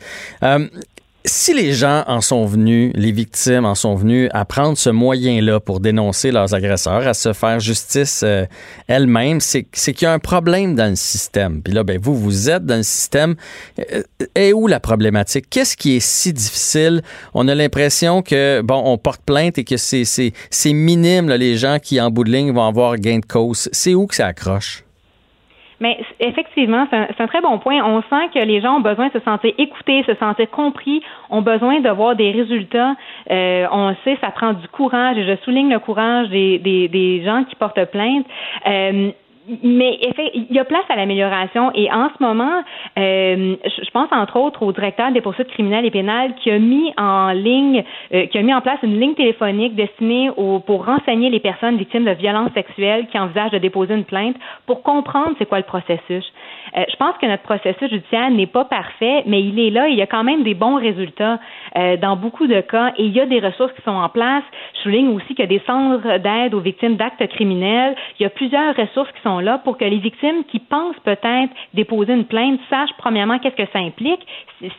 [1.26, 5.60] si les gens en sont venus, les victimes en sont venues à prendre ce moyen-là
[5.60, 8.46] pour dénoncer leurs agresseurs, à se faire justice euh,
[8.88, 11.62] elles-mêmes, c'est qu'il y a un problème dans le système.
[11.62, 13.36] Puis là, ben, vous, vous êtes dans le système.
[13.80, 14.04] Euh,
[14.36, 15.46] et où la problématique?
[15.50, 17.02] Qu'est-ce qui est si difficile?
[17.34, 20.34] On a l'impression que, bon, on porte plainte et que c'est
[20.66, 23.70] minime, là, les gens qui, en bout de ligne, vont avoir gain de cause.
[23.72, 24.84] C'est où que ça accroche?
[25.82, 27.84] Mais effectivement, c'est un, très bon point.
[27.84, 31.02] On sent que les gens ont besoin de se sentir écoutés, se sentir compris,
[31.32, 32.96] ont besoin de voir des résultats.
[33.32, 37.44] Euh, on sait, ça prend du courage, et je souligne le courage des, des, gens
[37.46, 38.28] qui portent plainte.
[38.68, 39.12] Euh,
[39.64, 40.00] mais
[40.34, 42.64] il y a place à l'amélioration et en ce moment,
[42.98, 46.94] euh, je pense entre autres au directeur des poursuites criminelles et pénales qui a mis
[46.98, 51.30] en ligne, euh, qui a mis en place une ligne téléphonique destinée au, pour renseigner
[51.30, 54.36] les personnes victimes de violences sexuelles qui envisagent de déposer une plainte
[54.66, 56.32] pour comprendre c'est quoi le processus.
[56.78, 59.88] Euh, je pense que notre processus judiciaire n'est pas parfait, mais il est là.
[59.88, 61.40] Il y a quand même des bons résultats
[61.76, 64.44] euh, dans beaucoup de cas et il y a des ressources qui sont en place.
[64.76, 67.96] Je souligne aussi qu'il y a des centres d'aide aux victimes d'actes criminels.
[68.20, 71.52] Il y a plusieurs ressources qui sont là pour que les victimes qui pensent peut-être
[71.74, 74.26] déposer une plainte sachent premièrement qu'est-ce que ça implique,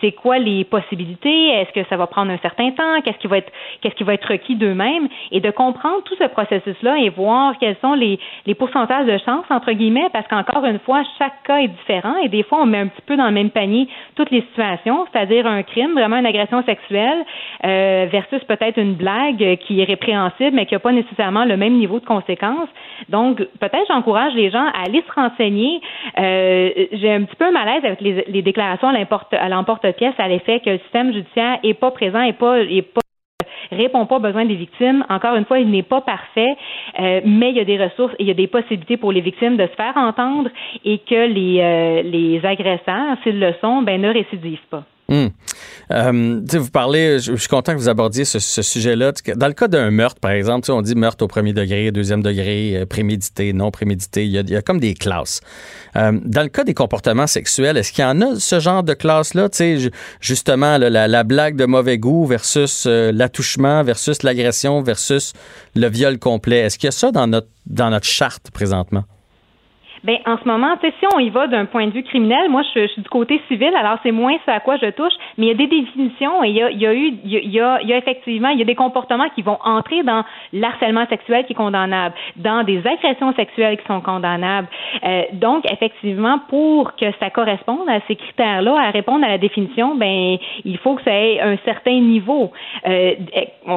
[0.00, 3.38] c'est quoi les possibilités, est-ce que ça va prendre un certain temps, qu'est-ce qui va
[3.38, 5.08] être qu'est-ce qui va être requis d'eux-mêmes?
[5.30, 9.44] Et de comprendre tout ce processus-là et voir quels sont les, les pourcentages de chance
[9.50, 11.81] entre guillemets parce qu'encore une fois chaque cas est différent
[12.22, 15.06] et des fois on met un petit peu dans le même panier toutes les situations,
[15.12, 17.24] c'est-à-dire un crime, vraiment une agression sexuelle
[17.64, 21.74] euh, versus peut-être une blague qui est répréhensible mais qui n'a pas nécessairement le même
[21.74, 22.68] niveau de conséquences.
[23.08, 25.80] Donc peut-être j'encourage les gens à aller se renseigner.
[26.18, 30.70] Euh, j'ai un petit peu malaise avec les, les déclarations à l'emporte-pièce à l'effet que
[30.70, 32.58] le système judiciaire est pas présent et pas,
[32.94, 33.00] pas
[33.72, 35.04] répond pas aux besoins des victimes.
[35.08, 36.56] Encore une fois, il n'est pas parfait,
[36.98, 39.20] euh, mais il y a des ressources et il y a des possibilités pour les
[39.20, 40.50] victimes de se faire entendre
[40.84, 44.84] et que les, euh, les agresseurs, s'ils le sont, ben, ne récidivent pas.
[45.12, 45.26] Hmm.
[45.90, 49.12] Euh, je, suis content que vous abordiez ce, sujet-là.
[49.36, 52.78] Dans le cas d'un meurtre, par exemple, on dit meurtre au premier degré, deuxième degré,
[52.78, 54.24] euh, prémédité, non prémédité.
[54.24, 55.42] Il y, a, comme des classes.
[55.96, 58.94] Euh, dans le cas des comportements sexuels, est-ce qu'il y en a ce genre de
[58.94, 59.50] classe-là?
[60.22, 65.34] Justement, la, la, blague de mauvais goût versus l'attouchement versus l'agression versus
[65.74, 66.60] le viol complet.
[66.60, 69.04] Est-ce qu'il y a ça dans notre, dans notre charte présentement?
[70.04, 72.48] Ben en ce moment, tu sais, si on y va d'un point de vue criminel,
[72.50, 75.46] moi je, suis du côté civil, alors c'est moins ce à quoi je touche, mais
[75.46, 77.60] il y a des définitions et il y a, il y a eu, il y
[77.60, 81.06] a, il y a effectivement, il y a des comportements qui vont entrer dans l'harcèlement
[81.06, 84.66] sexuel qui est condamnable, dans des agressions sexuelles qui sont condamnables.
[85.04, 89.94] Euh, donc effectivement, pour que ça corresponde à ces critères-là, à répondre à la définition,
[89.94, 92.50] ben il faut que ça ait un certain niveau.
[92.88, 93.14] Euh,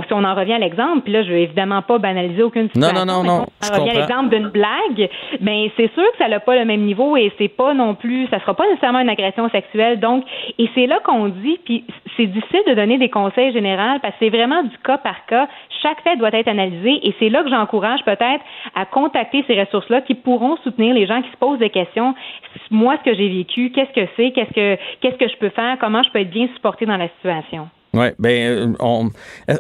[0.08, 2.94] si on en revient à l'exemple, puis là je vais évidemment pas banaliser aucune situation.
[2.96, 3.46] Non non non non.
[3.62, 6.82] Si on revient à l'exemple d'une blague, ben c'est sûr ça n'a pas le même
[6.82, 10.00] niveau et c'est pas non plus, ça sera pas nécessairement une agression sexuelle.
[10.00, 10.24] Donc,
[10.58, 11.84] et c'est là qu'on dit, puis
[12.18, 15.48] c'est difficile de donner des conseils généraux parce que c'est vraiment du cas par cas.
[15.82, 18.44] Chaque fait doit être analysé et c'est là que j'encourage peut-être
[18.76, 22.16] à contacter ces ressources-là qui pourront soutenir les gens qui se posent des questions.
[22.72, 25.78] Moi, ce que j'ai vécu, qu'est-ce que c'est, qu'est-ce que qu'est-ce que je peux faire,
[25.80, 27.70] comment je peux être bien supporté dans la situation.
[27.96, 29.10] Oui, ben, on,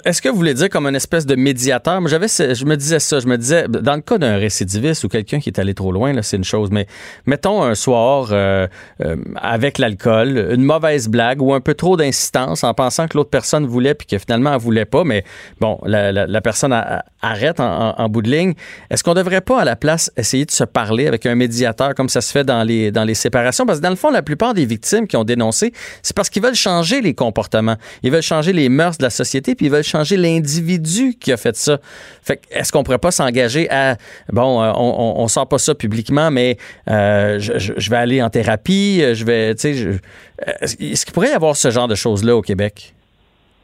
[0.03, 2.01] est-ce que vous voulez dire comme une espèce de médiateur?
[2.01, 5.07] Moi, j'avais, je me disais ça, je me disais, dans le cas d'un récidiviste ou
[5.07, 6.85] quelqu'un qui est allé trop loin, là, c'est une chose, mais
[7.25, 8.67] mettons un soir euh,
[9.03, 13.29] euh, avec l'alcool, une mauvaise blague ou un peu trop d'insistance en pensant que l'autre
[13.29, 15.23] personne voulait puis que finalement elle voulait pas, mais
[15.61, 16.73] bon, la, personne
[17.25, 18.53] arrête en, bout de ligne.
[18.89, 22.09] Est-ce qu'on devrait pas à la place essayer de se parler avec un médiateur comme
[22.09, 23.65] ça se fait dans les séparations?
[23.65, 26.43] Parce que dans le fond, la plupart des victimes qui ont dénoncé, c'est parce qu'ils
[26.43, 29.83] veulent changer les comportements, ils veulent changer les mœurs de la société, puis ils veulent
[29.83, 31.79] changer l'individu qui a fait ça.
[32.23, 33.97] Fait est-ce qu'on pourrait pas s'engager à
[34.31, 36.57] bon, euh, on, on, sort pas ça publiquement, mais
[36.89, 39.99] euh, je, vais aller en thérapie, je vais, tu sais,
[40.61, 42.94] est-ce qu'il pourrait y avoir ce genre de choses là au Québec?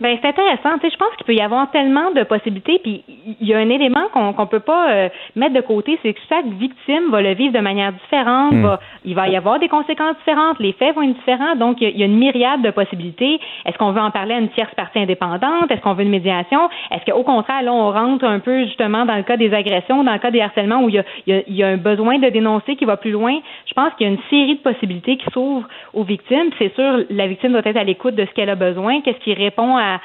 [0.01, 0.77] Ben c'est intéressant.
[0.79, 2.79] Tu sais, je pense qu'il peut y avoir tellement de possibilités.
[2.83, 3.03] Puis
[3.39, 6.19] il y a un élément qu'on qu'on peut pas euh, mettre de côté, c'est que
[6.27, 8.51] chaque victime va le vivre de manière différente.
[8.51, 8.63] Hmm.
[8.63, 10.57] Va, il va y avoir des conséquences différentes.
[10.59, 11.55] Les faits vont être différents.
[11.55, 13.39] Donc il y a- il y, a une myriade de possibilités.
[13.65, 15.69] Est-ce qu'on veut en parler à une tierce partie indépendante?
[15.69, 16.67] Est-ce qu'on veut une médiation?
[16.89, 20.13] Est-ce qu'au contraire là on rentre un peu justement dans le cas des agressions, dans
[20.13, 21.77] le cas des harcèlements où il y a, il y a- il y a un
[21.77, 23.37] besoin de dénoncer qui va plus loin?
[23.67, 26.49] Je pense qu'il y a une série de possibilités qui s'ouvrent aux victimes.
[26.57, 29.33] C'est sûr, la victime doit être à l'écoute de ce qu'elle a besoin, qu'est-ce qui
[29.35, 29.99] répond à, à-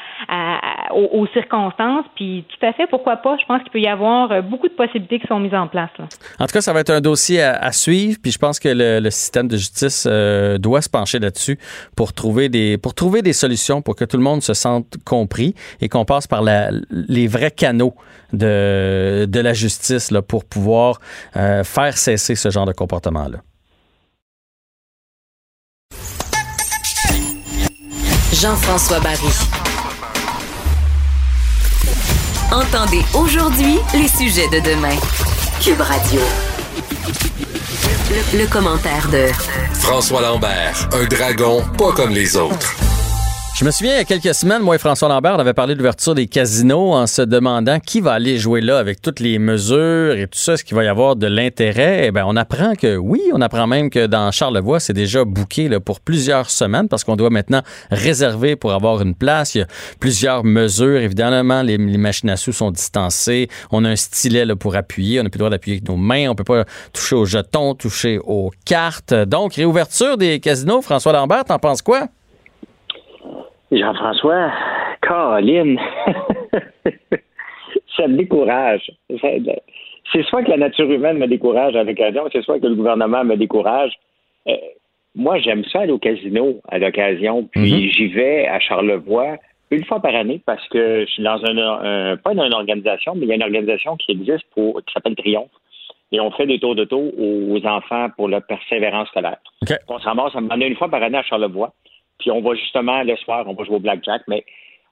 [0.88, 2.04] à- aux, aux circonstances.
[2.14, 3.36] Puis tout à fait, pourquoi pas?
[3.40, 5.90] Je pense qu'il peut y avoir euh, beaucoup de possibilités qui sont mises en place.
[5.98, 6.06] Là.
[6.40, 8.68] En tout cas, ça va être un dossier à, à suivre, puis je pense que
[8.68, 11.58] le, le système de justice euh, doit se pencher là-dessus
[11.96, 15.54] pour trouver des pour trouver des solutions pour que tout le monde se sente compris
[15.80, 17.94] et qu'on passe par la, les vrais canaux
[18.32, 21.00] de, de la justice là, pour pouvoir
[21.36, 23.38] euh, faire cesser ce genre de comportement-là.
[28.32, 29.65] Jean-François Barry.
[32.52, 34.97] Entendez aujourd'hui les sujets de demain.
[35.60, 36.20] Cube Radio.
[38.32, 39.27] Le, commentaire de
[39.74, 42.74] François Lambert, un dragon pas comme les autres.
[43.58, 45.72] Je me souviens, il y a quelques semaines, moi et François Lambert, on avait parlé
[45.72, 49.38] de l'ouverture des casinos en se demandant qui va aller jouer là avec toutes les
[49.38, 52.08] mesures et tout ça, est-ce qu'il va y avoir de l'intérêt?
[52.08, 55.70] Eh bien, on apprend que oui, on apprend même que dans Charlevoix, c'est déjà booké
[55.70, 59.54] là, pour plusieurs semaines parce qu'on doit maintenant réserver pour avoir une place.
[59.54, 59.66] Il y a
[60.00, 61.00] plusieurs mesures.
[61.00, 63.48] Évidemment, les, machines à sous sont distancées.
[63.70, 65.18] On a un stylet pour appuyer.
[65.20, 66.28] On n'a plus le droit d'appuyer avec nos mains.
[66.28, 69.14] On peut pas toucher aux jetons, toucher aux cartes.
[69.14, 70.82] Donc, réouverture des casinos.
[70.82, 72.08] François Lambert, t'en penses quoi?
[73.72, 74.52] Jean-François,
[75.02, 75.78] Caroline,
[77.97, 78.90] ça me décourage.
[80.12, 83.24] C'est soit que la nature humaine me décourage à l'occasion, c'est soit que le gouvernement
[83.24, 83.93] me décourage.
[84.48, 84.52] Euh,
[85.14, 89.36] moi, j'aime ça aller au casino à l'occasion, puis j'y vais à Charlevoix
[89.72, 91.56] une fois par année parce que je suis dans un,
[92.12, 94.93] un- pas dans une organisation, mais il y a une organisation qui existe pour qui
[94.93, 95.51] s'appelle Triomphe.
[96.12, 99.38] Et on fait des tours de taux aux enfants pour leur persévérance scolaire.
[99.88, 101.72] On se ramasse, a une fois par année à Charlevoix.
[102.18, 104.44] Puis on va justement le soir, on va jouer au blackjack, mais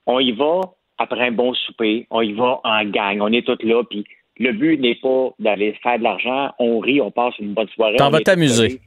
[0.06, 0.60] on y va
[0.98, 4.04] après un bon souper, on y va en gang, on est tous là, puis
[4.38, 7.96] le but n'est pas d'aller faire de l'argent, on rit, on passe une bonne soirée.
[7.96, 8.80] T'en on vas t'amuser.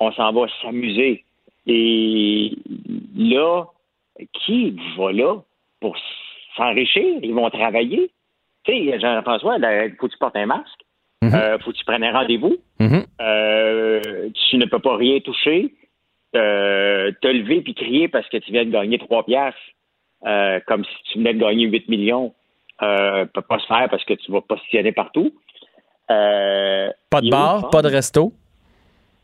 [0.00, 1.24] On s'en va s'amuser.
[1.66, 2.52] Et
[3.16, 3.64] là,
[4.32, 5.36] qui va là
[5.80, 5.96] pour
[6.56, 7.18] s'enrichir?
[7.22, 8.10] Ils vont travailler.
[8.64, 10.80] Tu sais, Jean-François, là, faut que tu portes un masque,
[11.24, 15.72] euh, faut que tu prennes un rendez-vous, euh, tu ne peux pas rien toucher,
[16.36, 19.58] euh, te lever puis crier parce que tu viens de gagner trois piastres,
[20.26, 22.34] euh, comme si tu venais de gagner 8 millions,
[22.82, 25.32] euh, peut pas se faire parce que tu vas positionner partout.
[26.10, 28.32] Euh, Pas de bar, pas de resto?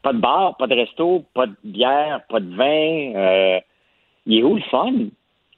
[0.03, 3.15] Pas de bar, pas de resto, pas de bière, pas de vin.
[3.15, 3.61] Euh,
[4.27, 4.93] il est où le fun?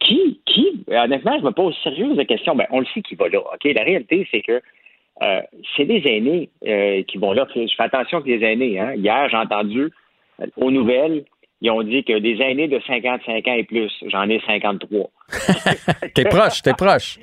[0.00, 0.40] Qui?
[0.44, 0.84] Qui?
[0.88, 2.54] Honnêtement, je me pose sérieuse la question.
[2.54, 3.38] Ben, on le sait qui va là.
[3.38, 3.64] OK?
[3.64, 4.60] La réalité, c'est que
[5.22, 5.40] euh,
[5.76, 6.50] c'est des aînés
[7.06, 7.46] qui vont là.
[7.54, 8.78] Je fais attention avec les aînés.
[8.78, 8.94] Hein?
[8.94, 9.90] Hier, j'ai entendu
[10.56, 11.24] aux nouvelles,
[11.60, 15.10] ils ont dit que des aînés de 55 ans et plus, j'en ai 53.
[16.14, 17.18] T'es proche, t'es proche.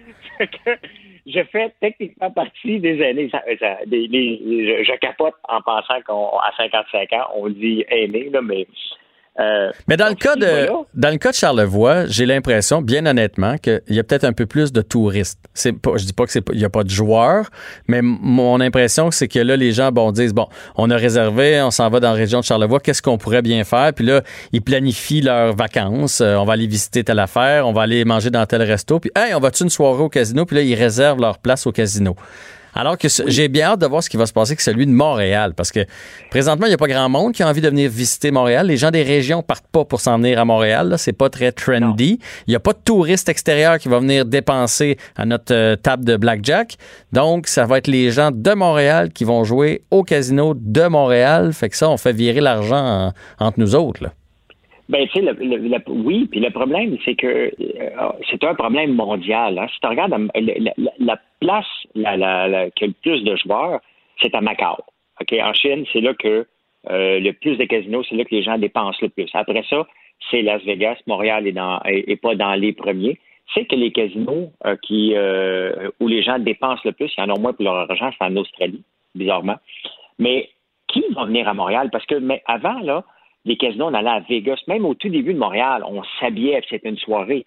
[1.27, 3.29] je fais techniquement partie des aînés.
[3.31, 8.67] Je capote en pensant qu'à 55 ans, on dit aîné, là, mais.
[9.41, 10.71] Euh, Mais dans le cas de voilà.
[10.93, 14.45] dans le cas de Charlevoix, j'ai l'impression, bien honnêtement, qu'il y a peut-être un peu
[14.45, 15.39] plus de touristes.
[15.53, 17.49] C'est pas, je dis pas que c'est pas- il y a pas de joueurs,
[17.87, 21.71] mais mon impression c'est que là les gens bon disent bon, on a réservé, on
[21.71, 23.91] s'en va dans la région de Charlevoix, qu'est-ce qu'on pourrait bien faire?
[23.93, 27.81] Puis là, ils planifient leurs vacances, Euh, on va aller visiter telle affaire, on va
[27.81, 30.45] aller manger dans tel resto, puis hey, on va-tu une soirée au casino?
[30.45, 32.15] Puis là, ils réservent leur place au casino.
[32.73, 34.91] Alors que j'ai bien hâte de voir ce qui va se passer avec celui de
[34.91, 35.81] Montréal, parce que
[36.29, 38.67] présentement, il n'y a pas grand monde qui a envie de venir visiter Montréal.
[38.67, 40.95] Les gens des régions partent pas pour s'en venir à Montréal.
[40.97, 42.19] C'est pas très trendy.
[42.47, 46.05] Il n'y a pas de touristes extérieurs qui vont venir dépenser à notre euh, table
[46.05, 46.77] de blackjack.
[47.11, 51.51] Donc, ça va être les gens de Montréal qui vont jouer au casino de Montréal.
[51.53, 54.03] Fait que ça, on fait virer l'argent en- entre nous autres.
[54.03, 54.11] là.
[54.91, 59.57] Ben, tu sais, oui, puis le problème, c'est que euh, c'est un problème mondial.
[59.57, 59.67] hein.
[59.73, 61.65] Si tu regardes la, la- la place
[61.95, 63.79] la, la- qui a le plus de joueurs,
[64.21, 64.75] c'est à Macao.
[65.49, 66.45] En Chine, c'est là que
[66.89, 69.29] euh, le plus de casinos, c'est là que les gens dépensent le plus.
[69.33, 69.87] Après ça,
[70.29, 70.97] c'est Las Vegas.
[71.07, 73.17] Montréal est, dans, est, pas dans les premiers.
[73.53, 75.15] C'est que les casinos euh, qui,
[76.01, 78.25] où les gens dépensent le plus, il y en a moins pour leur argent, c'est
[78.25, 78.83] en Australie,
[79.15, 79.57] bizarrement.
[80.19, 80.49] Mais
[80.87, 81.89] qui va venir à Montréal?
[81.91, 83.03] Parce que mais avant, là,
[83.45, 84.61] les casinos, on allait à Vegas.
[84.67, 87.43] Même au tout début de Montréal, on s'habillait, c'était une soirée.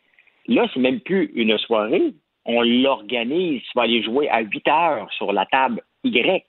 [0.46, 2.14] Là, c'est même plus une soirée.
[2.44, 3.62] On l'organise.
[3.62, 6.44] Tu vas aller jouer à 8 heures sur la table Y.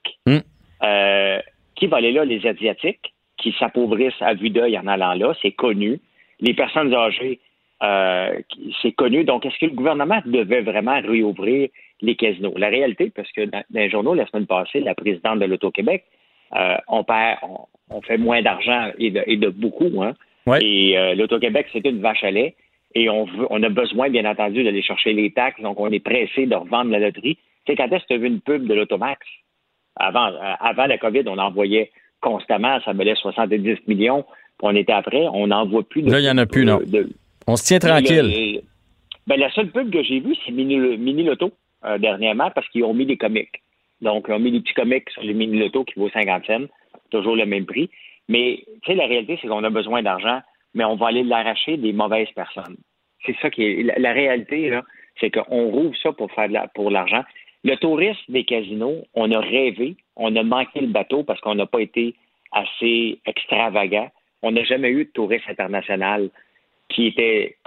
[0.84, 1.39] Euh,
[1.76, 2.26] qui va aller là?
[2.26, 5.34] Les Asiatiques, qui s'appauvrissent à vue d'œil en allant là.
[5.41, 5.99] C'est connu.
[6.39, 7.39] Les personnes âgées
[7.84, 8.39] Euh,
[8.81, 9.23] c'est connu.
[9.26, 11.69] Donc, est-ce que le gouvernement devait vraiment réouvrir
[12.01, 12.53] les casinos?
[12.57, 16.05] La réalité, parce que dans, les journaux la semaine passée, la présidente de l'Auto-Québec,
[16.53, 17.39] euh, on perd,
[17.89, 20.03] on, fait moins d'argent et de, beaucoup.
[20.03, 20.13] Hein?
[20.61, 22.55] Et euh, l'Auto-Québec, c'est une vache à lait.
[22.93, 25.61] Et on, veut, on a besoin, bien entendu, d'aller chercher les taxes.
[25.61, 27.35] Donc, on est pressé de revendre la loterie.
[27.65, 29.19] Tu sais, quand est-ce que tu as vu une pub de l'Automax?
[29.97, 31.91] Avant, avant la COVID, on envoyait
[32.22, 34.23] constamment, ça valait 70 millions.
[34.57, 36.01] Puis on était après, on n'en voit plus.
[36.01, 36.80] De, Là, il n'y en a plus, non.
[37.47, 38.61] on se tient tranquille.
[39.27, 41.51] ben, la seule pub que j'ai vue, c'est Mini, Mini Loto,
[41.85, 43.61] euh, dernièrement, parce qu'ils ont mis des comics.
[44.01, 46.65] Donc, ont mis des petits comics sur les Mini Loto qui vaut 50 cents,
[47.11, 47.89] toujours le même prix.
[48.27, 50.41] Mais, tu sais, la réalité, c'est qu'on a besoin d'argent,
[50.73, 52.77] mais on va aller l'arracher des mauvaises personnes.
[53.26, 53.84] C'est ça qui est.
[53.97, 54.84] La, réalité, là,
[55.19, 57.23] c'est qu'on rouvre ça pour faire de pour l'argent.
[57.63, 61.65] Le tourisme des casinos, on a rêvé, on a manqué le bateau parce qu'on n'a
[61.65, 62.13] pas été
[62.51, 64.09] assez extravagant.
[64.43, 66.30] On n'a jamais eu de tourisme international
[66.89, 67.57] qui était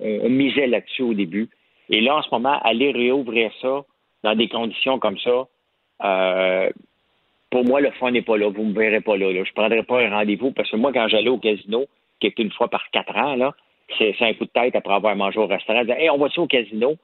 [0.00, 1.48] on, misait là-dessus au début.
[1.90, 3.84] Et là, en ce moment, aller réouvrir ça
[4.24, 5.46] dans des conditions comme ça,
[6.02, 6.70] euh,
[7.50, 8.50] pour moi, le fond n'est pas là.
[8.50, 10.92] Vous ne me verrez pas là, Je ne prendrai pas un rendez-vous parce que moi,
[10.92, 11.86] quand j'allais au casino,
[12.20, 13.54] qui est une fois par quatre ans, là,
[13.98, 15.84] c'est un coup de tête après avoir mangé au restaurant.
[15.86, 16.96] Hey, on va-tu au casino?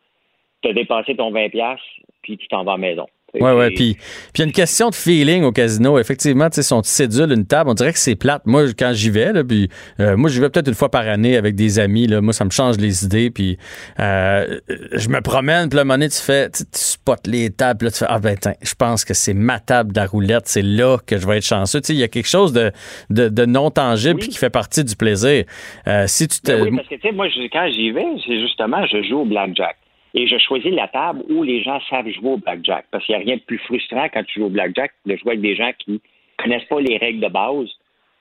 [0.62, 1.76] Tu as dépassé ton 20$,
[2.22, 3.06] puis tu t'en vas à la maison.
[3.34, 3.74] Oui, oui.
[3.74, 3.96] Puis,
[4.34, 5.98] il y a une question de feeling au casino.
[5.98, 8.42] Effectivement, tu sais, si on cédule une table, on dirait que c'est plate.
[8.44, 9.68] Moi, quand j'y vais, là, puis
[10.00, 12.06] euh, moi, j'y vais peut-être une fois par année avec des amis.
[12.06, 13.30] Là, moi, ça me change les idées.
[13.30, 13.56] Puis
[14.00, 14.58] euh,
[14.92, 17.98] je me promène, puis la monnaie, tu fais, tu, spots les tables, puis là, tu
[17.98, 20.46] fais, ah ben, je pense que c'est ma table de roulette.
[20.46, 21.80] C'est là que je vais être chanceux.
[21.80, 22.72] Tu sais, il y a quelque chose de,
[23.10, 25.44] de, non tangible puis qui fait partie du plaisir.
[25.86, 26.52] Euh, si tu te...
[26.52, 29.24] Ben oui, parce que, tu sais, moi, quand j'y vais, c'est justement, je joue au
[29.24, 29.76] blackjack.
[30.14, 32.86] Et je choisis la table où les gens savent jouer au blackjack.
[32.90, 35.32] Parce qu'il n'y a rien de plus frustrant quand tu joues au blackjack de jouer
[35.32, 36.00] avec des gens qui
[36.36, 37.68] connaissent pas les règles de base.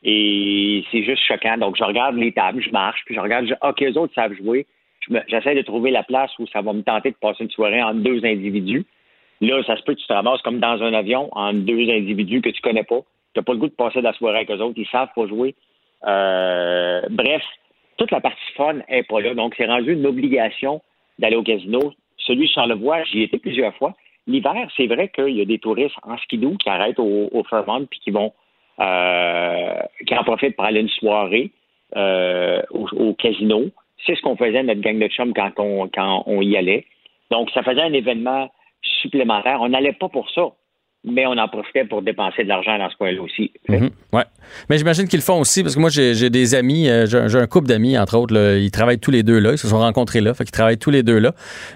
[0.03, 1.57] Et c'est juste choquant.
[1.57, 4.65] Donc, je regarde les tables, je marche, puis je regarde, je, OK, autres savent jouer.
[5.27, 7.99] J'essaie de trouver la place où ça va me tenter de passer une soirée entre
[8.01, 8.85] deux individus.
[9.41, 12.41] Là, ça se peut que tu te ramasses comme dans un avion entre deux individus
[12.41, 12.99] que tu connais pas.
[13.33, 14.77] Tu n'as pas le goût de passer de la soirée avec eux autres.
[14.77, 15.55] Ils savent pas jouer.
[16.05, 17.41] Euh, bref,
[17.97, 19.33] toute la partie fun n'est pas là.
[19.33, 20.81] Donc, c'est rendu une obligation
[21.19, 21.93] d'aller au casino.
[22.17, 23.93] Celui le Charlevoix, j'y étais plusieurs fois.
[24.27, 27.85] L'hiver, c'est vrai qu'il y a des touristes en skidoo qui arrêtent au, au Fairmont
[27.85, 28.33] puis qui vont
[28.79, 31.51] euh, qui en profitent pour aller une soirée
[31.97, 33.65] euh, au, casino.
[34.05, 36.85] C'est ce qu'on faisait notre gang de chum quand on, quand on y allait.
[37.29, 38.49] Donc, ça faisait un événement
[39.01, 39.59] supplémentaire.
[39.61, 40.51] On n'allait pas pour ça
[41.05, 43.53] mais on en profitait pour dépenser de l'argent dans ce coin-là aussi.
[43.69, 43.89] Mhm.
[44.11, 44.23] ouais.
[44.69, 47.47] Mais j'imagine qu'ils le font aussi parce que moi, j'ai des amis, euh, j'ai un
[47.47, 50.33] couple d'amis, entre autres, ils travaillent tous les deux là, ils se sont rencontrés là,
[50.33, 51.33] fait qu'ils travaillent tous les deux là.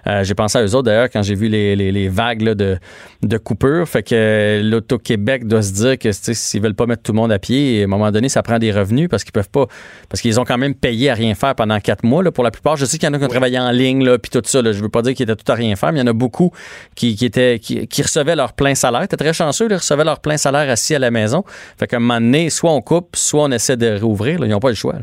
[0.07, 2.77] Euh, j'ai pensé à eux autres d'ailleurs quand j'ai vu les, les, vagues de,
[3.21, 3.87] de coupure.
[3.87, 7.31] Fait que euh, l'Auto-Québec doit se dire que s'ils veulent pas mettre tout le monde
[7.31, 9.67] à pied, à un moment donné, ça prend des revenus parce qu'ils peuvent pas,
[10.09, 12.51] parce qu'ils ont quand même payé à rien faire pendant quatre mois là, pour la
[12.51, 12.75] plupart.
[12.75, 14.61] Je sais qu'il y en a qui ont travaillé en ligne là, puis tout ça.
[14.61, 16.11] Là, je veux pas dire qu'ils étaient tout à rien faire, mais il y en
[16.11, 16.51] a beaucoup
[16.95, 20.37] qui, qui étaient qui, qui recevaient leur plein salaire très chanceux, ils recevaient leur plein
[20.37, 21.43] salaire assis à la maison.
[21.77, 24.39] Fait qu'à un moment donné, soit on coupe, soit on essaie de rouvrir.
[24.43, 24.95] ils n'ont pas le choix.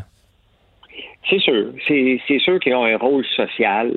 [1.28, 1.72] C'est sûr.
[1.86, 3.96] C'est sûr qu'ils ont un rôle social.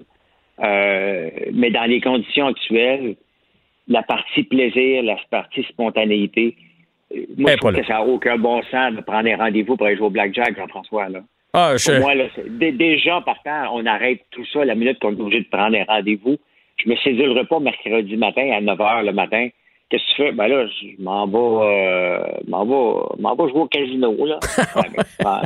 [0.59, 3.15] Euh, mais dans les conditions actuelles,
[3.87, 6.55] la partie plaisir, la partie spontanéité,
[7.15, 9.87] euh, moi, je trouve que ça n'a aucun bon sens de prendre un rendez-vous pour
[9.87, 11.07] aller jouer au blackjack, Jean-François.
[11.53, 12.13] Ah, Pour moi,
[12.47, 16.37] déjà, partant, on arrête tout ça la minute qu'on est obligé de prendre un rendez-vous.
[16.77, 19.49] Je me sédulerai pas mercredi matin à 9 h le matin
[19.93, 20.31] Qu'est-ce que tu fais?
[20.31, 24.39] Ben là, je m'en vais, euh, m'en vais, m'en vais jouer au casino, là.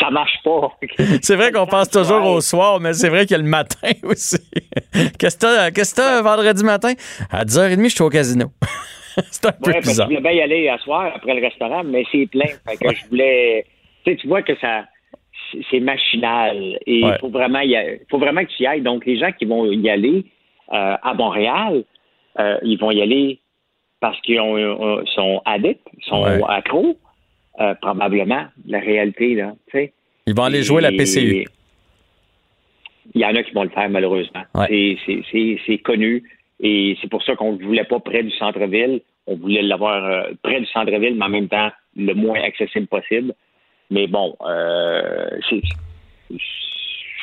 [0.00, 0.72] ça marche pas.
[1.20, 3.90] c'est vrai qu'on pense toujours au soir, mais c'est vrai qu'il y a le matin
[4.04, 4.38] aussi.
[5.18, 6.94] Qu'est-ce que tu as, vendredi matin?
[7.30, 8.46] À 10h30, je suis au casino.
[9.30, 10.08] c'est un peu bizarre.
[10.08, 12.48] je voulais bien y aller à soir après le restaurant, mais c'est plein.
[12.66, 13.66] Fait que je voulais.
[14.06, 14.86] Tu sais, tu vois que ça.
[15.70, 16.78] C'est machinal.
[16.86, 17.76] Et il faut vraiment y
[18.10, 18.80] faut vraiment que tu y ailles.
[18.80, 20.24] Donc, les gens qui vont y aller
[20.72, 21.84] euh, à Montréal,
[22.40, 23.38] euh, ils vont y aller
[24.00, 24.36] parce qu'ils
[25.14, 26.96] sont addicts, sont accros,
[27.60, 29.54] euh, probablement, la réalité, là,
[30.26, 31.46] Ils vont aller jouer la PCU.
[33.14, 34.42] Il y en a qui vont le faire, malheureusement.
[34.68, 36.22] C'est connu.
[36.60, 39.00] Et c'est pour ça qu'on ne voulait pas près du centre-ville.
[39.26, 43.34] On voulait l'avoir euh, près du centre-ville, mais en même temps, le moins accessible possible.
[43.90, 45.62] Mais bon, euh, c'est.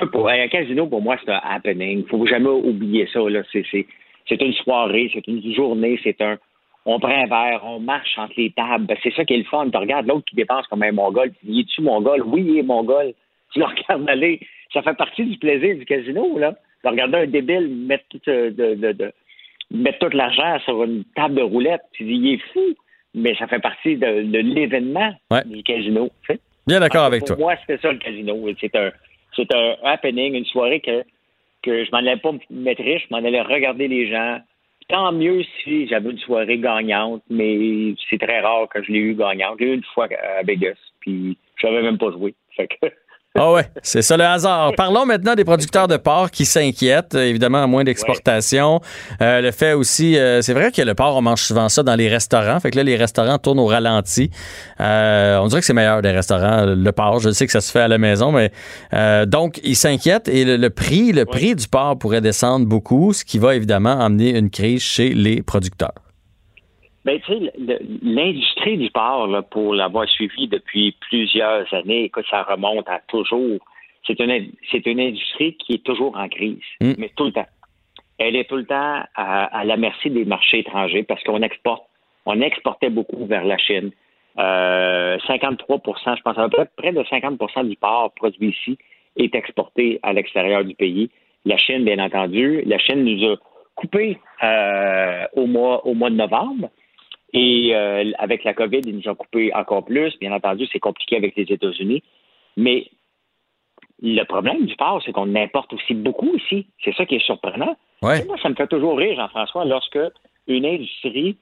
[0.02, 2.00] Un casino, pour moi, c'est un happening.
[2.00, 3.20] Il ne faut jamais oublier ça.
[3.54, 6.38] C'est une soirée, c'est une journée, c'est un,
[6.86, 8.86] on prend un verre, on marche entre les tables.
[8.86, 9.70] Ben, c'est ça qui est le fun.
[9.70, 11.32] Tu regardes l'autre qui dépense comme un mongol.
[11.40, 12.22] Tu dis, es-tu mongol?
[12.26, 13.14] Oui, il est mongol.
[13.54, 14.40] Tu le regardes aller.
[14.74, 16.56] Ça fait partie du plaisir du casino, là.
[16.84, 19.14] De regarder un débile mettre tout, euh, de,
[19.70, 21.84] mettre tout l'argent sur une table de roulette.
[21.92, 22.76] Tu dis, il est fou.
[23.14, 25.14] Mais ça fait partie de, l'événement
[25.46, 26.10] du casino.
[26.66, 27.36] Bien d'accord avec toi.
[27.36, 28.36] Pour moi, c'était ça le casino.
[28.60, 28.92] C'est un,
[29.36, 31.04] C'est un happening, une soirée que,
[31.62, 34.40] que je m'en allais pas me mettre riche, je m'en allais regarder les gens.
[34.90, 39.16] Tant mieux si j'avais une soirée gagnante, mais c'est très rare que je l'ai eu
[39.16, 39.58] gagnante.
[39.60, 40.08] J'ai eu une fois
[40.38, 42.36] à Vegas, puis je savais même pas jouer.
[42.56, 42.88] Fait que
[43.36, 44.74] Ah ouais, c'est ça le hasard.
[44.78, 48.80] Parlons maintenant des producteurs de porc qui s'inquiètent, euh, évidemment, à moins d'exportation.
[49.24, 51.96] Euh, le fait aussi, euh, c'est vrai que le porc, on mange souvent ça dans
[51.96, 52.60] les restaurants.
[52.60, 54.30] Fait que là, les restaurants tournent au ralenti.
[54.80, 57.22] on dirait que c'est meilleur des restaurants, le porc.
[57.22, 58.52] Je sais que ça se fait à la maison, mais
[59.26, 63.40] donc, ils s'inquiètent et le, prix, le prix du porc pourrait descendre beaucoup, ce qui
[63.40, 66.03] va évidemment amener une crise chez les producteurs.
[67.06, 67.54] Ben, tu sais,
[68.02, 73.60] l'industrie du porc, pour l'avoir suivi depuis plusieurs années, que ça remonte à toujours.
[74.08, 76.94] C'est une, c'est une industrie qui est toujours en crise, mm.
[76.98, 77.48] mais tout le temps.
[78.18, 81.84] Elle est tout le temps à, la merci des marchés étrangers parce qu'on exporte,
[82.26, 83.92] on exportait beaucoup vers la Chine.
[84.40, 85.82] Euh, 53
[86.18, 88.78] je pense à peu près, près de 50% du porc produit ici
[89.16, 91.10] est exporté à l'extérieur du pays.
[91.46, 93.36] La Chine, bien entendu, la Chine nous a
[93.76, 96.70] coupé euh, au mois au mois de novembre.
[97.34, 100.18] Et euh, avec la COVID, ils nous ont coupé encore plus.
[100.20, 102.04] Bien entendu, c'est compliqué avec les États-Unis.
[102.58, 102.88] Mais
[104.02, 106.68] le problème du porc, c'est qu'on importe aussi beaucoup ici.
[106.84, 107.76] C'est ça qui est surprenant.
[108.02, 110.00] Moi, ça me fait toujours rire, Jean-François, lorsque
[110.48, 111.38] une industrie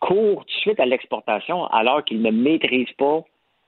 [0.00, 3.22] court tout de suite à l'exportation alors qu'il ne maîtrise pas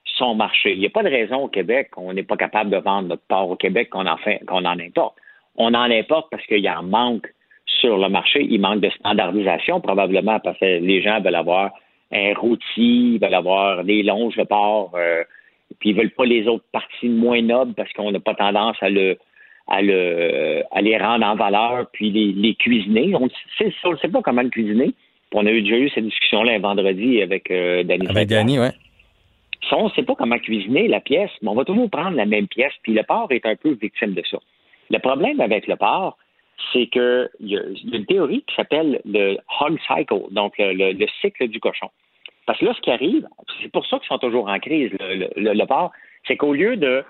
[0.05, 0.73] son marché.
[0.73, 3.23] Il n'y a pas de raison au Québec qu'on n'est pas capable de vendre notre
[3.29, 5.17] porc au Québec qu'on en, fait, qu'on en importe.
[5.57, 7.29] On en importe parce qu'il y a un manque
[7.81, 8.47] sur le marché.
[8.49, 11.71] Il manque de standardisation, probablement, parce que les gens veulent avoir
[12.13, 15.23] un rôti, ils veulent avoir des longes de porc, euh,
[15.79, 18.89] puis ils veulent pas les autres parties moins nobles parce qu'on n'a pas tendance à
[18.89, 19.19] le
[19.67, 23.15] à le à les rendre en valeur puis les, les cuisiner.
[23.15, 24.95] On ne sait pas comment le cuisiner.
[25.35, 28.07] on a eu déjà eu cette discussion-là un vendredi avec euh, Danny.
[28.09, 28.73] Avec Danny, ouais.
[29.73, 32.49] on ne sait pas comment cuisiner la pièce, mais on va toujours prendre la même
[32.49, 34.39] pièce, puis le porc est un peu victime de ça.
[34.91, 36.17] Le problème avec le porc,
[36.73, 37.63] c'est qu'il y, a
[37.93, 41.91] une théorie qui s'appelle le hog cycle, donc le, cycle du cochon.
[42.47, 43.27] Parce que là, ce qui arrive,
[43.63, 45.93] c'est pour ça qu'ils sont toujours en crise, le, le, porc,
[46.27, 47.05] c'est qu'au lieu de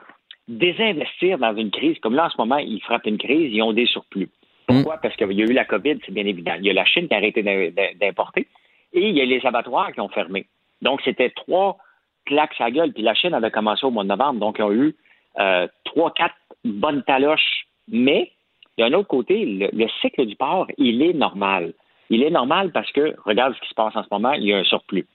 [0.48, 3.72] désinvestir dans une crise, comme là en ce moment, ils frappent une crise, ils ont
[3.72, 4.28] des surplus.
[4.66, 4.96] Pourquoi?
[4.96, 5.00] Mm.
[5.02, 6.54] Parce qu'il y a eu la COVID, c'est bien évident.
[6.58, 8.46] Il y a la Chine qui a arrêté d'importer
[8.92, 10.46] et il y a les abattoirs qui ont fermé.
[10.82, 11.78] Donc, c'était trois
[12.26, 12.92] claques à gueule.
[12.92, 14.94] Puis la Chine avait commencé au mois de novembre, donc ils ont eu
[15.38, 17.66] euh, trois, quatre bonnes taloches.
[17.88, 18.32] Mais
[18.78, 21.74] d'un autre côté, le, cycle du porc, il est normal.
[22.10, 24.52] Il est normal parce que, regarde ce qui se passe en ce moment, il y
[24.52, 25.06] a un surplus.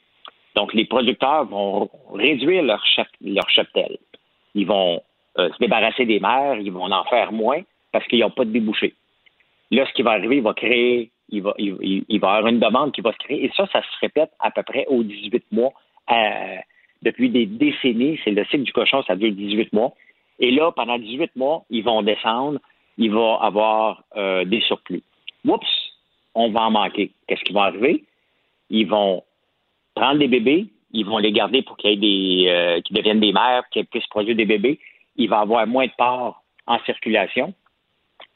[0.55, 2.83] Donc, les producteurs vont réduire leur,
[3.21, 3.97] leur cheptel.
[4.53, 5.01] Ils vont
[5.39, 7.61] euh, se débarrasser des mers, ils vont en faire moins
[7.91, 8.93] parce qu'ils n'ont pas de débouchés.
[9.71, 13.01] Là, ce qui va arriver, il va créer, il va, il, avoir une demande qui
[13.01, 13.45] va se créer.
[13.45, 15.71] Et ça, ça se répète à peu près aux 18 mois.
[17.01, 19.93] Depuis des décennies, c'est le cycle du cochon, ça dure 18 mois.
[20.39, 22.59] Et là, pendant 18 mois, ils vont descendre
[22.97, 25.03] il va avoir euh, des surplus.
[25.45, 25.67] Oups,
[26.35, 27.11] on va en manquer.
[27.27, 28.03] Qu'est-ce qui va arriver?
[28.69, 29.23] Ils vont
[29.95, 33.85] prendre des bébés, ils vont les garder pour qu'ils des euh, deviennent des mères, qu'ils
[33.85, 34.79] puissent produire des bébés.
[35.15, 37.53] Il va avoir moins de porc en circulation.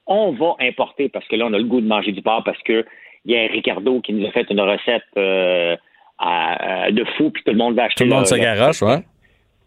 [0.06, 2.62] On va importer parce que là, on a le goût de manger du porc parce
[2.64, 2.86] que
[3.26, 5.76] il y a un Ricardo qui nous a fait une recette euh,
[6.92, 8.06] de fou, puis tout le monde va acheter.
[8.06, 9.04] Tout le monde s'agaroche, ouais.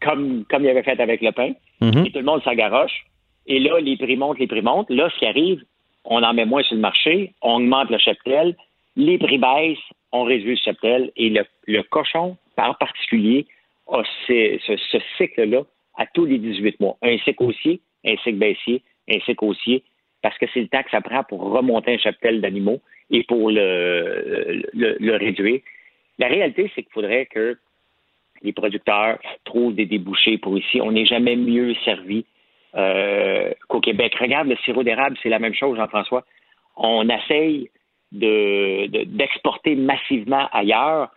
[0.00, 1.52] Comme, comme il avait fait avec le pain.
[1.82, 2.06] Mm-hmm.
[2.06, 3.04] Et tout le monde s'agaroche.
[3.50, 4.90] Et là, les prix montent, les prix montent.
[4.90, 5.64] Là, ce qui arrive,
[6.04, 8.56] on en met moins sur le marché, on augmente le cheptel,
[8.94, 9.76] les prix baissent,
[10.12, 11.10] on réduit le cheptel.
[11.16, 13.46] Et le, cochon, par particulier,
[13.88, 15.62] a ce, cycle-là
[15.96, 16.96] à tous les 18 mois.
[17.02, 19.82] Un cycle haussier, un cycle baissier, un cycle haussier,
[20.22, 23.50] parce que c'est le temps que ça prend pour remonter un cheptel d'animaux et pour
[23.50, 25.60] le, le réduire.
[26.20, 27.58] La réalité, c'est qu'il faudrait que
[28.42, 30.80] les producteurs trouvent des débouchés pour ici.
[30.80, 32.24] On n'est jamais mieux servi
[32.76, 34.14] euh, qu'au Québec.
[34.18, 36.24] Regarde le sirop d'érable, c'est la même chose, Jean-François.
[36.76, 37.70] On essaye
[38.12, 41.10] d'exporter massivement ailleurs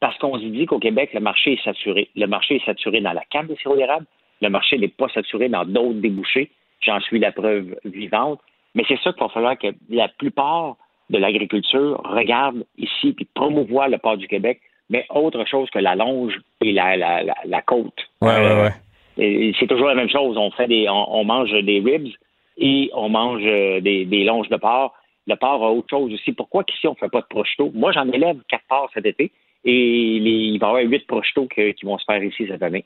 [0.00, 2.08] parce qu'on se dit qu'au Québec, le marché est saturé.
[2.14, 4.06] Le marché est saturé dans la canne de sirop d'érable.
[4.42, 6.50] Le marché n'est pas saturé dans d'autres débouchés.
[6.80, 8.40] J'en suis la preuve vivante.
[8.74, 10.76] Mais c'est ça qu'il va falloir que la plupart
[11.08, 14.60] de l'agriculture regarde ici et promouvoie le port du Québec,
[14.90, 17.94] mais autre chose que la longe et la, la, la, côte.
[18.20, 18.72] Ouais, ouais, ouais
[19.16, 20.36] c'est toujours la même chose.
[20.36, 22.12] On fait des, on, mange des ribs
[22.58, 24.94] et on mange euh, des, longes de porc.
[25.26, 26.32] Le porc a autre chose aussi.
[26.32, 27.70] Pourquoi qu'ici on ne fait pas de prosciutto?
[27.74, 29.32] Moi, j'en élève quatre porcs cet été
[29.64, 32.84] et il va y avoir huit prosciutto qui vont se faire ici cette année.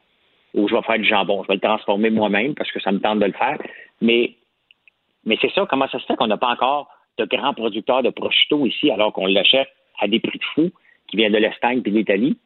[0.54, 1.42] Ou je vais faire du jambon.
[1.42, 3.58] Je vais le transformer moi-même parce que ça me tente de le faire.
[4.00, 4.34] Mais,
[5.24, 5.66] mais c'est ça.
[5.68, 6.88] Comment ça se fait qu'on n'a pas encore
[7.18, 9.68] de grands producteurs de prosciutto ici alors qu'on l'achète
[10.00, 10.70] à des prix de fou
[11.08, 12.38] qui viennent de l'Espagne et de l'Italie?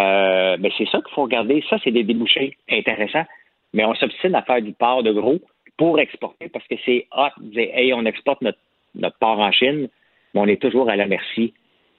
[0.00, 1.62] Euh, ben c'est ça qu'il faut regarder.
[1.68, 3.26] Ça, c'est des débouchés intéressants.
[3.72, 5.40] Mais on s'obstine à faire du porc de gros
[5.76, 8.58] pour exporter parce que c'est hot hey, on exporte notre,
[8.94, 9.88] notre en Chine,
[10.32, 11.52] mais on est toujours à la merci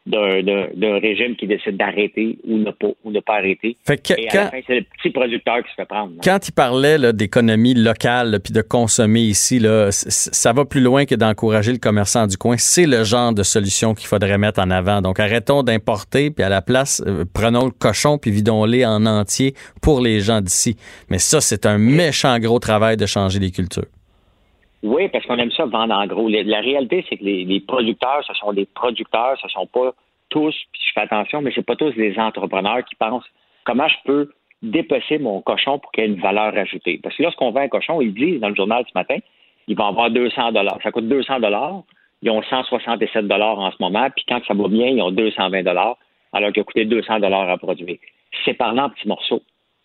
[0.05, 3.75] d'un, régime qui décide d'arrêter ou ne pas, ou ne pas arrêter.
[3.85, 6.13] Fait que Et à quand- la fin, c'est le petit producteur qui se fait prendre.
[6.23, 11.05] Quand il parlait là, d'économie locale puis de consommer ici, là, ça va plus loin
[11.05, 12.55] que d'encourager le commerçant du coin.
[12.57, 15.01] C'est le genre de solution qu'il faudrait mettre en avant.
[15.01, 19.53] Donc arrêtons d'importer, puis à la place, euh, prenons le cochon puis vidons-les en entier
[19.81, 20.75] pour les gens d'ici.
[21.09, 23.85] Mais ça, c'est un méchant gros travail de changer les cultures.
[24.85, 26.29] Oui, parce qu'on aime ça vendre en gros.
[26.29, 29.95] La, réalité, c'est que les, producteurs, ce sont des producteurs, ce sont pas
[30.29, 33.25] tous, puis je fais attention, mais c'est pas tous des entrepreneurs qui pensent
[33.63, 34.31] comment je peux
[34.61, 36.99] dépecer mon cochon pour qu'il ait une valeur ajoutée.
[37.01, 39.17] Parce que lorsqu'on vend un cochon, ils disent dans le journal ce matin,
[39.67, 40.77] ils vont avoir 200 dollars.
[40.83, 41.81] Ça coûte 200 dollars.
[42.21, 45.63] Ils ont 167 dollars en ce moment, puis quand ça va bien, ils ont 220
[45.63, 45.97] dollars,
[46.31, 47.97] alors qu'il a coûté 200 dollars à produire.
[48.45, 49.41] Séparant en petits morceaux,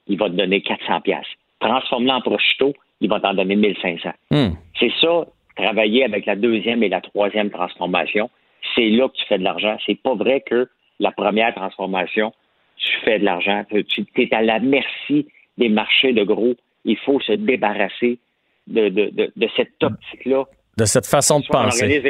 [0.09, 1.27] il va te donner 400 pièces.
[1.59, 4.11] Transforme-le en prosciutto, il va t'en donner 1500.
[4.31, 4.51] Hmm.
[4.81, 5.27] C'est ça,
[5.57, 8.31] travailler avec la deuxième et la troisième transformation.
[8.75, 9.77] C'est là que tu fais de l'argent.
[9.87, 12.33] C'est pas vrai que la première transformation,
[12.77, 13.65] tu fais de l'argent.
[13.89, 15.29] Tu es à la merci
[15.59, 16.55] des marchés de gros.
[16.85, 18.19] Il faut se débarrasser
[18.67, 20.45] de, de, de, de cette optique-là.
[20.77, 22.03] De cette façon de penser.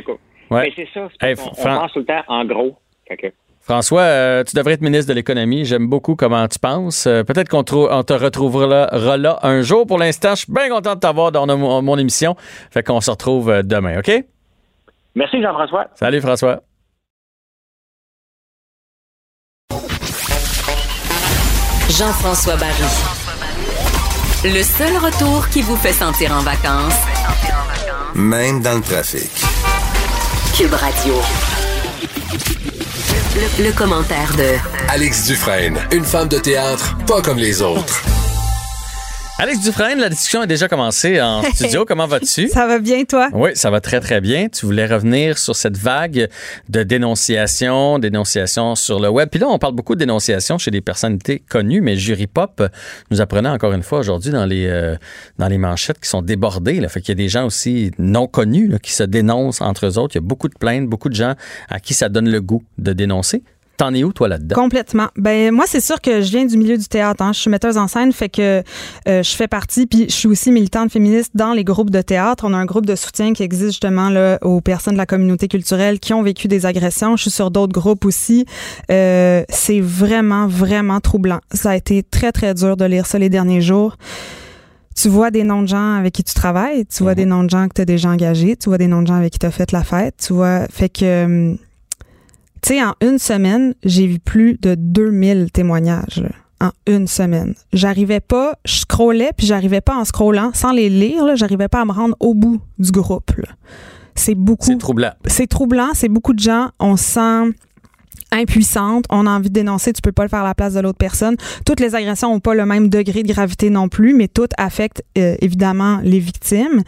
[0.50, 0.62] Ouais.
[0.64, 1.08] Mais c'est ça.
[1.20, 2.76] c'est Hey, on pense tout le temps en gros.
[3.60, 5.64] François, euh, tu devrais être ministre de l'économie.
[5.64, 7.06] J'aime beaucoup comment tu penses.
[7.06, 9.86] Euh, Peut-être qu'on te retrouvera là, là un jour.
[9.86, 12.36] Pour l'instant, je suis bien content de t'avoir dans mon, mon émission.
[12.70, 14.10] Fait qu'on se retrouve euh, demain, OK?
[15.14, 15.86] Merci, Jean-François.
[15.94, 16.62] Salut, François.
[21.90, 22.82] Jean-François Barry.
[24.44, 26.98] Le seul retour qui vous fait sentir en vacances,
[28.14, 29.30] Même dans le trafic.
[30.56, 31.14] Cube Radio.
[33.40, 34.58] Le, commentaire de
[34.90, 38.19] Alex Dufresne, une femme de théâtre pas comme les autres.
[39.42, 41.86] Alex Dufresne, la discussion a déjà commencé en studio.
[41.86, 42.50] Comment vas-tu?
[42.50, 43.30] Ça va bien, toi?
[43.32, 44.50] Oui, ça va très, très bien.
[44.50, 46.28] Tu voulais revenir sur cette vague
[46.68, 49.30] de dénonciation, dénonciation sur le web.
[49.30, 52.62] Puis là, on parle beaucoup de dénonciation chez des personnalités connues, mais Jury Pop
[53.10, 54.96] nous apprenait encore une fois aujourd'hui dans les, euh,
[55.38, 56.78] dans les manchettes qui sont débordées.
[56.78, 56.90] Là.
[56.90, 59.96] Fait qu'il y a des gens aussi non connus là, qui se dénoncent entre eux
[59.96, 60.16] autres.
[60.16, 61.32] Il y a beaucoup de plaintes, beaucoup de gens
[61.70, 63.42] à qui ça donne le goût de dénoncer.
[63.80, 64.54] T'en es où, toi, là-dedans?
[64.56, 65.08] Complètement.
[65.16, 67.22] Ben moi, c'est sûr que je viens du milieu du théâtre.
[67.22, 67.32] hein.
[67.32, 68.62] Je suis metteuse en scène, fait que
[69.08, 72.44] euh, je fais partie, puis je suis aussi militante féministe dans les groupes de théâtre.
[72.46, 75.48] On a un groupe de soutien qui existe justement là, aux personnes de la communauté
[75.48, 77.16] culturelle qui ont vécu des agressions.
[77.16, 78.44] Je suis sur d'autres groupes aussi.
[78.90, 81.40] Euh, c'est vraiment, vraiment troublant.
[81.50, 83.96] Ça a été très, très dur de lire ça les derniers jours.
[84.94, 87.48] Tu vois des noms de gens avec qui tu travailles, tu vois des noms de
[87.48, 89.46] gens que tu as déjà engagés, tu vois des noms de gens avec qui tu
[89.46, 90.66] as fait la fête, tu vois.
[90.70, 91.56] Fait que.
[92.62, 96.22] Tu sais, en une semaine, j'ai vu plus de 2000 témoignages.
[96.22, 96.30] là.
[96.62, 97.54] En une semaine.
[97.72, 101.84] J'arrivais pas, je scrollais, puis j'arrivais pas en scrollant, sans les lire, j'arrivais pas à
[101.86, 103.30] me rendre au bout du groupe.
[104.14, 104.66] C'est beaucoup.
[104.66, 105.12] C'est troublant.
[105.24, 106.68] C'est troublant, c'est beaucoup de gens.
[106.78, 107.56] On se sent
[108.32, 110.80] impuissante, on a envie de dénoncer, tu peux pas le faire à la place de
[110.80, 111.36] l'autre personne.
[111.66, 115.02] Toutes les agressions ont pas le même degré de gravité non plus, mais toutes affectent
[115.18, 116.82] euh, évidemment les victimes.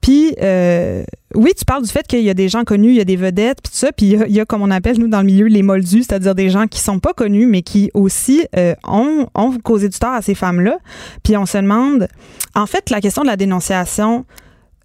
[0.00, 1.04] Puis euh,
[1.34, 3.16] oui, tu parles du fait qu'il y a des gens connus, il y a des
[3.16, 5.46] vedettes, puis tout ça, puis il y a, comme on appelle nous dans le milieu
[5.46, 9.58] les moldus, c'est-à-dire des gens qui sont pas connus mais qui aussi euh, ont, ont
[9.58, 10.78] causé du tort à ces femmes-là.
[11.22, 12.08] Puis on se demande,
[12.54, 14.24] en fait, la question de la dénonciation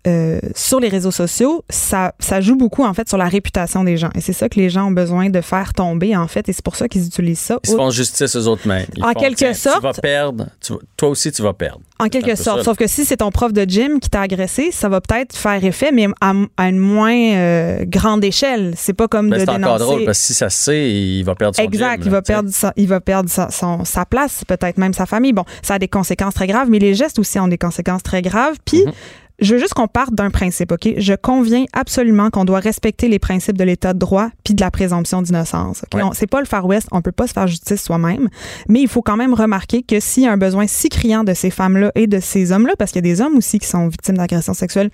[0.05, 3.95] euh, sur les réseaux sociaux, ça, ça joue beaucoup en fait sur la réputation des
[3.97, 4.09] gens.
[4.15, 6.49] Et c'est ça que les gens ont besoin de faire tomber en fait.
[6.49, 7.59] Et c'est pour ça qu'ils utilisent ça.
[7.63, 8.85] Ils se font justice aux autres mêmes.
[8.97, 9.77] Ils En font, quelque sorte.
[9.77, 10.47] Tu vas perdre.
[10.59, 11.79] Tu toi aussi, tu vas perdre.
[11.99, 12.59] En quelque sorte.
[12.59, 12.63] ça.
[12.65, 15.63] Sauf que si c'est ton prof de gym qui t'a agressé, ça va peut-être faire
[15.63, 18.73] effet, mais à, à une moins euh, grande échelle.
[18.75, 21.23] C'est pas comme Ben, de c'est encore drôle parce que si ça se sait, il
[21.23, 24.05] va perdre son Exact, gym, il va perdre, sa, il va perdre sa, son- sa
[24.05, 25.31] place, peut-être même sa famille.
[25.33, 28.21] Bon, ça a des conséquences très graves, mais les gestes aussi ont des conséquences très
[28.21, 28.55] graves.
[28.65, 28.91] Puis, Mm-hmm.
[29.39, 30.93] Je veux juste qu'on parte d'un principe, OK?
[30.97, 34.71] Je conviens absolument qu'on doit respecter les principes de l'état de droit puis de la
[34.71, 35.83] présomption d'innocence.
[35.83, 36.01] OK?
[36.01, 36.09] Ouais.
[36.13, 38.29] C'est pas le Far West, on peut pas se faire justice soi-même,
[38.69, 41.33] mais il faut quand même remarquer que s'il y a un besoin si criant de
[41.33, 43.87] ces femmes-là et de ces hommes-là, parce qu'il y a des hommes aussi qui sont
[43.87, 44.89] victimes d'agressions sexuelles,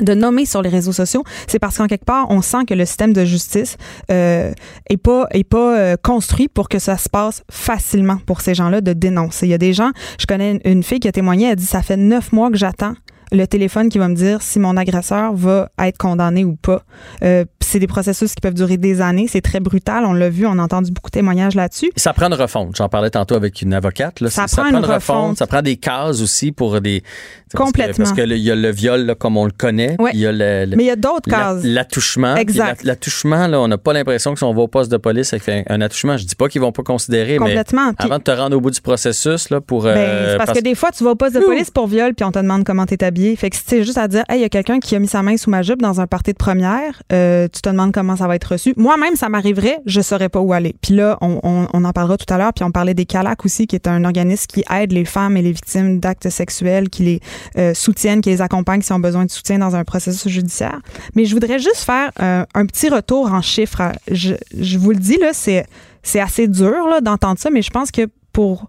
[0.00, 2.86] de nommer sur les réseaux sociaux, c'est parce qu'en quelque part, on sent que le
[2.86, 3.76] système de justice
[4.10, 4.52] euh,
[4.88, 8.80] est pas est pas euh, construit pour que ça se passe facilement pour ces gens-là
[8.80, 9.46] de dénoncer.
[9.46, 11.66] Il y a des gens, je connais une, une fille qui a témoigné, elle dit
[11.66, 12.94] ça fait neuf mois que j'attends
[13.32, 16.82] le téléphone qui va me dire si mon agresseur va être condamné ou pas.
[17.22, 19.26] Euh, c'est des processus qui peuvent durer des années.
[19.28, 20.04] C'est très brutal.
[20.04, 21.92] On l'a vu, on a entendu beaucoup de témoignages là-dessus.
[21.96, 22.74] Ça prend une refonte.
[22.76, 24.20] J'en parlais tantôt avec une avocate.
[24.20, 24.30] Là.
[24.30, 25.36] Ça prend une refonte.
[25.38, 27.02] Ça prend des cases aussi pour des.
[27.02, 27.12] parce
[27.52, 28.04] que- Complètement.
[28.04, 29.94] Parce qu'il y a le viol là, comme on le connaît.
[30.00, 30.10] Ouais.
[30.10, 31.62] puis Il y a le, le- Mais il y a d'autres cases.
[31.62, 32.34] L'attouchement.
[32.34, 32.82] Exact.
[32.82, 35.32] la- L'attouchement, là, on n'a pas l'impression que si on va au poste de police
[35.32, 37.86] avec un, un attouchement, je dis pas qu'ils vont pas considérer, Complètement.
[37.88, 39.84] mais Puis- avant de te rendre au bout du processus, là, pour.
[39.84, 42.24] Ben, euh, parce, que des fois, tu vas au poste de police pour viol, puis
[42.24, 43.19] on te demande comment t'es habillé.
[43.36, 45.22] Fait que si juste à dire, hey, il y a quelqu'un qui a mis sa
[45.22, 48.26] main sous ma jupe dans un party de première, euh, tu te demandes comment ça
[48.26, 48.74] va être reçu.
[48.76, 50.74] Moi-même, ça m'arriverait, je saurais pas où aller.
[50.80, 52.52] Puis là, on, en parlera tout à l'heure.
[52.52, 55.42] Puis on parlait des CALAC aussi, qui est un organisme qui aide les femmes et
[55.42, 57.20] les victimes d'actes sexuels, qui les
[57.58, 60.80] euh, soutiennent, qui les accompagne, qui ont besoin de soutien dans un processus judiciaire.
[61.14, 63.92] Mais je voudrais juste faire euh, un petit retour en chiffres.
[64.10, 64.34] Je,
[64.78, 65.66] vous le dis, là, c'est
[66.02, 68.68] c'est assez dur d'entendre ça, mais je pense que pour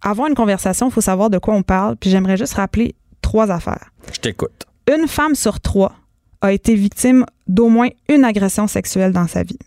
[0.00, 1.96] avoir une conversation, il faut savoir de quoi on parle.
[1.96, 2.94] Puis j'aimerais juste rappeler
[3.32, 3.90] trois affaires.
[4.12, 4.66] Je t'écoute.
[4.94, 5.94] Une femme sur trois
[6.42, 9.58] a été victime d'au moins une agression sexuelle dans sa vie.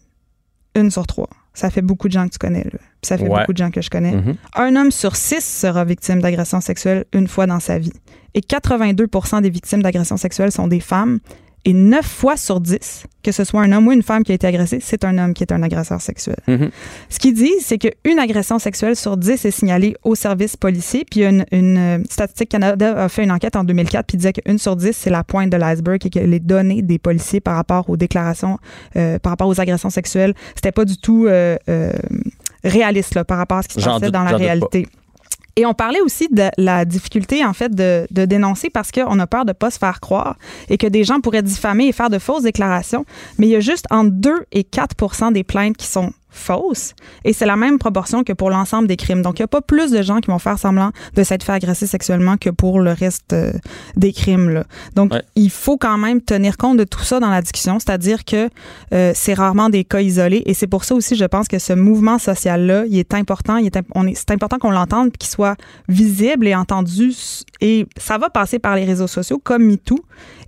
[0.76, 1.30] Une sur trois.
[1.56, 2.64] Ça fait beaucoup de gens que tu connais.
[2.64, 2.78] Là.
[3.02, 3.40] Ça fait Ouais.
[3.40, 4.12] beaucoup de gens que je connais.
[4.12, 4.36] Mhm.
[4.56, 7.94] Un homme sur six sera victime d'agression sexuelle une fois dans sa vie.
[8.36, 9.08] Et 82
[9.42, 11.18] des victimes d'agression sexuelle sont des femmes.
[11.66, 14.36] Et 9 fois sur 10, que ce soit un homme ou une femme qui a
[14.36, 16.38] été agressé, c'est un homme qui est un agresseur sexuel.
[16.48, 16.70] Mhm.
[17.10, 21.06] Ce qu'ils disent, c'est qu'une agression sexuelle sur 10 est signalée au service policier.
[21.10, 24.60] Puis une, une, euh, Statistique Canada a fait une enquête en 2004 puis disait qu'une
[24.60, 27.90] sur 10, c'est la pointe de l'iceberg et que les données des policiers par rapport
[27.90, 28.60] aux déclarations,
[28.96, 31.94] euh, par rapport aux agressions sexuelles, c'était pas du tout euh, euh,
[32.64, 34.88] réaliste là, par rapport à ce qui se passait dans la réalité.
[35.58, 39.46] Et on parlait aussi de la difficulté, en fait, de, dénoncer parce qu'on a peur
[39.46, 40.38] de pas se faire croire
[40.70, 43.06] et que des gens pourraient diffamer et faire de fausses déclarations.
[43.38, 46.94] Mais il y a juste entre 2 et 4% des plaintes qui sont fausses.
[47.24, 49.22] Et c'est la même proportion que pour l'ensemble des crimes.
[49.22, 51.54] Donc, il n'y a pas plus de gens qui vont faire semblant de s'être fait
[51.54, 53.54] agresser sexuellement que pour le reste euh,
[53.96, 54.50] des crimes.
[54.50, 54.66] Là.
[54.96, 58.50] Donc, il faut quand même tenir compte de tout ça dans la discussion, c'est-à-dire que
[58.94, 60.44] euh, c'est rarement des cas isolés.
[60.46, 63.58] Et c'est pour ça aussi, je pense que ce mouvement social-là, il est important.
[63.58, 65.56] Il est, imp- on est, c'est important qu'on l'entende qu'il soit
[65.88, 67.14] visible et entendu.
[67.62, 70.00] Et ça va passer par les réseaux sociaux comme MeToo.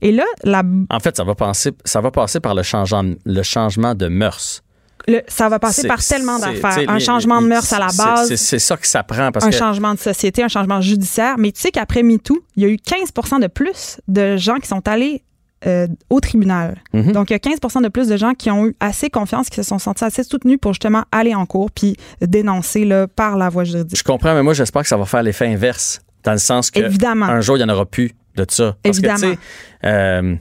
[0.02, 3.44] Et là, la, En fait, ça va passer, ça va passer par le changement, le
[3.44, 4.64] changement de mœurs.
[5.08, 6.90] Le- ça va passer par tellement d'affaires.
[6.90, 8.36] Un changement de mœurs à la base.
[8.36, 11.36] C'est ça que ça prend parce un que changement de société, un changement judiciaire.
[11.38, 13.12] Mais tu sais qu'après MeToo, il y a eu 15
[13.42, 15.24] de plus de gens qui sont allés
[15.66, 16.84] euh, au tribunal.
[16.94, 17.14] Mhm.
[17.14, 19.56] Donc, il y a 15 de plus de gens qui ont eu assez confiance, qui
[19.56, 23.50] se sont sentis assez soutenus pour justement aller en cours puis dénoncer là, par la
[23.50, 23.98] voie juridique.
[23.98, 26.00] je comprends, mais moi, j'espère que ça va faire l'effet inverse.
[26.24, 27.26] Dans le sens que Évidemment.
[27.26, 28.76] un jour, il n'y en aura plus de ça.
[28.84, 29.18] Parce Évidemment.
[29.18, 29.38] tu sais,
[29.86, 30.36] euh,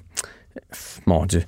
[1.07, 1.45] mon Dieu,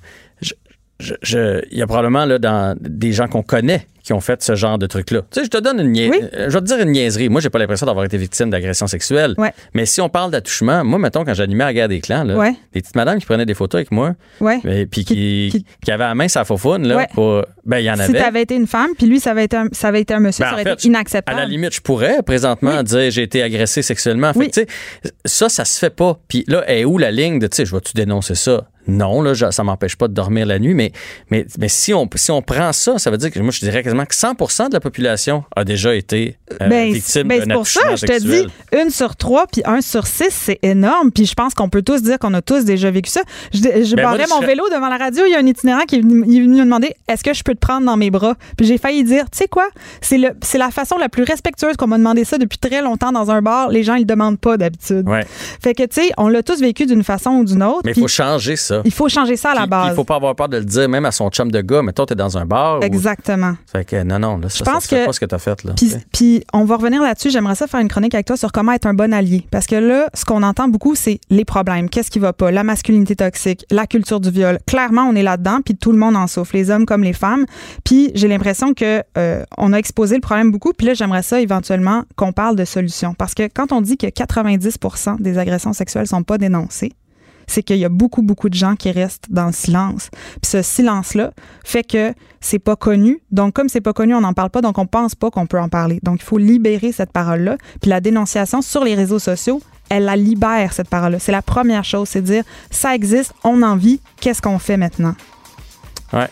[0.99, 4.41] je- je- il y a probablement là, dans des gens qu'on connaît qui ont fait
[4.41, 5.21] ce genre de truc-là.
[5.29, 7.29] Tu sais, je te donne une nia- euh, Je vais te dire une niaiserie.
[7.29, 9.35] Moi, j'ai pas l'impression d'avoir été victime d'agression sexuelle.
[9.37, 9.53] Ouais.
[9.73, 12.35] Mais si on parle d'attouchement, moi, mettons, quand j'animais à la guerre des clans, là,
[12.35, 12.53] Ouais.
[12.73, 14.59] des petites madames qui prenaient des photos avec moi, Ouais.
[14.65, 17.95] et puis qui, qui, avaient la main la faufoune, là, pour- ben, il y en
[17.97, 18.13] Si avait.
[18.19, 20.19] tu avais été une femme, puis lui, ça avait été un, ça avait été un
[20.21, 21.37] monsieur, Ben, ça aurait fait, été inacceptable.
[21.37, 24.33] À la limite, je pourrais présentement dire j'ai été agressé sexuellement.
[24.33, 24.67] Fait que, sais,
[25.25, 26.17] ça, ça se fait pas.
[26.27, 28.67] Puis là, est où la ligne de, tu sais, je vais-tu dénoncer ça?
[28.89, 30.91] Non, là, ça m'empêche pas de dormir la nuit, mais,
[31.29, 33.83] mais, mais si, on, si on prend ça, ça veut dire que moi, je dirais
[33.83, 37.53] quasiment que 100% de la population a déjà été euh, Ben, victime ben, d'un c'est
[37.53, 38.47] pour ça, je te dis,
[38.77, 41.11] une sur trois, puis un sur six, c'est énorme.
[41.11, 43.21] Puis je pense qu'on peut tous dire qu'on a tous déjà vécu ça.
[43.53, 45.97] Je, je Ben, barrais mon vélo devant la radio, il y a un itinérant qui
[45.97, 48.11] est venu, il est venu me demander est-ce que je peux te prendre dans mes
[48.11, 48.35] bras?
[48.57, 49.67] Puis j'ai failli dire tu sais quoi?
[50.01, 53.41] C'est la façon la plus respectueuse qu'on m'a demandé ça depuis très longtemps dans un
[53.41, 53.69] bar.
[53.69, 55.07] Les gens ils le demandent pas d'habitude.
[55.07, 55.25] Ouais.
[55.61, 57.81] Fait que tu sais, on l'a tous vécu d'une façon ou d'une autre.
[57.85, 58.78] Mais il faut changer ça.
[58.85, 59.87] Il faut changer ça à la Puis, base.
[59.91, 61.81] Il faut pas avoir peur de le dire, même à son chum de gars.
[61.81, 62.79] Mettons, t'es dans un bar.
[62.79, 63.55] ou- Exactement.
[63.71, 65.25] Fait que non, non, là, ça, Je ça pense se fait que- pas ce que
[65.25, 65.73] t'as fait, là.
[65.75, 67.29] Puis, puis on va revenir là-dessus.
[67.29, 69.45] J'aimerais ça faire une chronique avec toi sur comment être un bon allié.
[69.51, 71.89] Parce que là, ce qu'on entend beaucoup, c'est les problèmes.
[71.89, 72.51] Qu'est-ce qui va pas?
[72.51, 74.57] La masculinité toxique, la culture du viol.
[74.67, 77.45] Clairement, on est là-dedans, puis tout le monde en souffre, les hommes comme les femmes.
[77.83, 80.73] Puis j'ai l'impression que euh, on a exposé le problème beaucoup.
[80.73, 83.13] Puis là, j'aimerais ça éventuellement qu'on parle de solutions.
[83.13, 84.77] Parce que quand on dit que 90
[85.19, 86.91] des agressions sexuelles sont pas dénoncées,
[87.49, 90.09] c'est qu'il y a beaucoup, beaucoup de gens qui restent dans le silence.
[90.41, 91.31] Puis ce silence-là
[91.63, 93.21] fait que c'est pas connu.
[93.31, 95.59] Donc, comme c'est pas connu, on n'en parle pas, donc on pense pas qu'on peut
[95.59, 95.99] en parler.
[96.03, 97.57] Donc, il faut libérer cette parole-là.
[97.81, 101.19] Puis la dénonciation sur les réseaux sociaux, elle la libère, cette parole-là.
[101.19, 105.15] C'est la première chose, c'est dire, ça existe, on en vit, qu'est-ce qu'on fait maintenant?
[106.13, 106.27] Ouais.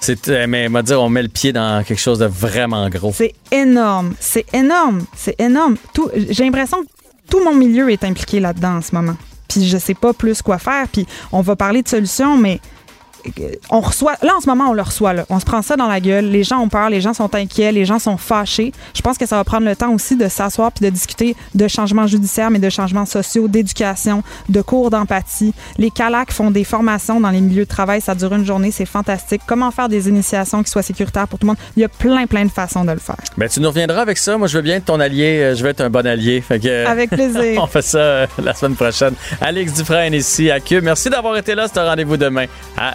[0.00, 2.88] C'est, euh, mais on va dire, on met le pied dans quelque chose de vraiment
[2.88, 3.12] gros.
[3.14, 5.76] C'est énorme, c'est énorme, c'est énorme.
[5.92, 6.88] Tout, j'ai l'impression que
[7.28, 9.16] tout mon milieu est impliqué là-dedans en ce moment.
[9.50, 10.86] Puis je sais pas plus quoi faire.
[10.88, 12.60] Puis on va parler de solutions, mais
[13.70, 14.14] on reçoit.
[14.22, 15.12] Là, en ce moment, on le reçoit.
[15.12, 15.24] Là.
[15.30, 16.26] On se prend ça dans la gueule.
[16.26, 18.72] Les gens ont peur, les gens sont inquiets, les gens sont fâchés.
[18.94, 21.68] Je pense que ça va prendre le temps aussi de s'asseoir puis de discuter de
[21.68, 25.52] changements judiciaires, mais de changements sociaux, d'éducation, de cours d'empathie.
[25.78, 28.00] Les CALAC font des formations dans les milieux de travail.
[28.00, 29.42] Ça dure une journée, c'est fantastique.
[29.46, 31.58] Comment faire des initiations qui soient sécuritaires pour tout le monde?
[31.76, 33.16] Il y a plein, plein de façons de le faire.
[33.36, 34.36] Ben, tu nous reviendras avec ça.
[34.38, 35.40] Moi, je veux bien être ton allié.
[35.42, 36.40] Euh, Je veux être un bon allié.
[36.40, 37.62] Fait que, Avec plaisir.
[37.62, 39.14] on fait ça euh, la semaine prochaine.
[39.40, 40.84] Alex Dufresne ici à Cube.
[40.84, 41.66] Merci d'avoir été là.
[41.68, 42.94] C'est un rendez-vous demain à